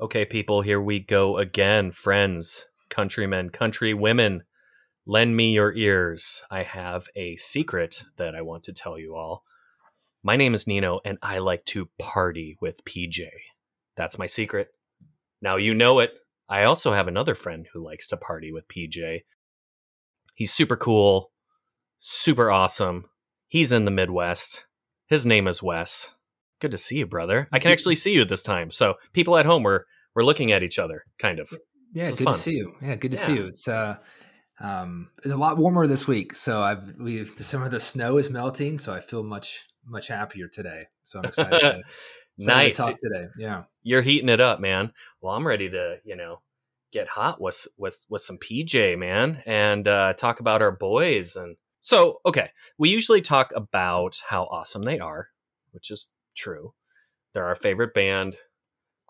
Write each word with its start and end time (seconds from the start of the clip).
Okay, 0.00 0.24
people, 0.24 0.60
here 0.60 0.80
we 0.80 0.98
go 0.98 1.38
again. 1.38 1.92
Friends, 1.92 2.68
countrymen, 2.90 3.50
country 3.50 3.94
women, 3.94 4.42
lend 5.06 5.36
me 5.36 5.52
your 5.52 5.72
ears. 5.72 6.42
I 6.50 6.64
have 6.64 7.06
a 7.14 7.36
secret 7.36 8.02
that 8.16 8.34
I 8.34 8.42
want 8.42 8.64
to 8.64 8.72
tell 8.72 8.98
you 8.98 9.14
all. 9.14 9.44
My 10.20 10.34
name 10.34 10.52
is 10.52 10.66
Nino, 10.66 10.98
and 11.04 11.16
I 11.22 11.38
like 11.38 11.64
to 11.66 11.88
party 12.00 12.56
with 12.60 12.84
PJ. 12.84 13.28
That's 13.94 14.18
my 14.18 14.26
secret. 14.26 14.70
Now 15.40 15.56
you 15.56 15.74
know 15.74 16.00
it. 16.00 16.12
I 16.48 16.64
also 16.64 16.92
have 16.92 17.06
another 17.06 17.36
friend 17.36 17.68
who 17.72 17.84
likes 17.84 18.08
to 18.08 18.16
party 18.16 18.50
with 18.50 18.66
PJ. 18.66 19.20
He's 20.34 20.52
super 20.52 20.76
cool, 20.76 21.30
super 21.98 22.50
awesome. 22.50 23.04
He's 23.46 23.70
in 23.70 23.84
the 23.84 23.92
Midwest. 23.92 24.66
His 25.06 25.24
name 25.24 25.46
is 25.46 25.62
Wes. 25.62 26.16
Good 26.64 26.70
to 26.70 26.78
see 26.78 26.96
you, 26.96 27.04
brother. 27.06 27.46
I 27.52 27.58
can 27.58 27.72
actually 27.72 27.96
see 27.96 28.14
you 28.14 28.24
this 28.24 28.42
time. 28.42 28.70
So 28.70 28.94
people 29.12 29.36
at 29.36 29.44
home 29.44 29.62
we're 29.64 29.82
we're 30.14 30.22
looking 30.24 30.50
at 30.50 30.62
each 30.62 30.78
other, 30.78 31.04
kind 31.18 31.38
of. 31.38 31.50
Yeah, 31.92 32.08
good 32.08 32.20
fun. 32.20 32.32
to 32.32 32.40
see 32.40 32.54
you. 32.54 32.74
Yeah, 32.80 32.94
good 32.96 33.10
to 33.10 33.18
Yeah. 33.18 33.22
see 33.26 33.34
you. 33.34 33.44
It's 33.48 33.68
uh 33.68 33.96
um 34.60 35.10
it's 35.18 35.34
a 35.34 35.36
lot 35.36 35.58
warmer 35.58 35.86
this 35.86 36.08
week. 36.08 36.32
So 36.32 36.62
I've 36.62 36.94
we've 36.98 37.30
some 37.36 37.62
of 37.62 37.70
the 37.70 37.80
snow 37.80 38.16
is 38.16 38.30
melting, 38.30 38.78
so 38.78 38.94
I 38.94 39.00
feel 39.00 39.22
much 39.22 39.66
much 39.84 40.08
happier 40.08 40.48
today. 40.48 40.84
So 41.04 41.18
I'm 41.18 41.26
excited 41.26 41.50
to, 41.60 41.82
excited 42.38 42.38
to 42.38 42.46
Nice. 42.46 42.76
talk 42.78 42.96
today. 42.98 43.26
Yeah. 43.38 43.64
You're 43.82 44.00
heating 44.00 44.30
it 44.30 44.40
up, 44.40 44.58
man. 44.58 44.90
Well, 45.20 45.34
I'm 45.34 45.46
ready 45.46 45.68
to, 45.68 45.98
you 46.02 46.16
know, 46.16 46.40
get 46.94 47.08
hot 47.08 47.42
with 47.42 47.68
with 47.76 48.06
with 48.08 48.22
some 48.22 48.38
PJ, 48.38 48.96
man, 48.96 49.42
and 49.44 49.86
uh, 49.86 50.14
talk 50.14 50.40
about 50.40 50.62
our 50.62 50.72
boys. 50.72 51.36
And 51.36 51.56
so, 51.82 52.20
okay, 52.24 52.52
we 52.78 52.88
usually 52.88 53.20
talk 53.20 53.52
about 53.54 54.22
how 54.30 54.44
awesome 54.44 54.84
they 54.84 54.98
are, 54.98 55.28
which 55.72 55.90
is 55.90 56.08
true. 56.34 56.74
They're 57.32 57.46
our 57.46 57.54
favorite 57.54 57.94
band. 57.94 58.36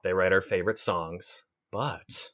They 0.02 0.12
write 0.12 0.32
our 0.32 0.40
favorite 0.40 0.78
songs. 0.78 1.44
But 1.72 2.30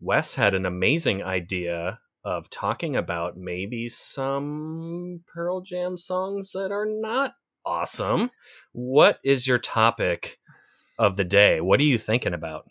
Wes 0.00 0.34
had 0.34 0.54
an 0.54 0.66
amazing 0.66 1.22
idea 1.22 2.00
of 2.24 2.50
talking 2.50 2.94
about 2.96 3.36
maybe 3.36 3.88
some 3.88 5.24
Pearl 5.32 5.60
Jam 5.60 5.96
songs 5.96 6.52
that 6.52 6.70
are 6.70 6.86
not 6.86 7.34
awesome. 7.64 8.30
What 8.72 9.18
is 9.24 9.46
your 9.46 9.58
topic 9.58 10.38
of 10.98 11.16
the 11.16 11.24
day? 11.24 11.60
What 11.60 11.80
are 11.80 11.84
you 11.84 11.98
thinking 11.98 12.34
about? 12.34 12.66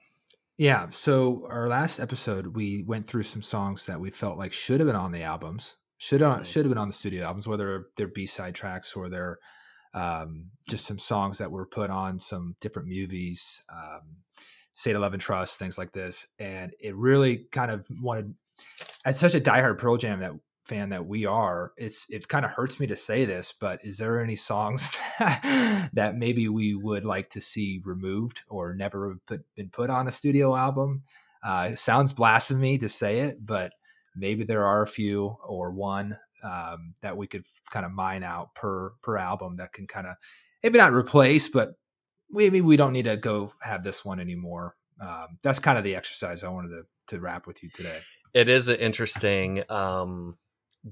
Yeah. 0.58 0.90
So 0.90 1.48
our 1.50 1.68
last 1.68 2.00
episode 2.00 2.56
we 2.56 2.84
went 2.84 3.08
through 3.08 3.24
some 3.24 3.42
songs 3.42 3.86
that 3.88 4.00
we 4.00 4.12
felt 4.12 4.38
like 4.38 4.54
should 4.54 4.80
have 4.80 4.88
been 4.88 4.96
on 4.96 5.12
the 5.12 5.24
albums. 5.24 5.78
Should 5.98 6.22
have 6.22 6.42
Mhm. 6.42 6.46
should 6.46 6.66
have 6.66 6.72
been 6.72 6.78
on 6.78 6.88
the 6.90 6.94
studio 6.94 7.26
albums, 7.26 7.48
whether 7.48 7.88
they're 7.98 8.08
B 8.08 8.26
side 8.26 8.56
tracks 8.56 8.96
or 8.96 9.10
they're 9.10 9.40
um, 9.94 10.52
just 10.70 10.86
some 10.86 11.00
songs 11.00 11.38
that 11.40 11.52
were 11.52 11.66
put 11.66 11.90
on 11.90 12.20
some 12.20 12.56
different 12.62 12.88
movies, 12.88 13.64
um, 13.74 14.18
State 14.74 14.96
of 14.96 15.02
Love 15.02 15.14
and 15.14 15.22
Trust, 15.22 15.60
things 15.60 15.78
like 15.78 15.92
this. 15.92 16.28
And 16.40 16.72
it 16.80 16.96
really 16.96 17.46
kind 17.52 17.72
of 17.72 17.86
wanted, 18.02 18.36
as 19.06 19.20
such 19.20 19.36
a 19.36 19.42
diehard 19.42 19.78
Pearl 19.78 19.98
Jam 19.98 20.20
that 20.22 20.34
fan 20.66 20.90
that 20.90 21.06
we 21.06 21.26
are, 21.26 21.74
it's 21.78 22.10
it 22.10 22.28
kind 22.28 22.46
of 22.46 22.52
hurts 22.52 22.80
me 22.80 22.88
to 22.88 22.96
say 22.96 23.26
this, 23.26 23.54
but 23.60 23.84
is 23.84 23.98
there 23.98 24.24
any 24.24 24.36
songs 24.36 24.92
that 25.20 26.14
maybe 26.16 26.48
we 26.48 26.74
would 26.74 27.06
like 27.06 27.30
to 27.32 27.42
see 27.42 27.82
removed 27.84 28.42
or 28.48 28.74
never 28.74 29.18
put, 29.28 29.42
been 29.56 29.70
put 29.70 29.90
on 29.90 30.08
a 30.08 30.12
studio 30.12 30.56
album? 30.56 31.04
Uh, 31.44 31.70
it 31.72 31.78
sounds 31.78 32.14
blasphemy 32.14 32.78
to 32.78 32.88
say 32.88 33.20
it, 33.20 33.46
but 33.46 33.74
maybe 34.16 34.44
there 34.44 34.66
are 34.66 34.84
a 34.84 34.88
few 34.88 35.36
or 35.46 35.72
one 35.72 36.18
um, 36.44 36.96
that 37.02 37.18
we 37.18 37.28
could 37.28 37.44
kind 37.70 37.86
of 37.86 37.92
mine 37.92 38.24
out 38.24 38.54
per 38.56 38.92
per 39.02 39.18
album 39.18 39.58
that 39.58 39.74
can 39.74 39.88
kind 39.88 40.08
of 40.08 40.16
maybe 40.64 40.78
not 40.78 40.94
replace, 40.94 41.50
but 41.50 41.74
maybe 42.30 42.62
we 42.62 42.78
don't 42.78 42.94
need 42.94 43.06
to 43.06 43.18
go 43.18 43.54
have 43.62 43.84
this 43.84 44.06
one 44.06 44.20
anymore. 44.20 44.76
Um, 45.00 45.38
that's 45.44 45.60
kind 45.60 45.78
of 45.78 45.84
the 45.84 45.96
exercise 45.96 46.44
I 46.44 46.50
wanted 46.50 46.70
to 46.70 46.84
to 47.08 47.20
wrap 47.20 47.48
with 47.48 47.64
you 47.64 47.70
today. 47.70 48.00
It 48.34 48.48
is 48.48 48.70
an 48.70 48.78
interesting 48.78 49.64
um, 49.70 50.38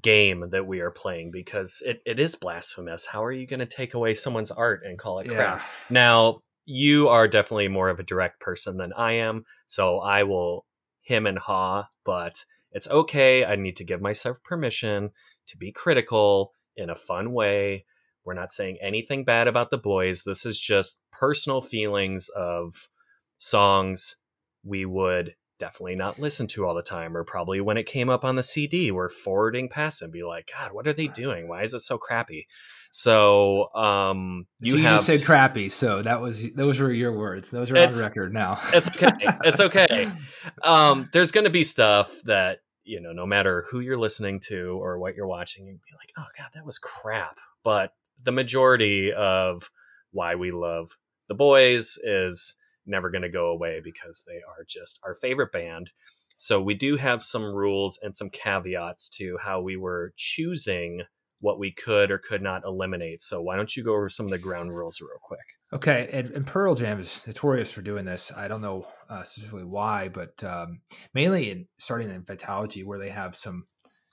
game 0.02 0.50
that 0.52 0.68
we 0.68 0.82
are 0.82 0.92
playing 0.92 1.32
because 1.32 1.82
it, 1.86 2.02
it 2.06 2.20
is 2.20 2.36
blasphemous. 2.36 3.06
How 3.06 3.24
are 3.24 3.32
you 3.32 3.48
going 3.48 3.62
to 3.62 3.66
take 3.66 3.94
away 3.94 4.14
someone's 4.14 4.52
art 4.52 4.82
and 4.86 4.98
call 4.98 5.20
it 5.20 5.28
crap? 5.30 5.62
Now, 5.90 6.42
you 6.66 7.08
are 7.08 7.28
definitely 7.28 7.70
more 7.70 7.90
of 7.90 8.00
a 8.00 8.04
direct 8.04 8.40
person 8.40 8.78
than 8.78 8.94
I 8.94 9.14
am, 9.14 9.46
so 9.66 10.00
I 10.00 10.24
will 10.24 10.66
him 11.02 11.26
and 11.26 11.40
haw, 11.40 11.88
but 12.06 12.46
it's 12.72 12.88
okay. 12.90 13.44
I 13.44 13.56
need 13.56 13.76
to 13.78 13.84
give 13.84 14.02
myself 14.02 14.44
permission 14.44 15.10
to 15.50 15.58
be 15.58 15.72
critical 15.72 16.54
in 16.76 16.90
a 16.90 16.96
fun 16.96 17.32
way. 17.34 17.86
We're 18.26 18.34
not 18.34 18.52
saying 18.52 18.78
anything 18.82 19.24
bad 19.24 19.48
about 19.48 19.72
the 19.72 19.78
boys. 19.78 20.24
This 20.24 20.46
is 20.46 20.60
just 20.60 21.00
personal 21.12 21.62
feelings 21.62 22.30
of 22.30 22.90
songs 23.38 24.18
we 24.64 24.86
would 24.86 25.36
definitely 25.60 25.96
not 25.96 26.18
listen 26.18 26.48
to 26.48 26.66
all 26.66 26.74
the 26.74 26.82
time, 26.82 27.16
or 27.16 27.24
probably 27.24 27.62
when 27.62 27.78
it 27.78 27.86
came 27.86 28.10
up 28.10 28.24
on 28.24 28.36
the 28.36 28.44
CD, 28.44 28.92
we're 28.92 29.10
forwarding 29.10 29.70
past 29.70 30.02
and 30.02 30.12
be 30.12 30.24
like, 30.24 30.50
God, 30.58 30.72
what 30.72 30.88
are 30.88 30.94
they 30.94 31.08
doing? 31.08 31.48
Why 31.48 31.64
is 31.64 31.74
it 31.74 31.82
so 31.82 31.98
crappy? 31.98 32.48
So, 32.92 33.74
um, 33.76 34.48
You, 34.60 34.72
so 34.72 34.78
you 34.78 34.84
have 34.84 34.96
just 34.96 35.06
said 35.06 35.26
crappy, 35.26 35.70
so 35.70 36.02
that 36.02 36.22
was 36.22 36.52
those 36.54 36.80
were 36.80 36.92
your 36.92 37.16
words. 37.16 37.50
Those 37.50 37.70
are 37.70 37.78
on 37.78 37.98
record 38.00 38.34
now. 38.34 38.60
it's 38.74 38.90
okay. 38.90 39.28
It's 39.44 39.60
okay. 39.60 40.12
um, 40.64 41.06
there's 41.14 41.32
going 41.32 41.44
to 41.44 41.52
be 41.52 41.64
stuff 41.64 42.20
that 42.26 42.60
you 42.84 43.00
know, 43.02 43.12
no 43.12 43.26
matter 43.26 43.66
who 43.70 43.80
you're 43.80 44.00
listening 44.00 44.40
to 44.48 44.82
or 44.82 45.00
what 45.00 45.16
you're 45.16 45.28
watching, 45.28 45.66
you'd 45.66 45.82
be 45.82 45.96
like, 45.98 46.12
"Oh 46.18 46.28
God, 46.38 46.50
that 46.54 46.66
was 46.66 46.80
crap." 46.80 47.38
But 47.64 47.94
the 48.22 48.32
majority 48.32 49.14
of 49.14 49.72
why 50.12 50.36
we 50.36 50.52
love 50.52 50.98
the 51.28 51.36
boys 51.36 51.98
is 52.04 52.58
never 52.86 53.10
going 53.10 53.22
to 53.22 53.30
go 53.30 53.48
away 53.48 53.82
because 53.84 54.24
they 54.28 54.38
are 54.38 54.66
just 54.68 55.00
our 55.04 55.14
favorite 55.14 55.52
band. 55.52 55.92
So 56.38 56.62
we 56.62 56.74
do 56.74 56.96
have 56.96 57.22
some 57.22 57.44
rules 57.44 58.00
and 58.02 58.16
some 58.16 58.30
caveats 58.30 59.10
to 59.18 59.38
how 59.42 59.62
we 59.62 59.76
were 59.76 60.14
choosing 60.16 61.04
what 61.42 61.60
we 61.60 61.72
could 61.72 62.12
or 62.12 62.18
could 62.18 62.42
not 62.42 62.64
eliminate. 62.66 63.22
So 63.22 63.42
why 63.42 63.56
don't 63.56 63.76
you 63.76 63.84
go 63.84 63.94
over 63.94 64.10
some 64.10 64.26
of 64.26 64.32
the 64.32 64.38
ground 64.38 64.76
rules 64.76 65.02
real 65.02 65.20
quick? 65.22 65.40
Okay, 65.72 66.10
and, 66.12 66.30
and 66.32 66.46
Pearl 66.46 66.76
Jam 66.76 67.00
is 67.00 67.26
notorious 67.26 67.72
for 67.72 67.82
doing 67.82 68.06
this. 68.06 68.32
I 68.36 68.48
don't 68.48 68.62
know 68.62 68.88
uh, 69.10 69.24
specifically 69.24 69.66
why, 69.66 70.10
but 70.10 70.44
um, 70.44 70.82
mainly 71.14 71.52
in 71.52 71.68
starting 71.78 72.10
in 72.10 72.24
Vitalogy, 72.24 72.86
where 72.86 73.00
they 73.00 73.10
have 73.10 73.36
some 73.36 73.66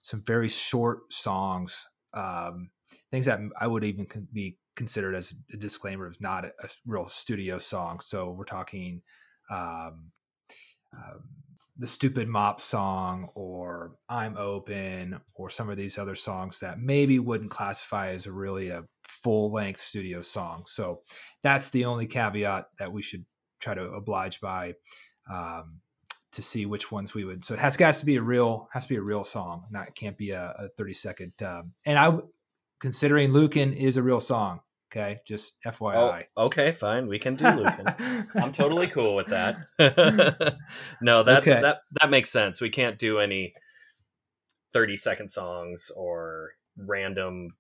some 0.02 0.22
very 0.24 0.48
short 0.48 1.12
songs, 1.12 1.88
um, 2.14 2.70
things 3.10 3.26
that 3.26 3.40
I 3.60 3.66
would 3.66 3.82
even 3.82 4.06
be 4.32 4.56
considered 4.76 5.14
as 5.16 5.34
a 5.52 5.56
disclaimer 5.56 6.08
is 6.08 6.20
not 6.20 6.44
a, 6.44 6.52
a 6.62 6.68
real 6.86 7.08
studio 7.08 7.58
song. 7.58 7.98
So 8.00 8.30
we're 8.30 8.44
talking 8.44 9.02
um, 9.50 10.12
um, 10.92 11.22
the 11.78 11.86
stupid 11.86 12.26
mop 12.26 12.60
song 12.60 13.28
or 13.34 13.92
i'm 14.08 14.36
open 14.38 15.20
or 15.34 15.50
some 15.50 15.68
of 15.68 15.76
these 15.76 15.98
other 15.98 16.14
songs 16.14 16.60
that 16.60 16.78
maybe 16.80 17.18
wouldn't 17.18 17.50
classify 17.50 18.08
as 18.08 18.26
really 18.26 18.70
a 18.70 18.84
full 19.26 19.52
length 19.52 19.80
studio 19.80 20.20
song. 20.20 20.64
So 20.66 21.00
that's 21.42 21.70
the 21.70 21.84
only 21.84 22.06
caveat 22.06 22.66
that 22.78 22.92
we 22.92 23.02
should 23.02 23.24
try 23.60 23.74
to 23.74 23.90
oblige 23.90 24.40
by 24.40 24.74
um, 25.30 25.80
to 26.32 26.42
see 26.42 26.66
which 26.66 26.92
ones 26.92 27.14
we 27.14 27.24
would 27.24 27.42
so 27.42 27.54
it 27.54 27.60
has 27.60 27.78
got 27.78 27.94
to 27.94 28.04
be 28.04 28.16
a 28.16 28.22
real 28.22 28.68
has 28.72 28.84
to 28.84 28.90
be 28.90 28.96
a 28.96 29.02
real 29.02 29.24
song 29.24 29.64
not 29.70 29.94
can't 29.94 30.18
be 30.18 30.32
a, 30.32 30.54
a 30.58 30.68
30 30.76 30.92
second 30.92 31.32
um, 31.42 31.72
and 31.86 31.98
i 31.98 32.14
considering 32.78 33.32
Lukin 33.32 33.72
is 33.72 33.96
a 33.96 34.02
real 34.02 34.20
song 34.20 34.60
okay 34.96 35.20
just 35.26 35.62
fyi 35.62 36.26
Oh, 36.36 36.44
okay, 36.46 36.72
fine. 36.72 37.06
We 37.06 37.18
can 37.18 37.36
do 37.36 37.44
Lukin. 37.44 37.86
I'm 38.34 38.52
totally 38.52 38.86
cool 38.88 39.14
with 39.14 39.28
that. 39.28 39.56
no, 41.00 41.22
that 41.22 41.42
Okay. 41.42 41.60
that 41.60 41.80
that 42.00 42.10
makes 42.10 42.30
sense. 42.30 42.60
We 42.60 42.70
can't 42.70 42.98
do 42.98 43.18
any 43.18 43.54
30 44.72 44.96
second 44.96 45.28
songs 45.28 45.90
or 45.96 46.50
random 46.76 47.50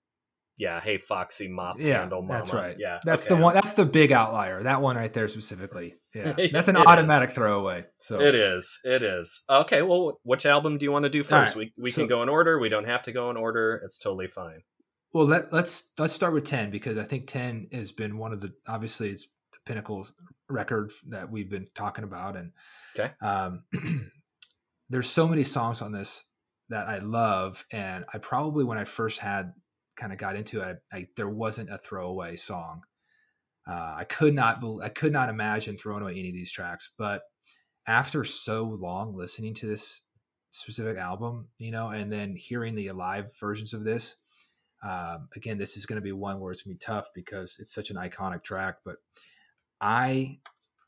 yeah, 0.58 0.80
hey 0.80 0.96
Foxy 0.96 1.48
Mop 1.48 1.74
Yeah, 1.78 1.98
Handle 2.00 2.22
Mama. 2.22 2.38
that's 2.38 2.54
right. 2.54 2.76
Yeah. 2.78 3.00
That's 3.04 3.26
okay. 3.26 3.34
the 3.34 3.42
one. 3.42 3.52
That's 3.54 3.74
the 3.74 3.84
big 3.84 4.10
outlier. 4.10 4.62
That 4.62 4.80
one 4.80 4.96
right 4.96 5.12
there 5.12 5.28
specifically. 5.28 5.94
Yeah, 6.14 6.32
that's 6.50 6.68
an 6.68 6.76
is. 6.76 6.82
automatic 6.86 7.32
throwaway. 7.32 7.84
So 7.98 8.18
It 8.22 8.34
is. 8.34 8.80
It 8.84 9.02
is. 9.02 9.44
Okay, 9.50 9.82
well 9.82 10.18
which 10.22 10.46
album 10.46 10.78
do 10.78 10.84
you 10.84 10.90
want 10.92 11.02
to 11.02 11.10
do 11.10 11.22
first? 11.22 11.54
right, 11.54 11.70
we 11.76 11.82
we 11.84 11.90
so- 11.90 12.00
can 12.00 12.08
go 12.08 12.22
in 12.22 12.30
order. 12.30 12.58
We 12.58 12.70
don't 12.70 12.86
have 12.86 13.02
to 13.02 13.12
go 13.12 13.28
in 13.30 13.36
order. 13.36 13.82
It's 13.84 13.98
totally 13.98 14.26
fine. 14.28 14.62
Well, 15.16 15.24
let, 15.24 15.50
let's 15.50 15.94
let's 15.96 16.12
start 16.12 16.34
with 16.34 16.44
ten 16.44 16.70
because 16.70 16.98
I 16.98 17.04
think 17.04 17.26
ten 17.26 17.68
has 17.72 17.90
been 17.90 18.18
one 18.18 18.34
of 18.34 18.42
the 18.42 18.52
obviously 18.68 19.08
it's 19.08 19.26
the 19.50 19.58
pinnacle 19.64 20.06
record 20.50 20.92
that 21.08 21.30
we've 21.30 21.48
been 21.48 21.68
talking 21.74 22.04
about, 22.04 22.36
and 22.36 22.52
Okay. 22.94 23.14
um, 23.22 23.62
there's 24.90 25.08
so 25.08 25.26
many 25.26 25.42
songs 25.42 25.80
on 25.80 25.92
this 25.92 26.26
that 26.68 26.86
I 26.86 26.98
love, 26.98 27.64
and 27.72 28.04
I 28.12 28.18
probably 28.18 28.64
when 28.64 28.76
I 28.76 28.84
first 28.84 29.20
had 29.20 29.54
kind 29.96 30.12
of 30.12 30.18
got 30.18 30.36
into 30.36 30.60
it, 30.60 30.82
I, 30.92 30.96
I, 30.96 31.08
there 31.16 31.30
wasn't 31.30 31.70
a 31.70 31.78
throwaway 31.78 32.36
song. 32.36 32.82
Uh, 33.66 33.94
I 33.96 34.04
could 34.04 34.34
not 34.34 34.62
I 34.82 34.90
could 34.90 35.14
not 35.14 35.30
imagine 35.30 35.78
throwing 35.78 36.02
away 36.02 36.12
any 36.18 36.28
of 36.28 36.34
these 36.34 36.52
tracks, 36.52 36.92
but 36.98 37.22
after 37.86 38.22
so 38.22 38.64
long 38.64 39.16
listening 39.16 39.54
to 39.54 39.66
this 39.66 40.02
specific 40.50 40.98
album, 40.98 41.48
you 41.56 41.70
know, 41.70 41.88
and 41.88 42.12
then 42.12 42.36
hearing 42.36 42.74
the 42.74 42.90
live 42.92 43.34
versions 43.40 43.72
of 43.72 43.82
this, 43.82 44.16
um, 44.86 45.28
again, 45.34 45.58
this 45.58 45.76
is 45.76 45.86
going 45.86 45.96
to 45.96 46.02
be 46.02 46.12
one 46.12 46.40
where 46.40 46.52
it's 46.52 46.62
going 46.62 46.76
to 46.76 46.78
be 46.78 46.94
tough 46.94 47.08
because 47.14 47.56
it's 47.58 47.74
such 47.74 47.90
an 47.90 47.96
iconic 47.96 48.44
track. 48.44 48.76
But 48.84 48.96
I 49.80 50.38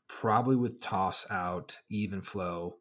probably 0.07 0.55
would 0.55 0.81
toss 0.81 1.25
out 1.29 1.77
even 1.89 2.21
flow 2.21 2.77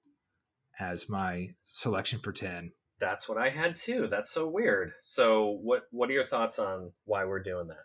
as 0.81 1.09
my 1.09 1.51
selection 1.65 2.21
for 2.21 2.33
10 2.33 2.73
that's 3.01 3.29
what 3.29 3.39
i 3.39 3.49
had 3.49 3.77
too. 3.77 4.09
That's 4.09 4.31
so 4.31 4.49
weird. 4.49 4.93
So 5.03 5.59
what 5.63 5.83
what 5.91 6.11
are 6.11 6.15
your 6.15 6.27
thoughts 6.27 6.59
on 6.59 6.93
why 7.05 7.25
we're 7.25 7.43
doing 7.43 7.69
that? 7.69 7.85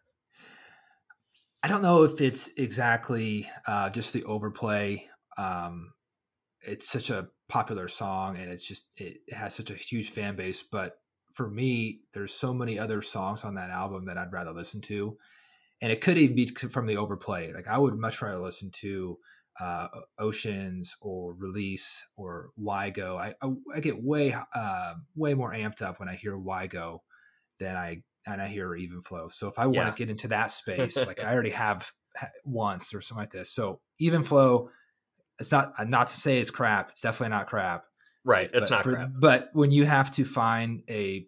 I 1.62 1.68
don't 1.68 1.82
know 1.82 2.04
if 2.04 2.20
it's 2.20 2.50
exactly 2.58 3.50
uh, 3.68 3.90
just 3.90 4.12
the 4.12 4.24
overplay. 4.26 5.08
Um, 5.38 5.94
it's 6.62 6.90
such 6.90 7.10
a 7.10 7.30
popular 7.48 7.88
song 7.88 8.38
and 8.38 8.50
it's 8.50 8.66
just 8.66 8.90
it 8.98 9.18
has 9.32 9.54
such 9.54 9.70
a 9.70 9.76
huge 9.76 10.10
fan 10.10 10.36
base 10.36 10.64
but 10.64 10.96
for 11.34 11.50
me 11.50 12.00
there's 12.14 12.34
so 12.34 12.54
many 12.54 12.80
other 12.80 13.02
songs 13.02 13.44
on 13.44 13.56
that 13.56 13.70
album 13.70 14.06
that 14.06 14.18
i'd 14.18 14.32
rather 14.32 14.52
listen 14.52 14.82
to 14.82 15.18
and 15.82 15.92
it 15.92 16.02
could 16.02 16.18
even 16.18 16.36
be 16.36 16.48
from 16.48 16.86
the 16.88 16.98
overplay 16.98 17.52
like 17.54 17.68
i 17.68 17.78
would 17.78 17.96
much 17.96 18.22
rather 18.22 18.40
listen 18.40 18.70
to 18.72 19.18
uh, 19.60 19.88
oceans 20.18 20.98
or 21.02 21.34
release 21.34 22.06
or 22.16 22.50
Why 22.56 22.90
Go. 22.90 23.18
I, 23.18 23.36
I, 23.42 23.54
I 23.76 23.80
get 23.82 24.04
way 24.04 24.36
uh, 24.56 24.94
way 25.16 25.34
more 25.34 25.54
amped 25.54 25.82
up 25.82 26.00
when 26.00 26.10
I 26.10 26.16
hear 26.16 26.38
Why 26.38 26.68
Go 26.68 27.04
than 27.60 27.76
I 27.76 28.02
and 28.26 28.42
I 28.42 28.48
hear 28.48 28.76
even 28.76 29.02
flow. 29.02 29.28
So 29.30 29.48
if 29.48 29.60
I 29.60 29.68
want 29.68 29.96
to 29.96 30.00
get 30.00 30.10
into 30.10 30.30
that 30.30 30.52
space, 30.52 30.96
like 31.06 31.22
I 31.22 31.32
already 31.34 31.52
have 31.52 31.92
once 32.44 32.94
or 32.94 33.02
something 33.02 33.22
like 33.22 33.32
this. 33.32 33.52
So 33.52 33.80
even 34.00 34.24
flow, 34.24 34.70
it's 35.40 35.52
not 35.52 35.74
not 35.88 36.08
to 36.08 36.16
say 36.16 36.40
it's 36.40 36.52
crap. 36.52 36.92
It's 36.92 37.02
definitely 37.02 37.36
not 37.36 37.48
crap. 37.48 37.86
Right, 38.26 38.44
it's, 38.44 38.54
it's 38.54 38.70
not 38.70 38.84
for, 38.84 38.94
crap. 38.94 39.10
But 39.20 39.50
when 39.54 39.72
you 39.72 39.86
have 39.86 40.12
to 40.12 40.26
find 40.26 40.84
a 40.90 41.28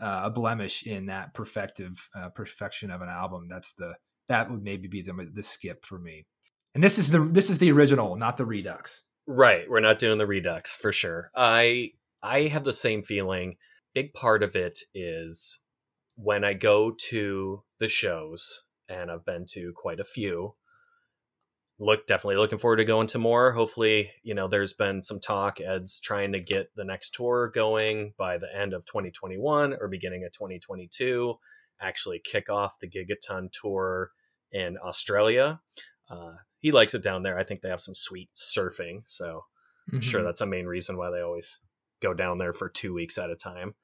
uh, 0.00 0.22
a 0.24 0.30
blemish 0.30 0.86
in 0.86 1.06
that 1.06 1.34
perfective 1.34 1.98
uh, 2.14 2.28
perfection 2.30 2.90
of 2.90 3.00
an 3.00 3.08
album, 3.08 3.48
that's 3.48 3.74
the 3.74 3.94
that 4.28 4.50
would 4.50 4.62
maybe 4.62 4.88
be 4.88 5.02
the 5.02 5.30
the 5.32 5.42
skip 5.42 5.84
for 5.84 5.98
me. 5.98 6.26
And 6.74 6.84
this 6.84 6.98
is 6.98 7.10
the 7.10 7.20
this 7.20 7.48
is 7.48 7.58
the 7.58 7.72
original, 7.72 8.16
not 8.16 8.36
the 8.36 8.44
Redux. 8.44 9.02
Right. 9.26 9.68
We're 9.68 9.80
not 9.80 9.98
doing 9.98 10.18
the 10.18 10.26
Redux 10.26 10.76
for 10.76 10.92
sure. 10.92 11.30
I 11.34 11.92
I 12.22 12.42
have 12.42 12.64
the 12.64 12.72
same 12.72 13.02
feeling. 13.02 13.56
Big 13.94 14.12
part 14.12 14.42
of 14.42 14.54
it 14.54 14.80
is 14.94 15.62
when 16.16 16.44
I 16.44 16.52
go 16.52 16.92
to 17.08 17.62
the 17.80 17.88
shows, 17.88 18.64
and 18.88 19.10
I've 19.10 19.24
been 19.24 19.46
to 19.50 19.72
quite 19.74 20.00
a 20.00 20.04
few. 20.04 20.54
Look, 21.78 22.06
definitely 22.06 22.36
looking 22.36 22.58
forward 22.58 22.76
to 22.76 22.84
going 22.86 23.06
to 23.08 23.18
more. 23.18 23.52
Hopefully, 23.52 24.10
you 24.22 24.34
know, 24.34 24.48
there's 24.48 24.72
been 24.72 25.02
some 25.02 25.20
talk. 25.20 25.60
Ed's 25.60 26.00
trying 26.00 26.32
to 26.32 26.40
get 26.40 26.70
the 26.74 26.84
next 26.84 27.10
tour 27.10 27.50
going 27.54 28.14
by 28.16 28.38
the 28.38 28.48
end 28.54 28.72
of 28.72 28.86
2021 28.86 29.76
or 29.78 29.88
beginning 29.88 30.24
of 30.24 30.32
2022. 30.32 31.34
Actually, 31.80 32.18
kick 32.24 32.48
off 32.48 32.78
the 32.80 32.88
Gigaton 32.88 33.52
tour 33.52 34.10
in 34.50 34.78
Australia. 34.82 35.60
Uh, 36.08 36.36
he 36.60 36.72
likes 36.72 36.94
it 36.94 37.02
down 37.02 37.22
there. 37.22 37.38
I 37.38 37.44
think 37.44 37.60
they 37.60 37.68
have 37.68 37.80
some 37.80 37.94
sweet 37.94 38.30
surfing, 38.34 39.02
so 39.04 39.44
mm-hmm. 39.88 39.96
I'm 39.96 40.00
sure 40.00 40.20
mm-hmm. 40.20 40.26
that's 40.26 40.40
a 40.40 40.46
main 40.46 40.66
reason 40.66 40.96
why 40.96 41.10
they 41.10 41.20
always 41.20 41.60
go 42.02 42.14
down 42.14 42.38
there 42.38 42.54
for 42.54 42.70
two 42.70 42.94
weeks 42.94 43.18
at 43.18 43.30
a 43.30 43.36
time. 43.36 43.74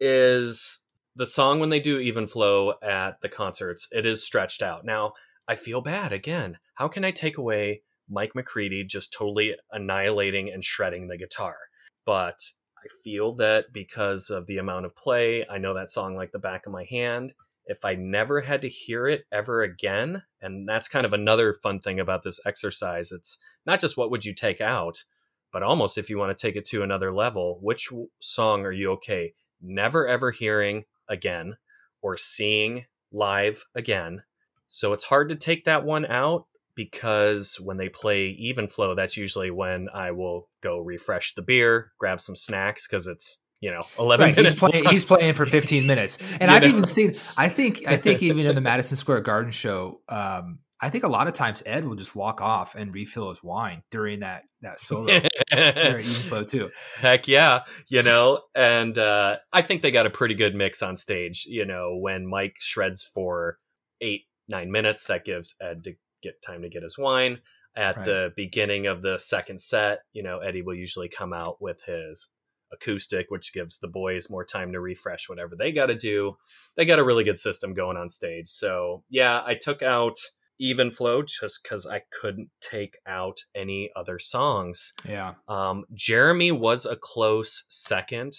Is 0.00 0.82
the 1.14 1.26
song 1.26 1.60
when 1.60 1.70
they 1.70 1.80
do 1.80 1.98
even 1.98 2.26
flow 2.26 2.74
at 2.82 3.20
the 3.20 3.28
concerts? 3.28 3.88
It 3.92 4.06
is 4.06 4.24
stretched 4.24 4.62
out. 4.62 4.84
Now 4.84 5.12
I 5.46 5.54
feel 5.54 5.80
bad 5.80 6.12
again. 6.12 6.58
How 6.74 6.88
can 6.88 7.04
I 7.04 7.10
take 7.10 7.38
away 7.38 7.82
Mike 8.08 8.34
McCready 8.34 8.84
just 8.84 9.12
totally 9.12 9.54
annihilating 9.70 10.50
and 10.52 10.64
shredding 10.64 11.08
the 11.08 11.18
guitar? 11.18 11.56
But 12.04 12.40
I 12.78 12.88
feel 13.04 13.34
that 13.36 13.72
because 13.72 14.30
of 14.30 14.46
the 14.46 14.58
amount 14.58 14.86
of 14.86 14.96
play, 14.96 15.46
I 15.48 15.58
know 15.58 15.74
that 15.74 15.90
song 15.90 16.16
like 16.16 16.32
the 16.32 16.38
back 16.38 16.66
of 16.66 16.72
my 16.72 16.84
hand 16.84 17.34
if 17.66 17.84
I 17.84 17.94
never 17.94 18.40
had 18.40 18.62
to 18.62 18.68
hear 18.68 19.06
it 19.06 19.24
ever 19.30 19.62
again, 19.62 20.22
and 20.40 20.68
that's 20.68 20.88
kind 20.88 21.06
of 21.06 21.12
another 21.12 21.52
fun 21.52 21.80
thing 21.80 22.00
about 22.00 22.24
this 22.24 22.40
exercise, 22.44 23.12
it's 23.12 23.38
not 23.64 23.80
just 23.80 23.96
what 23.96 24.10
would 24.10 24.24
you 24.24 24.34
take 24.34 24.60
out, 24.60 25.04
but 25.52 25.62
almost 25.62 25.98
if 25.98 26.10
you 26.10 26.18
want 26.18 26.36
to 26.36 26.46
take 26.46 26.56
it 26.56 26.64
to 26.66 26.82
another 26.82 27.12
level, 27.12 27.58
which 27.62 27.88
song 28.20 28.64
are 28.64 28.72
you 28.72 28.90
okay 28.92 29.34
never 29.60 30.08
ever 30.08 30.32
hearing 30.32 30.84
again 31.08 31.56
or 32.00 32.16
seeing 32.16 32.86
live 33.12 33.64
again? 33.74 34.24
So 34.66 34.92
it's 34.92 35.04
hard 35.04 35.28
to 35.28 35.36
take 35.36 35.64
that 35.64 35.84
one 35.84 36.06
out 36.06 36.46
because 36.74 37.56
when 37.60 37.76
they 37.76 37.88
play 37.88 38.28
even 38.38 38.68
flow, 38.68 38.94
that's 38.94 39.16
usually 39.16 39.50
when 39.50 39.88
I 39.92 40.12
will 40.12 40.48
go 40.62 40.78
refresh 40.78 41.34
the 41.34 41.42
beer, 41.42 41.92
grab 41.98 42.20
some 42.20 42.36
snacks 42.36 42.86
because 42.86 43.06
it's 43.06 43.42
you 43.62 43.70
know 43.70 43.80
11 43.98 44.26
right, 44.26 44.36
minutes 44.36 44.60
he's 44.60 44.70
playing, 44.70 44.84
he's 44.86 45.04
playing, 45.04 45.34
for 45.34 45.46
15 45.46 45.86
minutes. 45.86 46.18
And 46.40 46.50
i've 46.50 46.62
know? 46.62 46.68
even 46.68 46.84
seen 46.84 47.14
i 47.38 47.48
think 47.48 47.86
i 47.86 47.96
think 47.96 48.20
even 48.24 48.44
in 48.44 48.54
the 48.54 48.60
madison 48.60 48.96
square 48.96 49.20
garden 49.20 49.52
show 49.52 50.00
um, 50.08 50.58
i 50.80 50.90
think 50.90 51.04
a 51.04 51.08
lot 51.08 51.28
of 51.28 51.34
times 51.34 51.62
ed 51.64 51.86
will 51.86 51.94
just 51.94 52.14
walk 52.14 52.42
off 52.42 52.74
and 52.74 52.92
refill 52.92 53.28
his 53.28 53.42
wine 53.42 53.82
during 53.90 54.20
that 54.20 54.42
that 54.60 54.80
solo 54.80 55.08
even 55.56 56.02
flow 56.02 56.44
too. 56.44 56.70
Heck 56.96 57.28
yeah 57.28 57.60
you 57.88 58.02
know 58.02 58.40
and 58.54 58.98
uh, 58.98 59.36
i 59.52 59.62
think 59.62 59.80
they 59.80 59.92
got 59.92 60.06
a 60.06 60.10
pretty 60.10 60.34
good 60.34 60.54
mix 60.56 60.82
on 60.82 60.96
stage 60.96 61.46
you 61.48 61.64
know 61.64 61.96
when 61.96 62.26
mike 62.26 62.56
shreds 62.58 63.04
for 63.04 63.58
eight 64.00 64.22
nine 64.48 64.72
minutes 64.72 65.04
that 65.04 65.24
gives 65.24 65.54
ed 65.60 65.84
to 65.84 65.94
get 66.22 66.42
time 66.42 66.62
to 66.62 66.68
get 66.68 66.82
his 66.82 66.98
wine 66.98 67.38
at 67.76 67.96
right. 67.96 68.04
the 68.04 68.32
beginning 68.36 68.86
of 68.86 69.02
the 69.02 69.18
second 69.18 69.60
set 69.60 70.00
you 70.12 70.22
know 70.22 70.38
eddie 70.40 70.62
will 70.62 70.74
usually 70.74 71.08
come 71.08 71.32
out 71.32 71.60
with 71.60 71.82
his 71.84 72.30
acoustic, 72.72 73.30
which 73.30 73.52
gives 73.52 73.78
the 73.78 73.88
boys 73.88 74.30
more 74.30 74.44
time 74.44 74.72
to 74.72 74.80
refresh 74.80 75.28
whatever 75.28 75.54
they 75.54 75.72
got 75.72 75.86
to 75.86 75.94
do. 75.94 76.36
They 76.76 76.84
got 76.84 76.98
a 76.98 77.04
really 77.04 77.24
good 77.24 77.38
system 77.38 77.74
going 77.74 77.96
on 77.96 78.08
stage. 78.08 78.48
So, 78.48 79.04
yeah, 79.10 79.42
I 79.44 79.54
took 79.54 79.82
out 79.82 80.16
Even 80.58 80.90
Flow 80.90 81.22
just 81.22 81.62
because 81.62 81.86
I 81.86 82.02
couldn't 82.20 82.48
take 82.60 82.96
out 83.06 83.40
any 83.54 83.90
other 83.94 84.18
songs. 84.18 84.92
Yeah. 85.06 85.34
Um, 85.46 85.84
Jeremy 85.92 86.50
was 86.50 86.86
a 86.86 86.96
close 86.96 87.64
second. 87.68 88.32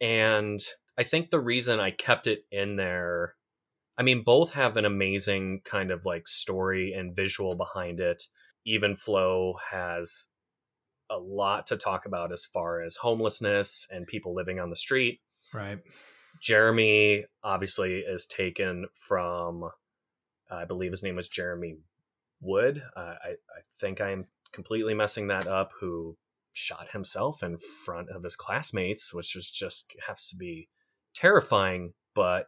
And 0.00 0.60
I 0.96 1.02
think 1.02 1.30
the 1.30 1.40
reason 1.40 1.80
I 1.80 1.90
kept 1.90 2.26
it 2.26 2.44
in 2.50 2.76
there, 2.76 3.34
I 3.96 4.02
mean, 4.02 4.22
both 4.22 4.54
have 4.54 4.76
an 4.76 4.84
amazing 4.84 5.60
kind 5.64 5.90
of 5.90 6.04
like 6.04 6.26
story 6.26 6.92
and 6.92 7.14
visual 7.14 7.56
behind 7.56 8.00
it. 8.00 8.24
Even 8.66 8.96
Flow 8.96 9.54
has 9.70 10.30
a 11.10 11.18
lot 11.18 11.66
to 11.68 11.76
talk 11.76 12.06
about 12.06 12.32
as 12.32 12.44
far 12.44 12.82
as 12.82 12.96
homelessness 12.96 13.86
and 13.90 14.06
people 14.06 14.34
living 14.34 14.58
on 14.58 14.70
the 14.70 14.76
street. 14.76 15.20
Right. 15.52 15.78
Jeremy 16.42 17.26
obviously 17.42 17.98
is 18.00 18.26
taken 18.26 18.86
from, 18.94 19.70
I 20.50 20.64
believe 20.64 20.90
his 20.90 21.02
name 21.02 21.16
was 21.16 21.28
Jeremy 21.28 21.76
Wood. 22.40 22.82
Uh, 22.96 23.14
I, 23.24 23.28
I 23.30 23.60
think 23.78 24.00
I'm 24.00 24.26
completely 24.52 24.94
messing 24.94 25.28
that 25.28 25.46
up, 25.46 25.70
who 25.80 26.16
shot 26.52 26.88
himself 26.92 27.42
in 27.42 27.56
front 27.58 28.08
of 28.10 28.24
his 28.24 28.36
classmates, 28.36 29.12
which 29.12 29.34
was 29.34 29.50
just 29.50 29.92
has 30.06 30.28
to 30.28 30.36
be 30.36 30.68
terrifying. 31.14 31.92
But 32.14 32.46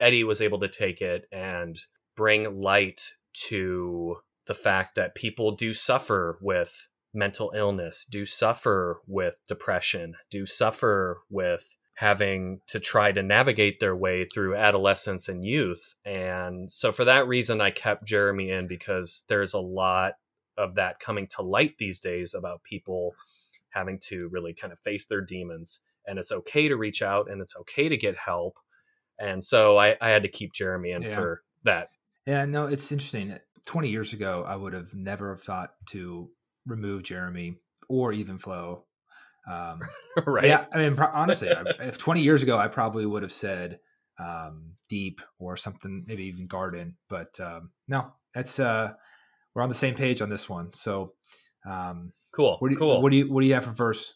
Eddie 0.00 0.24
was 0.24 0.40
able 0.40 0.60
to 0.60 0.68
take 0.68 1.00
it 1.00 1.26
and 1.30 1.78
bring 2.16 2.60
light 2.60 3.14
to 3.48 4.16
the 4.46 4.54
fact 4.54 4.94
that 4.94 5.14
people 5.14 5.52
do 5.52 5.72
suffer 5.72 6.38
with 6.40 6.88
mental 7.12 7.52
illness, 7.54 8.04
do 8.04 8.24
suffer 8.24 9.00
with 9.06 9.34
depression, 9.46 10.14
do 10.30 10.46
suffer 10.46 11.20
with 11.28 11.76
having 11.94 12.60
to 12.66 12.80
try 12.80 13.12
to 13.12 13.22
navigate 13.22 13.78
their 13.78 13.94
way 13.94 14.24
through 14.24 14.56
adolescence 14.56 15.28
and 15.28 15.44
youth. 15.44 15.96
And 16.04 16.72
so 16.72 16.92
for 16.92 17.04
that 17.04 17.28
reason, 17.28 17.60
I 17.60 17.70
kept 17.70 18.06
Jeremy 18.06 18.50
in 18.50 18.66
because 18.66 19.26
there's 19.28 19.52
a 19.52 19.60
lot 19.60 20.14
of 20.56 20.76
that 20.76 20.98
coming 20.98 21.26
to 21.32 21.42
light 21.42 21.74
these 21.78 22.00
days 22.00 22.32
about 22.32 22.62
people 22.62 23.14
having 23.70 23.98
to 24.04 24.28
really 24.32 24.54
kind 24.54 24.72
of 24.72 24.78
face 24.78 25.06
their 25.06 25.20
demons. 25.20 25.82
And 26.06 26.18
it's 26.18 26.32
okay 26.32 26.68
to 26.68 26.76
reach 26.76 27.02
out 27.02 27.30
and 27.30 27.40
it's 27.40 27.56
okay 27.56 27.88
to 27.88 27.96
get 27.96 28.16
help. 28.16 28.56
And 29.20 29.42
so 29.42 29.78
I, 29.78 29.96
I 30.00 30.08
had 30.08 30.22
to 30.22 30.28
keep 30.28 30.52
Jeremy 30.52 30.92
in 30.92 31.02
yeah. 31.02 31.14
for 31.14 31.42
that. 31.64 31.88
Yeah, 32.26 32.44
no, 32.46 32.66
it's 32.66 32.90
interesting. 32.90 33.36
20 33.66 33.88
years 33.88 34.12
ago, 34.12 34.44
I 34.46 34.56
would 34.56 34.72
have 34.72 34.94
never 34.94 35.30
have 35.30 35.42
thought 35.42 35.70
to 35.90 36.30
remove 36.66 37.02
Jeremy 37.02 37.56
or 37.88 38.12
even 38.12 38.38
Flow. 38.38 38.84
Um, 39.50 39.80
right. 40.26 40.46
Yeah. 40.46 40.64
I 40.72 40.78
mean, 40.78 40.96
pro- 40.96 41.10
honestly, 41.12 41.48
if 41.80 41.98
20 41.98 42.22
years 42.22 42.42
ago, 42.42 42.56
I 42.56 42.68
probably 42.68 43.06
would 43.06 43.22
have 43.22 43.32
said 43.32 43.80
um, 44.18 44.74
Deep 44.88 45.20
or 45.38 45.56
something, 45.56 46.04
maybe 46.06 46.24
even 46.24 46.46
Garden. 46.46 46.96
But 47.08 47.38
um, 47.40 47.70
no, 47.88 48.12
that's 48.34 48.58
uh, 48.58 48.92
we're 49.54 49.62
on 49.62 49.68
the 49.68 49.74
same 49.74 49.94
page 49.94 50.22
on 50.22 50.30
this 50.30 50.48
one. 50.48 50.72
So 50.72 51.14
um, 51.66 52.12
cool. 52.32 52.56
What 52.58 52.68
do 52.68 52.74
you, 52.74 52.78
cool. 52.78 53.02
What 53.02 53.10
do 53.10 53.16
you 53.16 53.32
What 53.32 53.40
do 53.40 53.46
you 53.46 53.54
have 53.54 53.64
for 53.64 53.72
verse? 53.72 54.14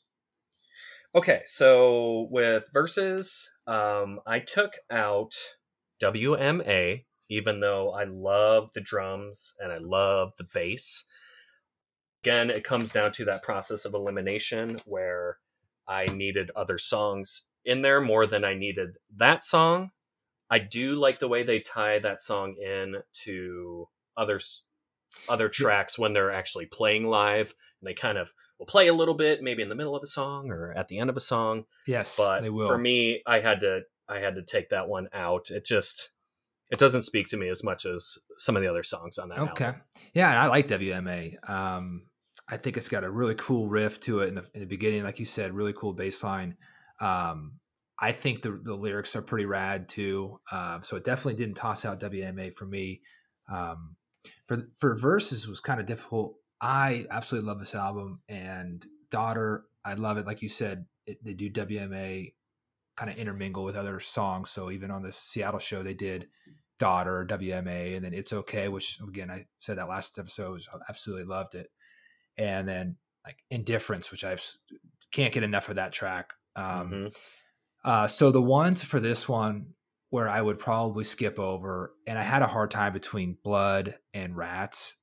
Okay, 1.15 1.43
so 1.47 2.27
with 2.31 2.69
verses, 2.73 3.49
um, 3.67 4.21
I 4.27 4.41
took 4.41 4.73
out 4.91 5.35
WMA, 6.03 7.05
even 7.29 7.61
though 7.61 7.91
I 7.91 8.05
love 8.05 8.71
the 8.75 8.81
drums 8.81 9.57
and 9.61 9.73
I 9.73 9.79
love 9.79 10.33
the 10.37 10.45
bass 10.45 11.07
again, 12.25 12.49
it 12.49 12.65
comes 12.65 12.91
down 12.91 13.13
to 13.13 13.27
that 13.27 13.43
process 13.43 13.85
of 13.85 13.93
elimination 13.93 14.79
where 14.87 15.37
I 15.87 16.07
needed 16.07 16.51
other 16.57 16.79
songs 16.79 17.43
in 17.67 17.83
there 17.83 18.01
more 18.01 18.25
than 18.27 18.47
I 18.47 18.55
needed 18.55 18.97
that 19.17 19.45
song. 19.45 19.91
I 20.49 20.59
do 20.59 20.97
like 20.97 21.19
the 21.19 21.29
way 21.29 21.43
they 21.43 21.61
tie 21.61 21.99
that 21.99 22.23
song 22.23 22.57
in 22.57 22.97
to 23.25 23.89
other 24.17 24.41
other 25.29 25.51
tracks 25.51 25.99
when 25.99 26.15
they're 26.15 26.33
actually 26.33 26.65
playing 26.65 27.07
live 27.09 27.55
and 27.81 27.89
they 27.89 27.95
kind 27.95 28.17
of 28.17 28.33
will 28.67 28.73
play 28.73 28.89
a 28.89 28.95
little 28.95 29.15
bit 29.15 29.43
maybe 29.43 29.63
in 29.63 29.69
the 29.69 29.75
middle 29.75 29.95
of 29.95 30.03
a 30.03 30.07
song 30.07 30.51
or 30.51 30.73
at 30.73 30.89
the 30.89 30.99
end 30.99 31.11
of 31.11 31.17
a 31.17 31.21
song 31.21 31.65
Yes, 31.87 32.17
but 32.17 32.41
they 32.43 32.51
will. 32.51 32.67
for 32.67 32.79
me 32.79 33.23
i 33.27 33.41
had 33.41 33.61
to 33.61 33.81
i 34.09 34.19
had 34.19 34.35
to 34.37 34.43
take 34.43 34.71
that 34.71 34.89
one 34.89 35.09
out 35.13 35.51
it 35.51 35.65
just 35.65 36.11
it 36.71 36.79
doesn't 36.79 37.03
speak 37.03 37.29
to 37.29 37.37
me 37.37 37.49
as 37.49 37.63
much 37.63 37.85
as 37.87 38.19
some 38.39 38.57
of 38.57 38.63
the 38.63 38.69
other 38.69 38.83
songs 38.83 39.19
on 39.19 39.29
that 39.29 39.39
Okay. 39.39 39.65
album. 39.67 39.83
Yeah, 40.15 40.31
and 40.31 40.39
I 40.39 40.47
like 40.47 40.67
WMA. 40.67 41.49
Um, 41.49 42.07
I 42.49 42.57
think 42.57 42.77
it's 42.79 42.89
got 42.89 43.05
a 43.05 43.11
really 43.11 43.35
cool 43.35 43.69
riff 43.69 44.01
to 44.01 44.21
it 44.21 44.29
in 44.29 44.35
the, 44.37 44.47
in 44.55 44.61
the 44.61 44.67
beginning, 44.67 45.05
like 45.05 45.19
you 45.21 45.27
said, 45.27 45.53
really 45.53 45.75
cool 45.75 45.93
bass 45.93 46.25
line. 46.25 46.57
Um, 47.01 47.61
I 48.01 48.13
think 48.13 48.43
the 48.43 48.53
the 48.63 48.75
lyrics 48.75 49.15
are 49.15 49.23
pretty 49.23 49.45
rad 49.45 49.89
too. 49.89 50.41
Um, 50.51 50.83
so 50.83 50.97
it 50.97 51.05
definitely 51.05 51.35
didn't 51.35 51.57
toss 51.57 51.85
out 51.85 52.01
WMA 52.01 52.53
for 52.55 52.65
me. 52.65 53.03
Um, 53.53 53.97
for 54.49 54.63
for 54.79 54.97
verses 54.97 55.47
was 55.47 55.61
kind 55.61 55.81
of 55.81 55.87
difficult. 55.87 56.37
I 56.65 57.05
absolutely 57.11 57.47
love 57.47 57.61
this 57.61 57.75
album 57.75 58.21
and 58.27 58.85
daughter. 59.11 59.67
I 59.85 59.95
love 59.95 60.17
it. 60.17 60.27
Like 60.27 60.41
you 60.41 60.49
said, 60.49 60.87
it, 61.07 61.23
they 61.23 61.35
do 61.35 61.51
WMA 61.51 62.33
kind 62.97 63.11
of 63.11 63.19
intermingle 63.19 63.65
with 63.65 63.77
other 63.77 64.01
songs. 64.01 64.49
So 64.49 64.71
even 64.71 64.91
on 64.91 65.03
the 65.03 65.13
Seattle 65.13 65.61
show, 65.61 65.83
they 65.83 65.93
did 65.93 66.29
daughter 66.79 67.27
WMA, 67.29 67.97
and 67.97 68.03
then 68.03 68.15
it's 68.15 68.33
okay, 68.33 68.69
which 68.69 68.99
again 69.07 69.31
I 69.31 69.45
said 69.59 69.77
that 69.77 69.91
last 69.91 70.19
episode, 70.19 70.63
I 70.73 70.79
absolutely 70.89 71.27
loved 71.27 71.55
it. 71.55 71.71
And 72.39 72.67
then 72.67 72.97
like 73.27 73.37
indifference, 73.51 74.11
which 74.11 74.25
I 74.25 74.39
can't 75.13 75.35
get 75.35 75.43
enough 75.43 75.69
of 75.69 75.77
that 75.77 75.93
track. 75.93 76.33
Um, 76.57 76.65
mm-hmm. 76.91 77.07
uh, 77.85 78.09
so 78.09 78.31
the 78.31 78.41
ones 78.41 78.83
for 78.83 79.01
this 79.01 79.29
one 79.29 79.75
where 80.09 80.31
I 80.31 80.41
would 80.41 80.59
probably 80.59 81.05
skip 81.05 81.39
over, 81.39 81.93
and 82.07 82.19
I 82.19 82.23
had 82.23 82.41
a 82.41 82.47
hard 82.47 82.71
time 82.71 82.95
between 82.95 83.37
blood 83.45 83.97
and 84.15 84.35
rats. 84.35 85.03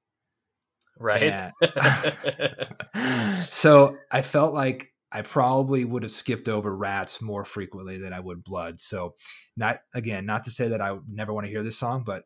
Right. 1.02 1.52
so 3.44 3.98
I 4.12 4.22
felt 4.22 4.54
like 4.54 4.94
I 5.12 5.24
probably 5.24 5.84
would 5.84 6.04
have 6.04 6.12
skipped 6.12 6.48
over 6.48 6.76
rats 6.76 7.22
more 7.22 7.44
frequently 7.44 7.98
than 7.98 8.14
I 8.14 8.20
would 8.20 8.44
blood. 8.44 8.80
So 8.80 9.16
not 9.58 9.82
again, 9.94 10.26
not 10.26 10.46
to 10.46 10.52
say 10.52 10.70
that 10.70 10.82
I 10.82 10.98
never 11.08 11.34
want 11.34 11.46
to 11.46 11.52
hear 11.52 11.64
this 11.64 11.78
song, 11.78 12.04
but 12.06 12.24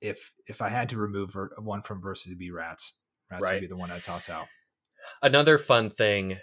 if 0.00 0.32
if 0.46 0.62
I 0.62 0.68
had 0.68 0.88
to 0.90 0.98
remove 0.98 1.36
one 1.58 1.82
from 1.82 2.00
verses, 2.00 2.28
it'd 2.28 2.38
be 2.38 2.50
rats. 2.50 2.94
Rats 3.30 3.42
right. 3.42 3.54
would 3.54 3.62
be 3.62 3.66
the 3.66 3.76
one 3.76 3.90
I'd 3.90 4.04
toss 4.04 4.30
out. 4.30 4.46
Another 5.22 5.58
fun 5.58 5.90
thing 5.90 6.38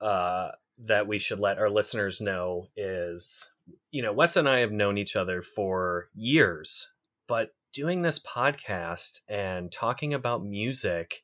uh, 0.00 0.50
that 0.78 1.06
we 1.06 1.18
should 1.18 1.40
let 1.40 1.58
our 1.58 1.70
listeners 1.70 2.20
know 2.20 2.68
is, 2.76 3.52
you 3.90 4.02
know, 4.02 4.12
Wes 4.12 4.36
and 4.36 4.48
I 4.48 4.58
have 4.58 4.72
known 4.72 4.98
each 4.98 5.16
other 5.16 5.42
for 5.42 6.08
years, 6.14 6.92
but 7.26 7.50
doing 7.74 8.02
this 8.02 8.20
podcast 8.20 9.20
and 9.28 9.70
talking 9.70 10.14
about 10.14 10.44
music, 10.44 11.22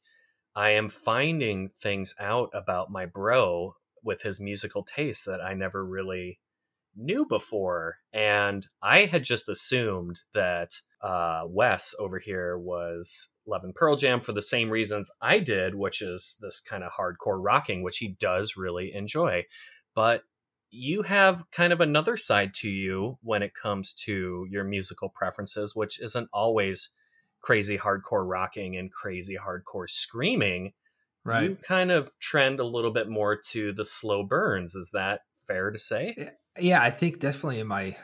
I 0.55 0.71
am 0.71 0.89
finding 0.89 1.69
things 1.69 2.15
out 2.19 2.51
about 2.53 2.91
my 2.91 3.07
bro 3.07 3.77
with 4.03 4.23
his 4.23 4.41
musical 4.41 4.83
taste 4.83 5.27
that 5.27 5.41
I 5.41 5.55
never 5.55 5.85
really 5.85 6.41
knew 6.97 7.25
before. 7.25 7.99
And 8.13 8.67
I 8.83 9.05
had 9.05 9.23
just 9.23 9.49
assumed 9.49 10.23
that 10.35 10.73
uh, 11.01 11.43
Wes 11.47 11.95
over 12.01 12.19
here 12.19 12.59
was 12.59 13.31
loving 13.47 13.73
Pearl 13.73 13.95
Jam 13.95 14.21
for 14.21 14.33
the 14.33 14.43
same 14.43 14.71
reasons 14.71 15.11
I 15.23 15.39
did, 15.39 15.77
which 15.77 16.03
is 16.03 16.37
this 16.41 16.61
kind 16.61 16.83
of 16.83 16.93
hardcore 16.93 17.39
rocking, 17.41 17.85
which 17.85 17.99
he 17.99 18.17
does 18.19 18.57
really 18.57 18.93
enjoy. 18.93 19.45
But 19.95 20.25
you 20.71 21.03
have 21.03 21.51
kind 21.51 21.73
of 21.73 21.81
another 21.81 22.17
side 22.17 22.55
to 22.55 22.69
you 22.69 23.19
when 23.23 23.43
it 23.43 23.55
comes 23.55 23.93
to 23.93 24.47
your 24.51 24.65
musical 24.65 25.09
preferences, 25.09 25.75
which 25.75 26.01
isn't 26.01 26.29
always 26.33 26.91
crazy 27.43 27.79
hardcore 27.79 28.29
rocking 28.29 28.77
and 28.77 28.93
crazy 28.93 29.37
hardcore 29.37 29.89
screaming. 29.89 30.73
Right. 31.25 31.51
You 31.51 31.57
kind 31.57 31.91
of 31.91 32.11
trend 32.19 32.61
a 32.61 32.67
little 32.67 32.93
bit 32.93 33.09
more 33.09 33.37
to 33.51 33.73
the 33.73 33.85
slow 33.85 34.23
burns. 34.23 34.75
Is 34.75 34.91
that 34.93 35.21
fair 35.47 35.71
to 35.71 35.79
say? 35.79 36.31
Yeah, 36.59 36.83
I 36.83 36.91
think 36.91 37.21
definitely 37.21 37.61
in 37.61 37.67
my 37.67 37.97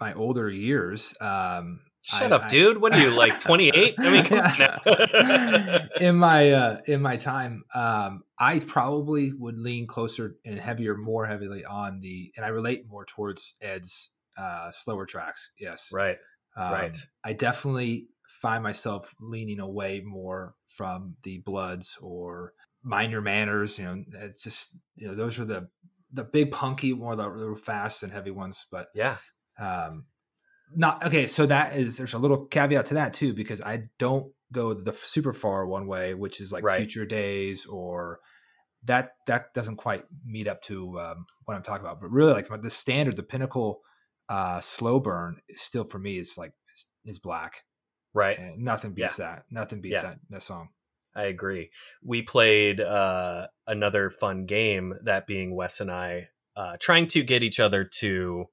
my 0.00 0.12
older 0.14 0.50
years. 0.50 1.14
Um, 1.20 1.80
Shut 2.08 2.32
I, 2.32 2.36
up, 2.36 2.44
I, 2.44 2.48
dude. 2.48 2.80
What 2.80 2.94
are 2.94 3.00
you 3.00 3.10
like 3.10 3.38
28? 3.44 3.94
I 3.98 4.10
mean, 4.10 5.88
in 6.08 6.16
my 6.16 6.50
uh, 6.52 6.80
in 6.86 7.02
my 7.02 7.18
time, 7.18 7.64
um, 7.74 8.22
I 8.38 8.60
probably 8.60 9.34
would 9.34 9.58
lean 9.58 9.86
closer 9.86 10.36
and 10.42 10.58
heavier, 10.58 10.96
more 10.96 11.26
heavily 11.26 11.66
on 11.66 12.00
the, 12.00 12.32
and 12.34 12.46
I 12.46 12.48
relate 12.48 12.88
more 12.88 13.04
towards 13.04 13.56
Ed's 13.60 14.12
uh, 14.38 14.70
slower 14.72 15.04
tracks. 15.04 15.52
Yes, 15.60 15.90
right, 15.92 16.16
um, 16.56 16.72
right. 16.72 16.96
I 17.24 17.34
definitely 17.34 18.08
find 18.26 18.62
myself 18.62 19.14
leaning 19.20 19.60
away 19.60 20.00
more 20.00 20.54
from 20.66 21.16
the 21.24 21.38
Bloods 21.40 21.98
or 22.00 22.54
Mind 22.82 23.12
Your 23.12 23.20
Manners. 23.20 23.78
You 23.78 23.84
know, 23.84 24.04
it's 24.14 24.42
just 24.42 24.70
you 24.96 25.08
know 25.08 25.14
those 25.14 25.38
are 25.38 25.44
the 25.44 25.68
the 26.10 26.24
big 26.24 26.52
punky, 26.52 26.94
more 26.94 27.16
the, 27.16 27.28
the 27.28 27.54
fast 27.54 28.02
and 28.02 28.14
heavy 28.14 28.30
ones. 28.30 28.64
But 28.72 28.88
yeah, 28.94 29.16
um, 29.60 30.06
not 30.74 31.04
okay. 31.06 31.26
So 31.26 31.46
that 31.46 31.76
is 31.76 31.96
there's 31.96 32.14
a 32.14 32.18
little 32.18 32.46
caveat 32.46 32.86
to 32.86 32.94
that 32.94 33.14
too 33.14 33.34
because 33.34 33.60
I 33.60 33.84
don't 33.98 34.32
go 34.52 34.74
the 34.74 34.92
super 34.92 35.32
far 35.32 35.66
one 35.66 35.86
way, 35.86 36.14
which 36.14 36.40
is 36.40 36.52
like 36.52 36.64
right. 36.64 36.78
Future 36.78 37.06
Days 37.06 37.66
or 37.66 38.20
that 38.84 39.12
that 39.26 39.54
doesn't 39.54 39.76
quite 39.76 40.04
meet 40.24 40.48
up 40.48 40.62
to 40.62 40.98
um, 40.98 41.26
what 41.44 41.54
I'm 41.54 41.62
talking 41.62 41.84
about. 41.84 42.00
But 42.00 42.10
really, 42.10 42.32
like 42.32 42.48
the 42.62 42.70
standard, 42.70 43.16
the 43.16 43.22
pinnacle 43.22 43.80
uh, 44.28 44.60
slow 44.60 45.00
burn 45.00 45.38
still 45.52 45.84
for 45.84 45.98
me 45.98 46.18
is 46.18 46.36
like 46.36 46.52
is, 46.74 46.86
is 47.04 47.18
black. 47.18 47.64
Right. 48.14 48.38
And 48.38 48.64
nothing 48.64 48.92
beats 48.92 49.18
yeah. 49.18 49.26
that. 49.26 49.44
Nothing 49.50 49.80
beats 49.80 49.96
yeah. 49.96 50.02
that 50.02 50.18
that 50.30 50.42
song. 50.42 50.70
I 51.14 51.24
agree. 51.24 51.70
We 52.04 52.22
played 52.22 52.80
uh, 52.80 53.48
another 53.66 54.10
fun 54.10 54.46
game, 54.46 54.94
that 55.04 55.26
being 55.26 55.54
Wes 55.54 55.80
and 55.80 55.90
I 55.90 56.28
uh, 56.58 56.76
trying 56.80 57.06
to 57.06 57.22
get 57.22 57.42
each 57.42 57.60
other 57.60 57.84
to 57.84 58.46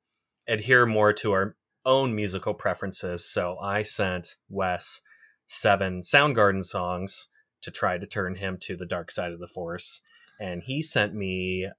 adhere 0.47 0.85
more 0.85 1.11
to 1.11 1.31
our 1.31 1.55
own 1.85 2.15
musical 2.15 2.53
preferences. 2.53 3.25
So 3.25 3.57
I 3.59 3.83
sent 3.83 4.35
Wes 4.49 5.01
seven 5.47 6.01
Soundgarden 6.01 6.63
songs 6.63 7.29
to 7.61 7.71
try 7.71 7.97
to 7.97 8.05
turn 8.05 8.35
him 8.35 8.57
to 8.61 8.75
the 8.75 8.85
dark 8.85 9.11
side 9.11 9.31
of 9.31 9.39
the 9.39 9.47
Force, 9.47 10.01
and 10.39 10.63
he 10.63 10.81
sent 10.81 11.13
me 11.13 11.69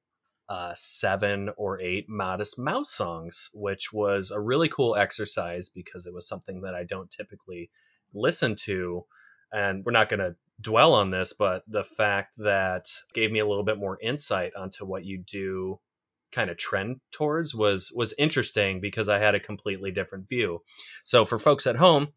uh, 0.49 0.73
seven 0.75 1.51
or 1.57 1.81
eight 1.81 2.09
Modest 2.09 2.59
Mouse 2.59 2.93
songs, 2.93 3.51
which 3.53 3.93
was 3.93 4.31
a 4.31 4.41
really 4.41 4.69
cool 4.69 4.97
exercise 4.97 5.69
because 5.69 6.07
it 6.07 6.15
was 6.15 6.29
something 6.29 6.61
that 6.61 6.75
I 6.75 6.85
don't 6.85 7.11
typically 7.11 7.71
listen 8.15 8.55
to. 8.65 9.05
And 9.53 9.85
we're 9.85 9.93
not 9.93 10.09
going 10.09 10.21
to 10.21 10.37
dwell 10.61 10.95
on 10.95 11.11
this, 11.11 11.33
but 11.33 11.65
the 11.67 11.85
fact 11.85 12.33
that 12.39 12.87
gave 13.13 13.31
me 13.31 13.41
a 13.41 13.47
little 13.47 13.65
bit 13.65 13.79
more 13.79 13.99
insight 14.01 14.53
onto 14.57 14.85
what 14.85 15.05
you 15.05 15.19
do 15.19 15.81
kind 16.37 16.51
of 16.51 16.59
trend 16.59 17.01
towards 17.13 17.55
was 17.55 17.91
was 17.97 18.15
interesting 18.19 18.79
because 18.79 19.09
I 19.09 19.19
had 19.19 19.35
a 19.35 19.41
completely 19.41 19.91
different 19.91 20.29
view. 20.29 20.61
So 21.03 21.25
for 21.25 21.39
folks 21.39 21.67
at 21.67 21.77
home, 21.77 22.09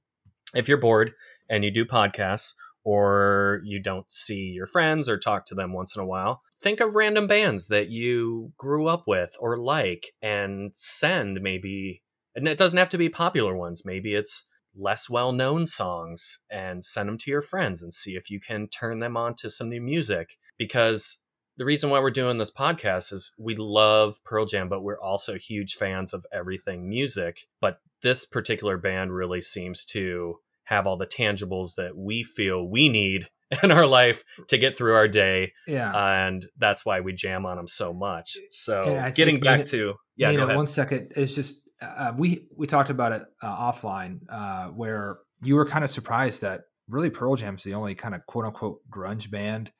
if 0.53 0.67
you're 0.67 0.77
bored 0.77 1.13
and 1.49 1.63
you 1.63 1.71
do 1.71 1.85
podcasts 1.85 2.53
or 2.83 3.61
you 3.63 3.81
don't 3.81 4.11
see 4.11 4.51
your 4.53 4.65
friends 4.65 5.07
or 5.07 5.17
talk 5.17 5.45
to 5.45 5.55
them 5.55 5.71
once 5.71 5.95
in 5.95 6.01
a 6.01 6.05
while, 6.05 6.41
think 6.61 6.81
of 6.81 6.95
random 6.95 7.27
bands 7.27 7.67
that 7.67 7.87
you 7.87 8.51
grew 8.57 8.87
up 8.87 9.05
with 9.07 9.35
or 9.39 9.57
like 9.57 10.07
and 10.21 10.71
send 10.73 11.39
maybe 11.41 12.01
and 12.35 12.45
it 12.47 12.57
doesn't 12.57 12.77
have 12.77 12.89
to 12.89 12.97
be 12.97 13.09
popular 13.09 13.55
ones. 13.55 13.83
Maybe 13.85 14.13
it's 14.15 14.45
less 14.77 15.09
well-known 15.09 15.65
songs 15.65 16.41
and 16.51 16.83
send 16.83 17.07
them 17.07 17.17
to 17.19 17.31
your 17.31 17.41
friends 17.41 17.81
and 17.81 17.93
see 17.93 18.15
if 18.15 18.29
you 18.29 18.39
can 18.39 18.67
turn 18.67 18.99
them 18.99 19.15
on 19.15 19.33
to 19.35 19.49
some 19.49 19.69
new 19.69 19.81
music 19.81 20.37
because 20.57 21.19
the 21.59 21.65
reason 21.65 21.89
why 21.89 21.99
we're 21.99 22.09
doing 22.09 22.37
this 22.37 22.51
podcast 22.51 23.11
is 23.11 23.35
we 23.37 23.53
love 23.53 24.23
Pearl 24.23 24.45
Jam, 24.45 24.69
but 24.69 24.81
we're 24.81 24.99
also 24.99 25.37
huge 25.37 25.75
fans 25.75 26.13
of 26.13 26.25
everything 26.31 26.87
music. 26.87 27.47
But 27.59 27.81
this 28.01 28.25
particular 28.25 28.77
band 28.77 29.13
really 29.13 29.41
seems 29.41 29.83
to 29.87 30.39
have 30.63 30.87
all 30.87 30.95
the 30.95 31.05
tangibles 31.05 31.75
that 31.75 31.97
we 31.97 32.23
feel 32.23 32.65
we 32.65 32.87
need 32.87 33.27
in 33.63 33.71
our 33.71 33.85
life 33.85 34.23
to 34.47 34.57
get 34.57 34.77
through 34.77 34.95
our 34.95 35.09
day. 35.09 35.51
Yeah. 35.67 35.91
And 35.93 36.45
that's 36.57 36.85
why 36.85 37.01
we 37.01 37.11
jam 37.11 37.45
on 37.45 37.57
them 37.57 37.67
so 37.67 37.93
much. 37.93 38.37
So 38.51 39.11
getting 39.13 39.41
back 39.41 39.65
to, 39.65 39.95
yeah, 40.15 40.31
Nino, 40.31 40.55
one 40.55 40.65
second. 40.65 41.11
It's 41.17 41.35
just, 41.35 41.67
uh, 41.81 42.13
we, 42.15 42.47
we 42.55 42.67
talked 42.67 42.89
about 42.89 43.11
it 43.11 43.23
uh, 43.43 43.71
offline 43.71 44.21
uh, 44.29 44.67
where 44.67 45.19
you 45.43 45.55
were 45.55 45.65
kind 45.65 45.83
of 45.83 45.89
surprised 45.89 46.41
that 46.41 46.61
really 46.87 47.09
Pearl 47.09 47.35
Jam's 47.35 47.63
the 47.63 47.73
only 47.73 47.95
kind 47.95 48.15
of 48.15 48.25
quote 48.27 48.45
unquote 48.45 48.79
grunge 48.89 49.29
band 49.29 49.73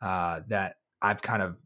uh, 0.00 0.42
that 0.46 0.76
I've 1.00 1.22
kind 1.22 1.42
of 1.42 1.56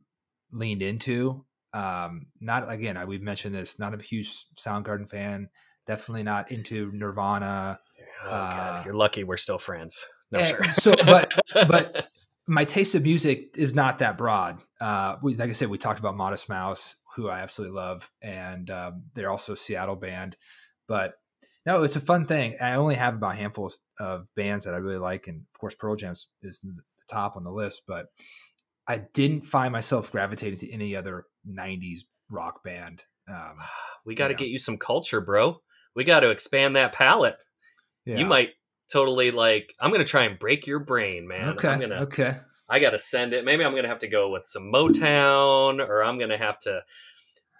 leaned 0.53 0.83
into. 0.83 1.45
Um, 1.73 2.27
not 2.41 2.71
again, 2.71 2.97
I, 2.97 3.05
we've 3.05 3.23
mentioned 3.23 3.55
this. 3.55 3.79
Not 3.79 3.95
a 3.95 4.03
huge 4.03 4.47
Soundgarden 4.59 5.09
fan. 5.09 5.49
Definitely 5.87 6.25
not 6.25 6.51
into 6.51 6.91
Nirvana. 6.93 7.81
Oh, 8.25 8.29
God, 8.29 8.81
uh, 8.81 8.83
you're 8.85 8.95
lucky 8.95 9.25
we're 9.25 9.37
still 9.37 9.59
friends. 9.59 10.07
No, 10.31 10.45
sure. 10.45 10.65
so, 10.73 10.95
but 11.05 11.33
but 11.55 12.09
my 12.47 12.65
taste 12.65 12.95
of 12.95 13.03
music 13.03 13.55
is 13.57 13.75
not 13.75 13.99
that 14.01 14.19
broad. 14.19 14.59
Uh, 14.81 15.17
we, 15.23 15.35
like 15.37 15.51
I 15.51 15.53
said, 15.53 15.69
we 15.69 15.79
talked 15.79 16.01
about 16.01 16.17
Modest 16.17 16.49
Mouse, 16.49 16.97
who 17.17 17.29
I 17.29 17.41
absolutely 17.41 17.77
love, 17.77 18.11
and 18.23 18.71
um, 18.71 19.03
they're 19.15 19.31
also 19.31 19.55
Seattle 19.55 19.97
band. 19.97 20.37
But 20.87 21.15
no, 21.67 21.83
it's 21.83 21.97
a 21.97 22.01
fun 22.01 22.27
thing. 22.27 22.57
I 22.61 22.75
only 22.75 22.95
have 22.95 23.15
about 23.15 23.35
a 23.35 23.39
handful 23.39 23.71
of 23.99 24.29
bands 24.35 24.65
that 24.65 24.75
I 24.75 24.79
really 24.79 24.99
like, 24.99 25.27
and 25.27 25.43
of 25.55 25.61
course, 25.61 25.75
Pearl 25.75 25.97
Jam 25.97 26.13
is 26.43 26.61
the 26.61 26.75
top 27.09 27.37
on 27.37 27.45
the 27.45 27.51
list. 27.51 27.83
But 27.87 28.07
I 28.87 28.99
didn't 29.13 29.43
find 29.43 29.73
myself 29.73 30.11
gravitating 30.13 30.59
to 30.61 30.73
any 30.73 30.97
other 30.97 31.27
'90s 31.49 32.01
rock 32.31 32.63
band. 32.65 33.03
Um, 33.29 33.55
we 34.05 34.15
got 34.15 34.29
to 34.29 34.35
get 34.35 34.49
you 34.49 34.59
some 34.59 34.79
culture, 34.79 35.21
bro. 35.21 35.61
We 35.95 36.05
got 36.05 36.21
to 36.21 36.31
expand 36.31 36.77
that 36.77 36.93
palette. 36.93 37.43
Yeah. 38.05 38.19
You 38.19 38.27
might 38.27 38.51
totally 38.93 39.31
like. 39.31 39.75
I'm 39.81 39.93
gonna 39.93 40.05
try 40.05 40.25
and 40.25 40.39
break 40.39 40.67
your 40.67 40.81
brain, 40.81 41.27
man. 41.27 41.51
Okay. 41.51 41.69
I'm 41.69 41.81
gonna, 41.81 42.03
okay. 42.03 42.39
I 42.69 42.79
got 42.79 42.91
to 42.91 42.99
send 42.99 43.33
it. 43.33 43.45
Maybe 43.45 43.65
I'm 43.65 43.75
gonna 43.75 43.89
have 43.89 43.99
to 44.01 44.09
go 44.09 44.31
with 44.31 44.47
some 44.47 44.73
Motown, 44.73 45.87
or 45.87 46.03
I'm 46.05 46.19
gonna 46.19 46.39
have 46.39 46.59
to 46.61 46.83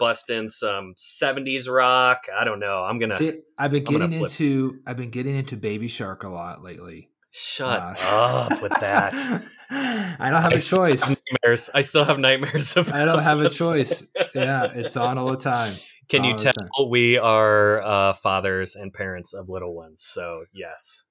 bust 0.01 0.31
in 0.31 0.49
some 0.49 0.95
70s 0.97 1.69
rock. 1.69 2.25
I 2.35 2.45
don't 2.45 2.59
know. 2.59 2.83
I'm 2.83 2.99
gonna. 2.99 3.17
See, 3.17 3.35
I've 3.59 3.71
been 3.71 3.85
getting 3.85 4.13
into. 4.13 4.81
I've 4.87 4.97
been 4.97 5.11
getting 5.11 5.37
into 5.37 5.57
Baby 5.57 5.87
Shark 5.87 6.25
a 6.25 6.29
lot 6.29 6.63
lately. 6.63 7.11
Shut 7.31 8.01
uh, 8.03 8.49
up 8.51 8.63
with 8.63 8.73
that. 8.81 9.45
I 9.71 10.31
don't 10.31 10.43
have 10.43 10.53
I 10.53 10.57
a 10.57 10.61
choice. 10.61 11.09
Have 11.09 11.19
nightmares. 11.31 11.71
I 11.75 11.83
still 11.83 12.05
have 12.05 12.19
nightmares. 12.19 12.77
I 12.77 13.05
don't 13.05 13.23
have 13.23 13.41
a 13.41 13.49
choice. 13.49 14.07
Yeah, 14.35 14.65
it's 14.75 14.97
on 14.97 15.19
all 15.19 15.31
the 15.31 15.37
time. 15.37 15.73
Can 16.09 16.25
you 16.25 16.37
tell 16.37 16.55
we 16.89 17.19
are 17.19 17.83
uh, 17.83 18.13
fathers 18.13 18.77
and 18.77 18.93
parents 18.93 19.35
of 19.35 19.49
little 19.49 19.75
ones? 19.75 20.03
So 20.03 20.45
yes, 20.53 21.07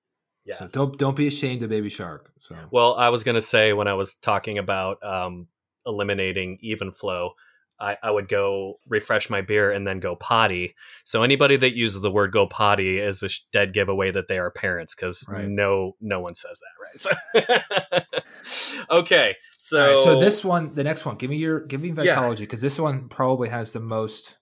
yes. 0.45 0.59
So 0.59 0.67
don't 0.67 0.97
don't 0.97 1.15
be 1.15 1.27
ashamed 1.27 1.63
of 1.63 1.69
Baby 1.69 1.89
Shark. 1.89 2.31
So 2.39 2.55
well, 2.71 2.95
I 2.95 3.09
was 3.09 3.23
gonna 3.23 3.41
say 3.41 3.73
when 3.73 3.87
I 3.87 3.93
was 3.93 4.15
talking 4.15 4.57
about 4.57 5.03
um, 5.03 5.47
eliminating 5.85 6.59
even 6.61 6.91
flow, 6.91 7.31
I, 7.79 7.97
I 8.03 8.11
would 8.11 8.27
go 8.27 8.79
refresh 8.87 9.29
my 9.29 9.41
beer 9.41 9.71
and 9.71 9.87
then 9.87 9.99
go 9.99 10.15
potty. 10.15 10.75
So 11.05 11.23
anybody 11.23 11.55
that 11.55 11.75
uses 11.75 12.01
the 12.01 12.11
word 12.11 12.31
"go 12.31 12.45
potty" 12.45 12.99
is 12.99 13.23
a 13.23 13.29
dead 13.51 13.73
giveaway 13.73 14.11
that 14.11 14.27
they 14.27 14.37
are 14.37 14.51
parents 14.51 14.95
because 14.95 15.25
right. 15.29 15.47
no 15.47 15.95
no 16.01 16.19
one 16.19 16.35
says 16.35 16.59
that, 16.59 17.95
right? 17.95 18.05
So 18.45 18.89
okay, 18.99 19.35
so 19.57 19.79
right, 19.79 19.97
so 19.97 20.19
this 20.19 20.43
one, 20.43 20.75
the 20.75 20.83
next 20.83 21.05
one, 21.05 21.15
give 21.15 21.29
me 21.29 21.37
your 21.37 21.61
give 21.61 21.81
me 21.81 21.91
vitalogy 21.91 22.39
because 22.39 22.61
yeah. 22.61 22.67
this 22.67 22.79
one 22.79 23.07
probably 23.07 23.49
has 23.49 23.71
the 23.71 23.79
most 23.79 24.37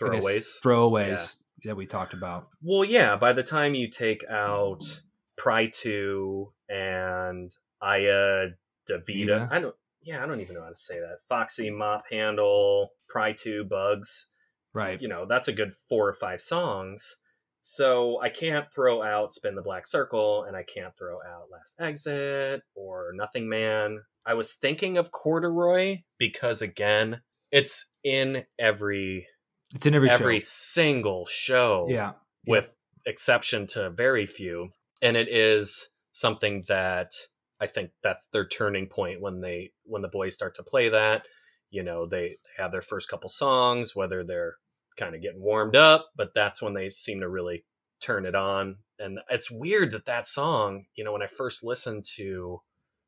throwaways 0.00 0.56
throwaways 0.64 1.36
yeah. 1.62 1.70
that 1.70 1.76
we 1.76 1.86
talked 1.86 2.12
about. 2.12 2.48
Well, 2.62 2.84
yeah. 2.84 3.16
By 3.16 3.32
the 3.32 3.42
time 3.42 3.74
you 3.74 3.88
take 3.88 4.24
out 4.28 5.00
Pry 5.36 5.70
Two 5.72 6.52
and 6.68 7.54
Aya 7.80 8.48
Davida, 8.90 9.48
I 9.50 9.60
don't 9.60 9.74
yeah, 10.02 10.22
I 10.22 10.26
don't 10.26 10.40
even 10.40 10.54
know 10.54 10.62
how 10.62 10.70
to 10.70 10.76
say 10.76 10.98
that. 11.00 11.18
Foxy, 11.28 11.70
Mop 11.70 12.04
Handle, 12.10 12.90
Pry 13.08 13.32
2, 13.32 13.64
Bugs. 13.64 14.28
Right. 14.72 15.00
You 15.00 15.08
know, 15.08 15.26
that's 15.26 15.48
a 15.48 15.52
good 15.52 15.72
four 15.88 16.08
or 16.08 16.12
five 16.12 16.40
songs. 16.40 17.16
So 17.62 18.20
I 18.20 18.30
can't 18.30 18.72
throw 18.72 19.02
out 19.02 19.32
Spin 19.32 19.54
the 19.54 19.62
Black 19.62 19.86
Circle 19.86 20.44
and 20.44 20.56
I 20.56 20.62
can't 20.62 20.96
throw 20.96 21.16
out 21.16 21.48
Last 21.52 21.80
Exit 21.80 22.62
or 22.74 23.12
Nothing 23.14 23.48
Man. 23.48 24.00
I 24.24 24.34
was 24.34 24.52
thinking 24.52 24.96
of 24.96 25.10
Corduroy 25.10 25.98
because 26.18 26.62
again, 26.62 27.20
it's 27.50 27.90
in 28.02 28.44
every 28.58 29.26
it's 29.74 29.86
in 29.86 29.94
every 29.94 30.10
every 30.10 30.40
show. 30.40 30.44
single 30.44 31.26
show. 31.26 31.86
Yeah. 31.88 32.12
With 32.46 32.70
yeah. 33.04 33.10
exception 33.10 33.66
to 33.68 33.90
very 33.90 34.26
few. 34.26 34.70
And 35.02 35.16
it 35.16 35.28
is 35.28 35.90
something 36.12 36.64
that 36.68 37.12
I 37.60 37.66
think 37.66 37.90
that's 38.02 38.26
their 38.28 38.46
turning 38.46 38.86
point 38.86 39.20
when 39.20 39.40
they 39.40 39.72
when 39.84 40.02
the 40.02 40.08
boys 40.08 40.34
start 40.34 40.54
to 40.56 40.62
play 40.62 40.88
that. 40.88 41.26
You 41.70 41.82
know, 41.84 42.06
they, 42.06 42.36
they 42.56 42.62
have 42.62 42.72
their 42.72 42.82
first 42.82 43.08
couple 43.08 43.28
songs, 43.28 43.94
whether 43.94 44.24
they're 44.24 44.56
kind 44.98 45.14
of 45.14 45.22
getting 45.22 45.40
warmed 45.40 45.76
up, 45.76 46.08
but 46.16 46.30
that's 46.34 46.60
when 46.60 46.74
they 46.74 46.90
seem 46.90 47.20
to 47.20 47.28
really 47.28 47.64
turn 48.02 48.26
it 48.26 48.34
on. 48.34 48.76
And 48.98 49.20
it's 49.28 49.50
weird 49.50 49.92
that 49.92 50.06
that 50.06 50.26
song, 50.26 50.86
you 50.96 51.04
know, 51.04 51.12
when 51.12 51.22
I 51.22 51.26
first 51.26 51.62
listened 51.62 52.04
to 52.16 52.60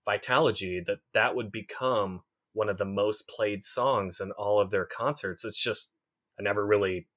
Vitalogy, 0.06 0.84
that 0.86 0.98
that 1.12 1.34
would 1.34 1.50
become 1.50 2.20
one 2.52 2.68
of 2.68 2.78
the 2.78 2.84
most 2.84 3.28
played 3.28 3.64
songs 3.64 4.20
in 4.20 4.30
all 4.32 4.60
of 4.60 4.70
their 4.70 4.84
concerts. 4.84 5.44
It's 5.44 5.62
just 5.62 5.92
I 6.38 6.42
never 6.42 6.66
really. 6.66 7.08